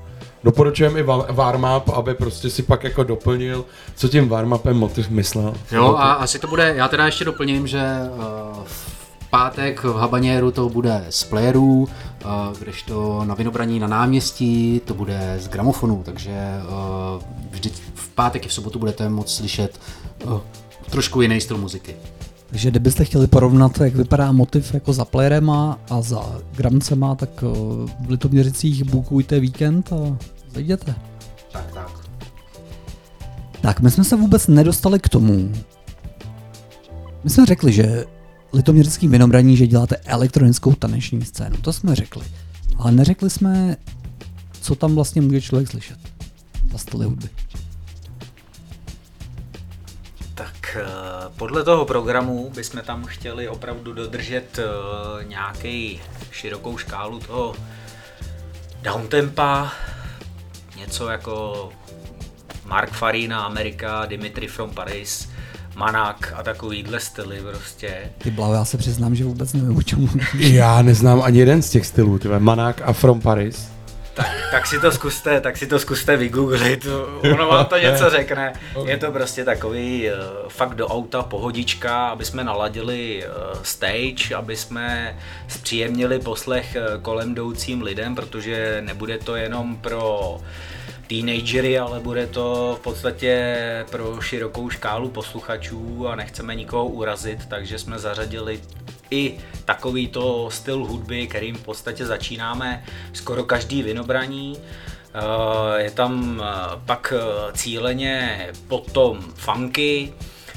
doporučujeme 0.45 1.01
i 1.01 1.03
wa- 1.03 1.27
warm-up, 1.35 1.89
aby 1.95 2.15
prostě 2.15 2.51
si 2.51 2.63
pak 2.63 2.85
jako 2.85 3.05
doplnil, 3.05 3.65
co 3.97 4.09
tím 4.09 4.29
warm-upem 4.29 4.75
motiv 4.75 5.11
myslel. 5.11 5.55
Jo 5.73 5.95
a 5.99 6.13
asi 6.13 6.39
to 6.39 6.47
bude, 6.47 6.75
já 6.77 6.89
teda 6.89 7.07
ještě 7.07 7.25
doplním, 7.25 7.67
že 7.67 7.81
uh, 8.17 8.65
pátek 9.31 9.85
v 9.85 9.97
Habaněru 9.97 10.51
to 10.51 10.69
bude 10.69 11.07
z 11.11 11.25
playerů, 11.25 11.83
uh, 11.83 11.89
kdežto 12.59 13.25
na 13.25 13.35
Vinobraní 13.35 13.79
na 13.79 13.87
náměstí 13.87 14.81
to 14.85 14.95
bude 14.95 15.37
z 15.41 15.49
gramofonu, 15.49 16.03
takže 16.05 16.33
uh, 16.63 17.23
vždy 17.51 17.71
v 17.95 18.09
pátek 18.09 18.47
i 18.47 18.49
v 18.49 18.53
sobotu 18.53 18.79
budete 18.79 19.09
moct 19.09 19.35
slyšet 19.35 19.81
uh, 20.25 20.41
trošku 20.91 21.23
jiný 21.23 21.41
styl 21.41 21.59
muziky. 21.59 21.95
Takže 22.51 22.71
kdybyste 22.71 23.05
chtěli 23.05 23.27
porovnat, 23.27 23.81
jak 23.81 23.95
vypadá 23.95 24.33
motiv 24.33 24.75
jako 24.75 24.93
za 24.93 25.05
playerema 25.05 25.79
a 25.91 26.01
za 26.01 26.41
gramcema, 26.53 27.15
tak 27.15 27.31
eh, 27.43 27.47
v 28.01 28.11
Litoměřicích 28.11 28.85
bukujte 28.85 29.41
víkend 29.41 29.93
a 29.93 30.17
zajděte. 30.55 30.95
Tak, 31.53 31.73
tak. 31.75 31.91
Tak, 33.61 33.81
my 33.81 33.91
jsme 33.91 34.05
se 34.05 34.17
vůbec 34.17 34.47
nedostali 34.47 34.99
k 34.99 35.09
tomu. 35.09 35.53
My 37.25 37.31
jsme 37.31 37.47
řekli, 37.47 37.73
že 37.73 38.05
Litoměřický 38.53 39.09
vinobraní, 39.09 39.57
že 39.57 39.67
děláte 39.67 39.97
elektronickou 39.97 40.75
taneční 40.75 41.25
scénu. 41.25 41.57
To 41.57 41.73
jsme 41.73 41.95
řekli. 41.95 42.27
Ale 42.79 42.93
neřekli 42.93 43.31
jsme, 43.31 43.77
co 44.61 44.75
tam 44.75 44.95
vlastně 44.95 45.23
může 45.23 45.41
člověk 45.41 45.71
slyšet. 45.71 45.99
Za 46.73 46.79
styly 46.79 47.07
hudby. 47.07 47.29
Tak 50.35 50.77
eh, 50.81 50.85
podle 51.37 51.65
toho 51.65 51.85
programu 51.85 52.51
bychom 52.55 52.81
tam 52.81 53.05
chtěli 53.05 53.49
opravdu 53.49 53.93
dodržet 53.93 54.59
nějaký 55.29 56.01
širokou 56.31 56.79
škálu 56.79 57.19
toho 57.19 57.55
downtempa, 58.83 59.73
něco 60.77 61.09
jako 61.09 61.69
Mark 62.65 62.91
Farina, 62.93 63.45
Amerika, 63.45 64.07
Dimitri 64.07 64.49
from 64.49 64.71
Paris, 64.71 65.29
Manak 65.81 66.35
a 66.37 66.43
takovýhle 66.43 67.01
styly 67.01 67.41
prostě. 67.41 67.95
Ty 68.19 68.31
blau, 68.31 68.53
já 68.53 68.65
se 68.65 68.79
přiznám, 68.79 69.15
že 69.15 69.25
vůbec 69.25 69.53
nevím, 69.53 69.77
o 69.77 69.83
čem. 69.83 70.09
Já 70.39 70.83
neznám 70.83 71.23
ani 71.23 71.39
jeden 71.39 71.63
z 71.63 71.71
těch 71.71 71.87
stylů, 71.87 72.19
tyhle, 72.19 72.41
Manák 72.41 72.83
a 72.85 72.93
From 72.93 73.21
Paris. 73.21 73.69
Tak, 74.15 74.27
tak 74.51 74.67
si 74.67 74.81
to 74.81 74.93
zkuste, 74.93 75.41
tak 75.41 75.57
si 75.57 75.67
to 75.67 75.79
zkuste 75.79 76.17
vygooglit, 76.17 76.87
ono 77.33 77.47
vám 77.47 77.67
to 77.67 77.79
něco 77.79 78.11
řekne. 78.11 78.53
Je 78.85 78.97
to 78.97 79.13
prostě 79.13 79.45
takový 79.45 80.09
uh, 80.09 80.49
fakt 80.49 80.75
do 80.75 80.89
auta 80.89 81.23
pohodička, 81.23 82.09
aby 82.09 82.25
jsme 82.25 82.45
naladili 82.45 83.25
uh, 83.25 83.63
stage, 83.63 84.35
aby 84.37 84.57
jsme 84.57 85.17
zpříjemnili 85.49 86.19
poslech 86.19 86.77
uh, 86.77 87.03
kolem 87.03 87.33
jdoucím 87.33 87.83
lidem, 87.83 88.15
protože 88.15 88.83
nebude 88.87 89.19
to 89.19 89.37
jenom 89.37 89.77
pro 89.77 90.39
teenagery, 91.11 91.79
ale 91.79 92.01
bude 92.01 92.27
to 92.27 92.77
v 92.81 92.83
podstatě 92.83 93.57
pro 93.91 94.21
širokou 94.21 94.71
škálu 94.71 95.09
posluchačů 95.09 96.09
a 96.09 96.17
nechceme 96.17 96.55
nikoho 96.55 96.87
urazit, 96.87 97.47
takže 97.47 97.79
jsme 97.79 97.99
zařadili 97.99 98.61
i 99.11 99.39
takovýto 99.65 100.51
styl 100.51 100.85
hudby, 100.85 101.27
kterým 101.27 101.55
v 101.55 101.63
podstatě 101.63 102.07
začínáme 102.07 102.85
skoro 103.13 103.45
každý 103.45 103.83
vinobraní. 103.83 104.57
Eh, 104.57 105.83
Je 105.83 105.91
tam 105.91 106.43
eh, 106.45 106.81
pak 106.87 107.13
eh, 107.17 107.53
cíleně 107.53 108.49
potom 108.69 109.21
funky, 109.35 110.13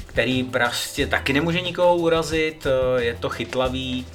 který 0.06 0.44
prostě 0.44 1.06
taky 1.06 1.32
nemůže 1.32 1.60
nikoho 1.60 1.96
urazit, 1.96 2.66
je 2.98 3.14
to 3.14 3.28
chytlavý, 3.28 4.06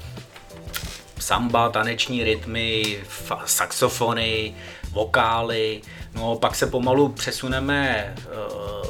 samba, 1.20 1.70
taneční 1.70 2.24
rytmy, 2.24 2.98
saxofony, 3.46 4.56
vokály. 4.92 5.82
No 6.16 6.36
pak 6.36 6.56
se 6.56 6.68
pomalu 6.68 7.10
přesuneme 7.10 8.16
uh, 8.18 8.90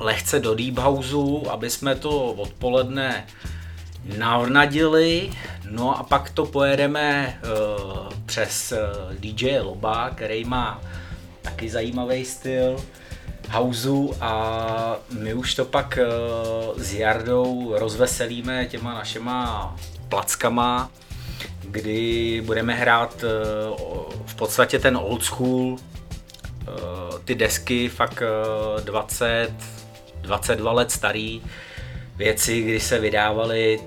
lehce 0.00 0.40
do 0.40 0.54
deep 0.54 0.78
houseu, 0.78 1.46
aby 1.50 1.70
jsme 1.70 1.94
to 1.94 2.24
odpoledne 2.32 3.26
navnadili. 4.18 5.30
No 5.70 5.98
a 5.98 6.02
pak 6.02 6.30
to 6.30 6.46
pojedeme 6.46 7.38
uh, 7.44 8.08
přes 8.26 8.72
uh, 8.72 9.14
DJ 9.14 9.58
Loba, 9.58 10.10
který 10.10 10.44
má 10.44 10.80
taky 11.42 11.70
zajímavý 11.70 12.24
styl 12.24 12.76
houseu 13.50 14.14
a 14.20 14.96
my 15.10 15.34
už 15.34 15.54
to 15.54 15.64
pak 15.64 15.98
uh, 16.02 16.82
s 16.82 16.94
Jardou 16.94 17.74
rozveselíme 17.78 18.66
těma 18.66 18.94
našima 18.94 19.76
plackama, 20.08 20.90
kdy 21.60 22.42
budeme 22.46 22.74
hrát 22.74 23.24
uh, 23.24 23.78
v 24.26 24.34
podstatě 24.34 24.78
ten 24.78 24.96
old 24.96 25.24
school, 25.24 25.76
ty 27.24 27.34
desky 27.34 27.88
fakt 27.88 28.22
uh, 28.76 28.84
20, 28.84 29.50
22 30.22 30.72
let 30.72 30.90
starý, 30.90 31.42
věci, 32.16 32.62
kdy 32.62 32.80
se 32.80 32.98
vydávaly 32.98 33.80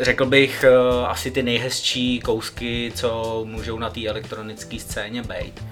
řekl 0.00 0.26
bych 0.26 0.64
uh, 0.68 1.06
asi 1.06 1.30
ty 1.30 1.42
nejhezčí 1.42 2.20
kousky, 2.20 2.92
co 2.94 3.42
můžou 3.48 3.78
na 3.78 3.90
té 3.90 4.06
elektronické 4.06 4.78
scéně 4.80 5.22
být. 5.22 5.64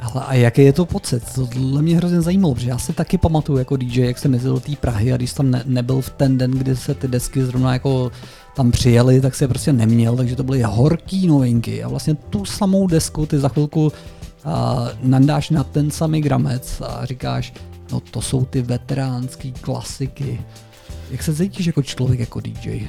Ale 0.00 0.24
a 0.26 0.34
jaký 0.34 0.62
je 0.62 0.72
to 0.72 0.86
pocit? 0.86 1.22
Tohle 1.34 1.82
mě 1.82 1.96
hrozně 1.96 2.20
zajímalo, 2.20 2.54
protože 2.54 2.68
já 2.68 2.78
si 2.78 2.92
taky 2.92 3.18
pamatuju 3.18 3.58
jako 3.58 3.76
DJ, 3.76 4.06
jak 4.06 4.18
jsem 4.18 4.34
jezdil 4.34 4.54
do 4.54 4.60
té 4.60 4.76
Prahy 4.76 5.12
a 5.12 5.16
když 5.16 5.32
tam 5.32 5.50
ne, 5.50 5.62
nebyl 5.66 6.00
v 6.00 6.10
ten 6.10 6.38
den, 6.38 6.50
kdy 6.50 6.76
se 6.76 6.94
ty 6.94 7.08
desky 7.08 7.44
zrovna 7.44 7.72
jako 7.72 8.12
tam 8.56 8.70
přijeli, 8.70 9.20
tak 9.20 9.34
si 9.34 9.44
je 9.44 9.48
prostě 9.48 9.72
neměl, 9.72 10.16
takže 10.16 10.36
to 10.36 10.42
byly 10.42 10.62
horký 10.62 11.26
novinky 11.26 11.84
a 11.84 11.88
vlastně 11.88 12.14
tu 12.14 12.44
samou 12.44 12.86
desku 12.86 13.26
ty 13.26 13.38
za 13.38 13.48
chvilku 13.48 13.92
a, 14.48 14.88
nandáš 15.02 15.50
na 15.50 15.64
ten 15.64 15.90
samý 15.90 16.20
gramec 16.20 16.80
a 16.80 17.04
říkáš, 17.04 17.52
no 17.92 18.00
to 18.00 18.22
jsou 18.22 18.44
ty 18.44 18.62
veteránský 18.62 19.52
klasiky. 19.52 20.40
Jak 21.10 21.22
se 21.22 21.34
cítíš 21.34 21.66
jako 21.66 21.82
člověk, 21.82 22.20
jako 22.20 22.40
DJ? 22.40 22.88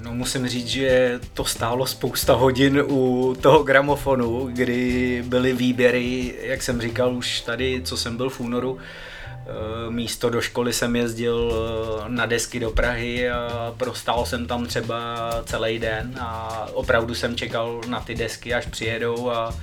No 0.00 0.14
musím 0.14 0.48
říct, 0.48 0.66
že 0.66 1.20
to 1.34 1.44
stálo 1.44 1.86
spousta 1.86 2.34
hodin 2.34 2.82
u 2.88 3.34
toho 3.40 3.62
gramofonu, 3.62 4.48
kdy 4.52 5.24
byly 5.26 5.52
výběry, 5.52 6.34
jak 6.42 6.62
jsem 6.62 6.80
říkal 6.80 7.14
už 7.14 7.40
tady, 7.40 7.82
co 7.84 7.96
jsem 7.96 8.16
byl 8.16 8.30
v 8.30 8.40
únoru, 8.40 8.78
eh, 8.78 9.90
místo 9.90 10.30
do 10.30 10.40
školy 10.40 10.72
jsem 10.72 10.96
jezdil 10.96 11.52
eh, 11.52 12.08
na 12.08 12.26
desky 12.26 12.60
do 12.60 12.70
Prahy 12.70 13.30
a 13.30 13.74
prostál 13.76 14.26
jsem 14.26 14.46
tam 14.46 14.66
třeba 14.66 15.30
celý 15.44 15.78
den 15.78 16.14
a 16.20 16.66
opravdu 16.72 17.14
jsem 17.14 17.36
čekal 17.36 17.80
na 17.88 18.00
ty 18.00 18.14
desky, 18.14 18.54
až 18.54 18.66
přijedou 18.66 19.30
a 19.30 19.54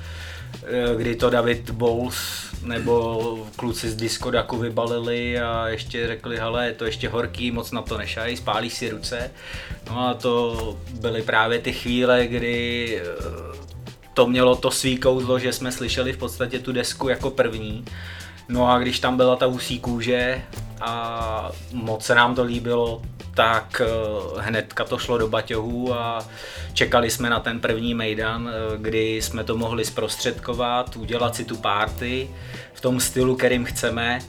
kdy 0.97 1.15
to 1.15 1.29
David 1.29 1.69
Bowles 1.69 2.45
nebo 2.63 3.47
kluci 3.55 3.89
z 3.89 3.95
Diskodaku 3.95 4.57
vybalili 4.57 5.39
a 5.39 5.67
ještě 5.67 6.07
řekli, 6.07 6.37
hele, 6.37 6.65
je 6.65 6.73
to 6.73 6.85
ještě 6.85 7.09
horký, 7.09 7.51
moc 7.51 7.71
na 7.71 7.81
to 7.81 7.97
nešaj, 7.97 8.37
spálíš 8.37 8.73
si 8.73 8.89
ruce. 8.89 9.31
No 9.89 10.07
a 10.07 10.13
to 10.13 10.77
byly 10.99 11.21
právě 11.21 11.59
ty 11.59 11.73
chvíle, 11.73 12.27
kdy 12.27 13.01
eh, 13.01 13.05
to 14.13 14.27
mělo 14.27 14.55
to 14.55 14.71
svý 14.71 14.97
kouzlo, 14.97 15.39
že 15.39 15.53
jsme 15.53 15.71
slyšeli 15.71 16.13
v 16.13 16.17
podstatě 16.17 16.59
tu 16.59 16.71
desku 16.71 17.09
jako 17.09 17.29
první. 17.31 17.85
No 18.49 18.71
a 18.71 18.79
když 18.79 18.99
tam 18.99 19.17
byla 19.17 19.35
ta 19.35 19.45
husí 19.45 19.79
kůže, 19.79 20.43
a 20.81 21.51
moc 21.73 22.05
se 22.05 22.15
nám 22.15 22.35
to 22.35 22.43
líbilo, 22.43 23.01
tak 23.33 23.81
eh, 23.85 23.87
hnedka 24.41 24.83
to 24.83 24.97
šlo 24.97 25.17
do 25.17 25.27
baťohů 25.27 25.93
a 25.93 26.25
čekali 26.73 27.09
jsme 27.09 27.29
na 27.29 27.39
ten 27.39 27.59
první 27.59 27.93
mejdan, 27.93 28.49
eh, 28.49 28.77
kdy 28.77 29.21
jsme 29.21 29.43
to 29.43 29.57
mohli 29.57 29.85
zprostředkovat, 29.85 30.95
udělat 30.95 31.35
si 31.35 31.45
tu 31.45 31.57
party 31.57 32.29
v 32.73 32.81
tom 32.81 32.99
stylu, 32.99 33.35
kterým 33.35 33.65
chceme 33.65 34.19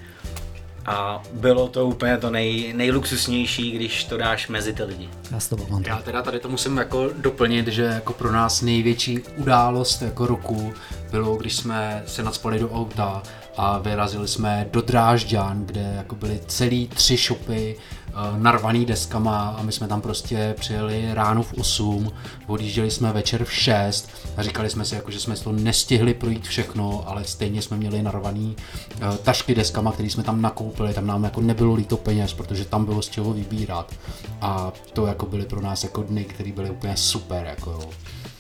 a 0.86 1.22
bylo 1.32 1.68
to 1.68 1.86
úplně 1.86 2.18
to 2.18 2.30
nej, 2.30 2.72
nejluxusnější, 2.76 3.70
když 3.70 4.04
to 4.04 4.16
dáš 4.16 4.48
mezi 4.48 4.72
ty 4.72 4.82
lidi. 4.82 5.08
Já 5.30 5.40
si 5.40 5.50
to 5.50 5.56
pamatuju. 5.56 5.88
Já 5.88 5.96
teda 5.96 6.22
tady 6.22 6.40
to 6.40 6.48
musím 6.48 6.76
jako 6.76 7.10
doplnit, 7.16 7.68
že 7.68 7.82
jako 7.82 8.12
pro 8.12 8.32
nás 8.32 8.62
největší 8.62 9.18
událost 9.36 10.02
jako 10.02 10.26
roku 10.26 10.74
bylo, 11.10 11.36
když 11.36 11.56
jsme 11.56 12.02
se 12.06 12.22
nadspali 12.22 12.58
do 12.58 12.70
auta 12.70 13.22
a 13.56 13.78
vyrazili 13.78 14.28
jsme 14.28 14.68
do 14.72 14.80
Drážďan, 14.80 15.66
kde 15.66 15.94
jako 15.96 16.14
byly 16.14 16.40
celý 16.46 16.88
tři 16.88 17.16
shopy 17.16 17.76
eh, 17.76 18.12
narvaný 18.38 18.84
deskama 18.84 19.56
a 19.58 19.62
my 19.62 19.72
jsme 19.72 19.88
tam 19.88 20.00
prostě 20.00 20.54
přijeli 20.58 21.08
ráno 21.12 21.42
v 21.42 21.52
8, 21.52 22.12
odjížděli 22.46 22.90
jsme 22.90 23.12
večer 23.12 23.44
v 23.44 23.52
6 23.52 24.10
a 24.36 24.42
říkali 24.42 24.70
jsme 24.70 24.84
si, 24.84 24.94
jako, 24.94 25.10
že 25.10 25.20
jsme 25.20 25.36
to 25.36 25.52
nestihli 25.52 26.14
projít 26.14 26.48
všechno, 26.48 27.04
ale 27.06 27.24
stejně 27.24 27.62
jsme 27.62 27.76
měli 27.76 28.02
narvaný 28.02 28.56
eh, 28.90 29.16
tašky 29.22 29.54
deskama, 29.54 29.92
které 29.92 30.10
jsme 30.10 30.22
tam 30.22 30.42
nakoupili, 30.42 30.94
tam 30.94 31.06
nám 31.06 31.24
jako 31.24 31.40
nebylo 31.40 31.74
líto 31.74 31.96
peněz, 31.96 32.32
protože 32.32 32.64
tam 32.64 32.84
bylo 32.84 33.02
z 33.02 33.08
čeho 33.08 33.32
vybírat 33.32 33.94
a 34.40 34.72
to 34.92 35.06
jako 35.06 35.26
byly 35.26 35.44
pro 35.44 35.60
nás 35.60 35.84
jako 35.84 36.02
dny, 36.02 36.24
které 36.24 36.52
byly 36.52 36.70
úplně 36.70 36.96
super, 36.96 37.46
jako. 37.46 37.88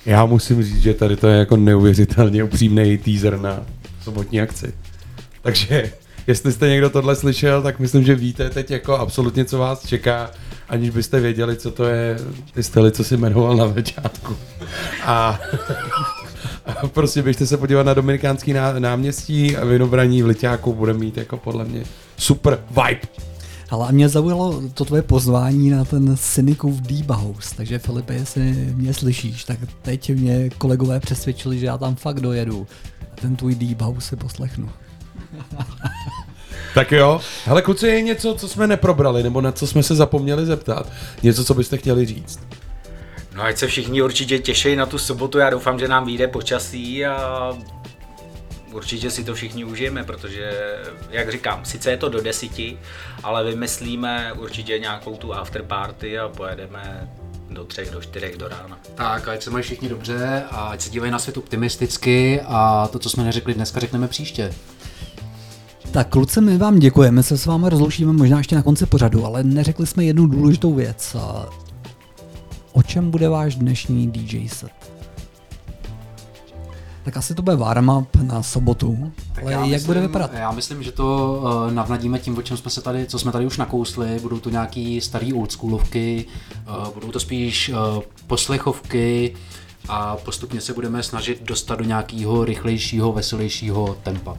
Já 0.06 0.26
musím 0.26 0.62
říct, 0.62 0.82
že 0.82 0.94
tady 0.94 1.16
to 1.16 1.26
je 1.26 1.38
jako 1.38 1.56
neuvěřitelně 1.56 2.44
upřímný 2.44 2.98
teaser 2.98 3.40
na 3.40 3.60
sobotní 4.02 4.40
akci. 4.40 4.72
Takže 5.46 5.92
jestli 6.26 6.52
jste 6.52 6.68
někdo 6.68 6.90
tohle 6.90 7.16
slyšel, 7.16 7.62
tak 7.62 7.78
myslím, 7.78 8.04
že 8.04 8.14
víte 8.14 8.50
teď 8.50 8.70
jako 8.70 8.98
absolutně, 8.98 9.44
co 9.44 9.58
vás 9.58 9.86
čeká, 9.86 10.30
aniž 10.68 10.90
byste 10.90 11.20
věděli, 11.20 11.56
co 11.56 11.70
to 11.70 11.84
je 11.84 12.16
ty 12.54 12.62
styly, 12.62 12.92
co 12.92 13.04
si 13.04 13.16
jmenoval 13.16 13.56
na 13.56 13.68
začátku. 13.68 14.36
A, 15.04 15.40
a 16.66 16.86
prostě 16.86 17.22
běžte 17.22 17.46
se 17.46 17.56
podívat 17.56 17.86
na 17.86 17.94
Dominikánský 17.94 18.52
ná, 18.52 18.78
náměstí 18.78 19.56
a 19.56 19.64
Vinobraní 19.64 20.22
v 20.22 20.26
Liťáku 20.26 20.74
bude 20.74 20.92
mít 20.92 21.16
jako 21.16 21.36
podle 21.36 21.64
mě 21.64 21.84
super 22.16 22.58
vibe. 22.70 23.08
Ale 23.70 23.88
a 23.88 23.90
mě 23.90 24.08
zaujalo 24.08 24.62
to 24.74 24.84
tvoje 24.84 25.02
pozvání 25.02 25.70
na 25.70 25.84
ten 25.84 26.16
Cynicův 26.16 26.80
Deep 26.80 27.10
House, 27.10 27.54
takže 27.56 27.78
Filipe, 27.78 28.14
jestli 28.14 28.42
mě 28.74 28.94
slyšíš, 28.94 29.44
tak 29.44 29.58
teď 29.82 30.10
mě 30.10 30.50
kolegové 30.58 31.00
přesvědčili, 31.00 31.58
že 31.58 31.66
já 31.66 31.78
tam 31.78 31.94
fakt 31.94 32.20
dojedu 32.20 32.66
a 33.12 33.20
ten 33.20 33.36
tvůj 33.36 33.54
Deep 33.54 33.80
House 33.80 34.08
si 34.08 34.16
poslechnu. 34.16 34.68
Tak 36.74 36.92
jo. 36.92 37.20
Hele, 37.44 37.62
kluci, 37.62 37.86
je 37.86 38.02
něco, 38.02 38.34
co 38.34 38.48
jsme 38.48 38.66
neprobrali, 38.66 39.22
nebo 39.22 39.40
na 39.40 39.52
co 39.52 39.66
jsme 39.66 39.82
se 39.82 39.94
zapomněli 39.94 40.46
zeptat? 40.46 40.92
Něco, 41.22 41.44
co 41.44 41.54
byste 41.54 41.76
chtěli 41.76 42.06
říct? 42.06 42.40
No 43.34 43.42
ať 43.42 43.58
se 43.58 43.66
všichni 43.66 44.02
určitě 44.02 44.38
těší 44.38 44.76
na 44.76 44.86
tu 44.86 44.98
sobotu, 44.98 45.38
já 45.38 45.50
doufám, 45.50 45.78
že 45.78 45.88
nám 45.88 46.06
vyjde 46.06 46.28
počasí 46.28 47.06
a 47.06 47.52
určitě 48.72 49.10
si 49.10 49.24
to 49.24 49.34
všichni 49.34 49.64
užijeme, 49.64 50.04
protože, 50.04 50.50
jak 51.10 51.32
říkám, 51.32 51.64
sice 51.64 51.90
je 51.90 51.96
to 51.96 52.08
do 52.08 52.20
desíti, 52.20 52.78
ale 53.22 53.44
vymyslíme 53.44 54.32
určitě 54.32 54.78
nějakou 54.78 55.16
tu 55.16 55.34
afterparty 55.34 56.18
a 56.18 56.28
pojedeme 56.28 57.10
do 57.50 57.64
třech, 57.64 57.90
do 57.90 58.00
čtyřech 58.00 58.36
do 58.36 58.48
rána. 58.48 58.78
Tak, 58.94 59.28
ať 59.28 59.42
se 59.42 59.50
mají 59.50 59.62
všichni 59.62 59.88
dobře 59.88 60.42
a 60.50 60.66
ať 60.66 60.80
se 60.80 60.90
dívají 60.90 61.12
na 61.12 61.18
svět 61.18 61.36
optimisticky 61.36 62.40
a 62.46 62.88
to, 62.92 62.98
co 62.98 63.10
jsme 63.10 63.24
neřekli 63.24 63.54
dneska, 63.54 63.80
řekneme 63.80 64.08
příště. 64.08 64.54
Tak 65.96 66.08
kluci, 66.08 66.40
my 66.40 66.58
vám 66.58 66.78
děkujeme, 66.78 67.22
se 67.22 67.38
s 67.38 67.46
vámi 67.46 67.66
rozloučíme 67.70 68.12
možná 68.12 68.38
ještě 68.38 68.56
na 68.56 68.62
konci 68.62 68.86
pořadu, 68.86 69.24
ale 69.24 69.44
neřekli 69.44 69.86
jsme 69.86 70.04
jednu 70.04 70.26
důležitou 70.26 70.74
věc. 70.74 71.16
O 72.72 72.82
čem 72.82 73.10
bude 73.10 73.28
váš 73.28 73.54
dnešní 73.54 74.10
DJ 74.10 74.48
set? 74.48 74.70
Tak 77.04 77.16
asi 77.16 77.34
to 77.34 77.42
bude 77.42 77.56
warm-up 77.56 78.06
na 78.22 78.42
sobotu, 78.42 79.12
ale 79.42 79.52
já 79.52 79.60
jak 79.60 79.68
myslím, 79.68 79.86
bude 79.86 80.00
vypadat? 80.00 80.30
Já 80.34 80.52
myslím, 80.52 80.82
že 80.82 80.92
to 80.92 81.40
uh, 81.42 81.72
navnadíme 81.72 82.18
tím, 82.18 82.38
o 82.38 82.42
čem 82.42 82.56
jsme 82.56 82.70
se 82.70 82.80
tady, 82.80 83.06
co 83.06 83.18
jsme 83.18 83.32
tady 83.32 83.46
už 83.46 83.56
nakousli. 83.56 84.18
Budou 84.22 84.40
to 84.40 84.50
nějaký 84.50 85.00
starý 85.00 85.32
oldschoolovky, 85.32 86.24
uh, 86.68 86.94
budou 86.94 87.10
to 87.12 87.20
spíš 87.20 87.68
uh, 87.68 88.02
poslechovky 88.26 89.34
a 89.88 90.16
postupně 90.16 90.60
se 90.60 90.72
budeme 90.72 91.02
snažit 91.02 91.42
dostat 91.42 91.74
do 91.74 91.84
nějakého 91.84 92.44
rychlejšího, 92.44 93.12
veselějšího 93.12 93.96
tempa. 94.02 94.38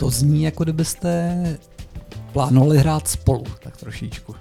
To 0.00 0.10
zní, 0.10 0.42
jako 0.42 0.64
kdybyste 0.64 1.36
plánovali 2.32 2.78
hrát 2.78 3.08
spolu, 3.08 3.44
tak 3.62 3.76
trošičku. 3.76 4.34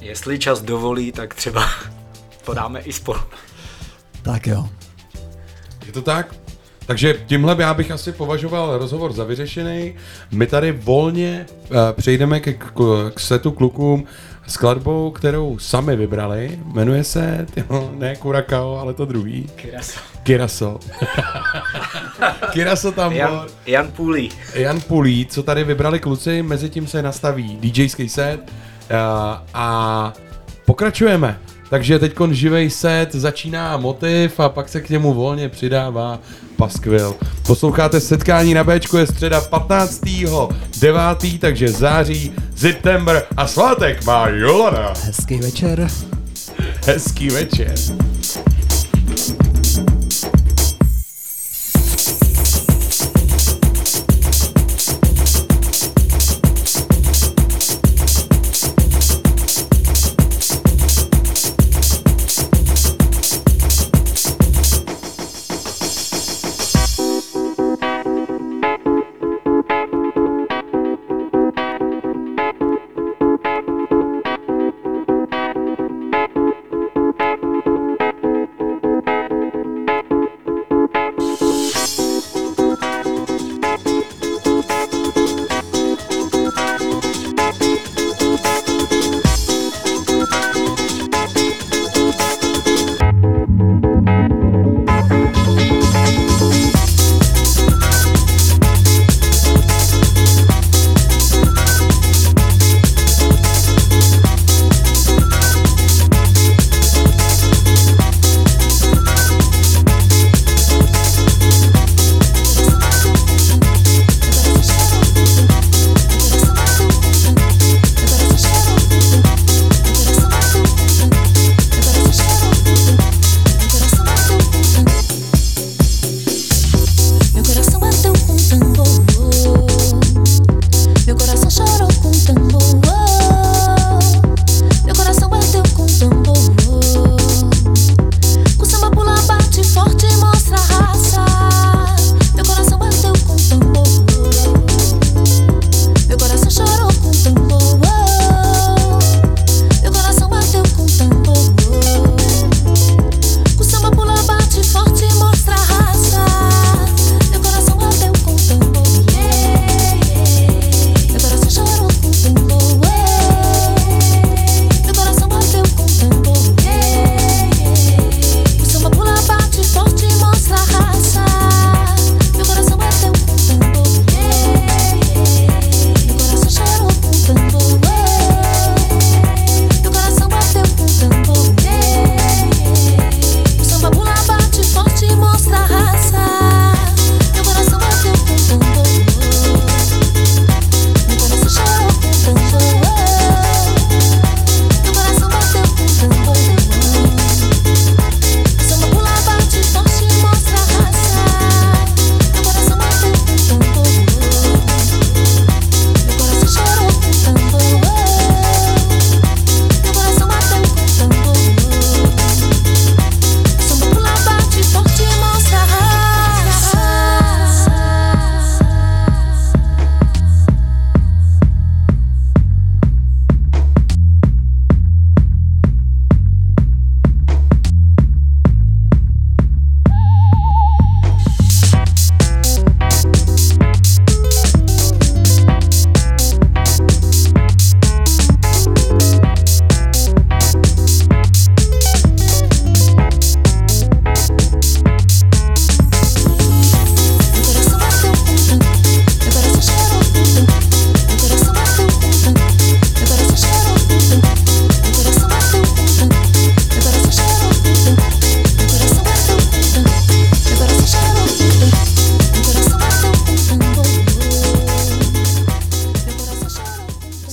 Jestli 0.00 0.38
čas 0.38 0.62
dovolí, 0.62 1.12
tak 1.12 1.34
třeba 1.34 1.68
podáme 2.44 2.80
i 2.80 2.92
spolu. 2.92 3.20
Tak 4.22 4.46
jo. 4.46 4.68
Je 5.86 5.92
to 5.92 6.02
tak? 6.02 6.34
Takže 6.86 7.14
tímhle 7.26 7.56
já 7.58 7.74
bych 7.74 7.90
asi 7.90 8.12
považoval 8.12 8.78
rozhovor 8.78 9.12
za 9.12 9.24
vyřešený. 9.24 9.94
My 10.30 10.46
tady 10.46 10.72
volně 10.72 11.46
uh, 11.70 11.76
přejdeme 11.92 12.40
k, 12.40 12.58
k, 12.58 13.10
k 13.14 13.20
setu 13.20 13.52
klukům 13.52 14.04
skladbou, 14.46 15.10
kterou 15.10 15.58
sami 15.58 15.96
vybrali. 15.96 16.58
Jmenuje 16.64 17.04
se, 17.04 17.46
tyjo, 17.54 17.90
ne 17.94 18.16
Kurakao, 18.16 18.78
ale 18.78 18.94
to 18.94 19.04
druhý. 19.04 19.46
Kiraso. 19.56 20.00
Kiraso. 20.22 20.78
Kiraso 22.50 22.92
tam 22.92 23.12
Jan, 23.12 23.30
byl. 23.30 23.46
Jan 23.66 23.90
Půlí. 23.90 24.30
Jan 24.54 24.80
Pulí, 24.80 25.26
co 25.26 25.42
tady 25.42 25.64
vybrali 25.64 26.00
kluci, 26.00 26.42
mezi 26.42 26.70
tím 26.70 26.86
se 26.86 27.02
nastaví 27.02 27.58
DJský 27.60 28.08
set 28.08 28.40
uh, 28.40 28.96
a 29.54 30.12
pokračujeme. 30.64 31.38
Takže 31.70 31.98
teď 31.98 32.14
živej 32.30 32.70
set, 32.70 33.12
začíná 33.12 33.76
motiv 33.76 34.40
a 34.40 34.48
pak 34.48 34.68
se 34.68 34.80
k 34.80 34.90
němu 34.90 35.14
volně 35.14 35.48
přidává 35.48 36.18
paskvil. 36.56 37.14
Posloucháte 37.46 38.00
setkání 38.00 38.54
na 38.54 38.64
Bčku, 38.64 38.96
je 38.96 39.06
středa 39.06 39.40
15. 39.40 40.00
9. 40.80 41.00
takže 41.40 41.68
září, 41.68 42.32
September 42.56 43.22
a 43.36 43.46
svátek 43.46 44.04
má 44.04 44.28
Jolana. 44.28 44.92
Hezký 45.04 45.36
večer. 45.36 45.88
Hezký 46.86 47.28
večer. 47.28 47.74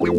Wow, 0.00 0.12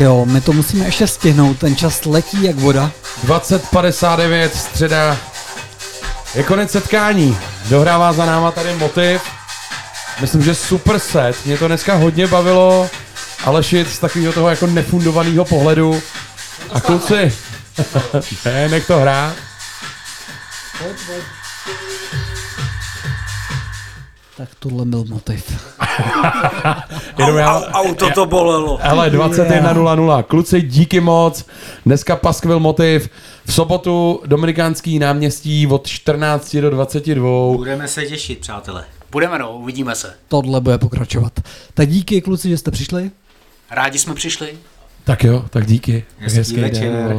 Tak 0.00 0.04
jo, 0.04 0.24
my 0.24 0.40
to 0.40 0.52
musíme 0.52 0.84
ještě 0.84 1.06
stihnout, 1.06 1.58
ten 1.58 1.76
čas 1.76 2.04
letí 2.04 2.42
jak 2.42 2.56
voda. 2.56 2.90
2059, 3.22 4.54
středa. 4.54 5.16
Je 6.34 6.42
konec 6.42 6.70
setkání. 6.70 7.38
Dohrává 7.68 8.12
za 8.12 8.26
náma 8.26 8.50
tady 8.50 8.74
motiv. 8.74 9.22
Myslím, 10.20 10.42
že 10.42 10.54
super 10.54 10.98
set. 10.98 11.46
Mě 11.46 11.58
to 11.58 11.66
dneska 11.66 11.94
hodně 11.94 12.26
bavilo. 12.26 12.90
Aleši 13.44 13.84
z 13.84 13.98
takového 13.98 14.32
toho 14.32 14.50
jako 14.50 14.66
nefundovaného 14.66 15.44
pohledu. 15.44 16.02
A 16.72 16.80
kluci, 16.80 17.32
ne, 18.44 18.68
nech 18.68 18.86
to 18.86 18.98
hrát. 18.98 19.34
Tak 24.36 24.48
tohle 24.58 24.84
byl 24.84 25.04
motiv. 25.08 25.44
Jenom 27.20 27.36
já, 27.36 27.60
Auto 27.72 28.10
to 28.10 28.26
bolelo. 28.26 28.78
Hele, 28.82 29.10
21.00. 29.10 30.22
Kluci, 30.22 30.62
díky 30.62 31.00
moc. 31.00 31.46
Dneska 31.86 32.16
paskvil 32.16 32.60
motiv. 32.60 33.10
V 33.44 33.52
sobotu 33.52 34.20
Dominikánský 34.26 34.98
náměstí 34.98 35.66
od 35.66 35.86
14 35.86 36.56
do 36.56 36.70
22. 36.70 37.56
Budeme 37.56 37.88
se 37.88 38.06
těšit, 38.06 38.38
přátelé. 38.38 38.84
Budeme 39.10 39.38
no, 39.38 39.52
uvidíme 39.56 39.94
se. 39.94 40.14
Tohle 40.28 40.60
bude 40.60 40.78
pokračovat. 40.78 41.32
Tak 41.74 41.88
díky 41.88 42.20
kluci, 42.20 42.48
že 42.48 42.58
jste 42.58 42.70
přišli. 42.70 43.10
Rádi 43.70 43.98
jsme 43.98 44.14
přišli. 44.14 44.48
Tak 45.04 45.24
jo, 45.24 45.44
tak 45.50 45.66
díky. 45.66 46.04
Hezký 46.18 46.54
den, 46.54 46.64
večer. 46.64 46.90
vole. 46.90 47.14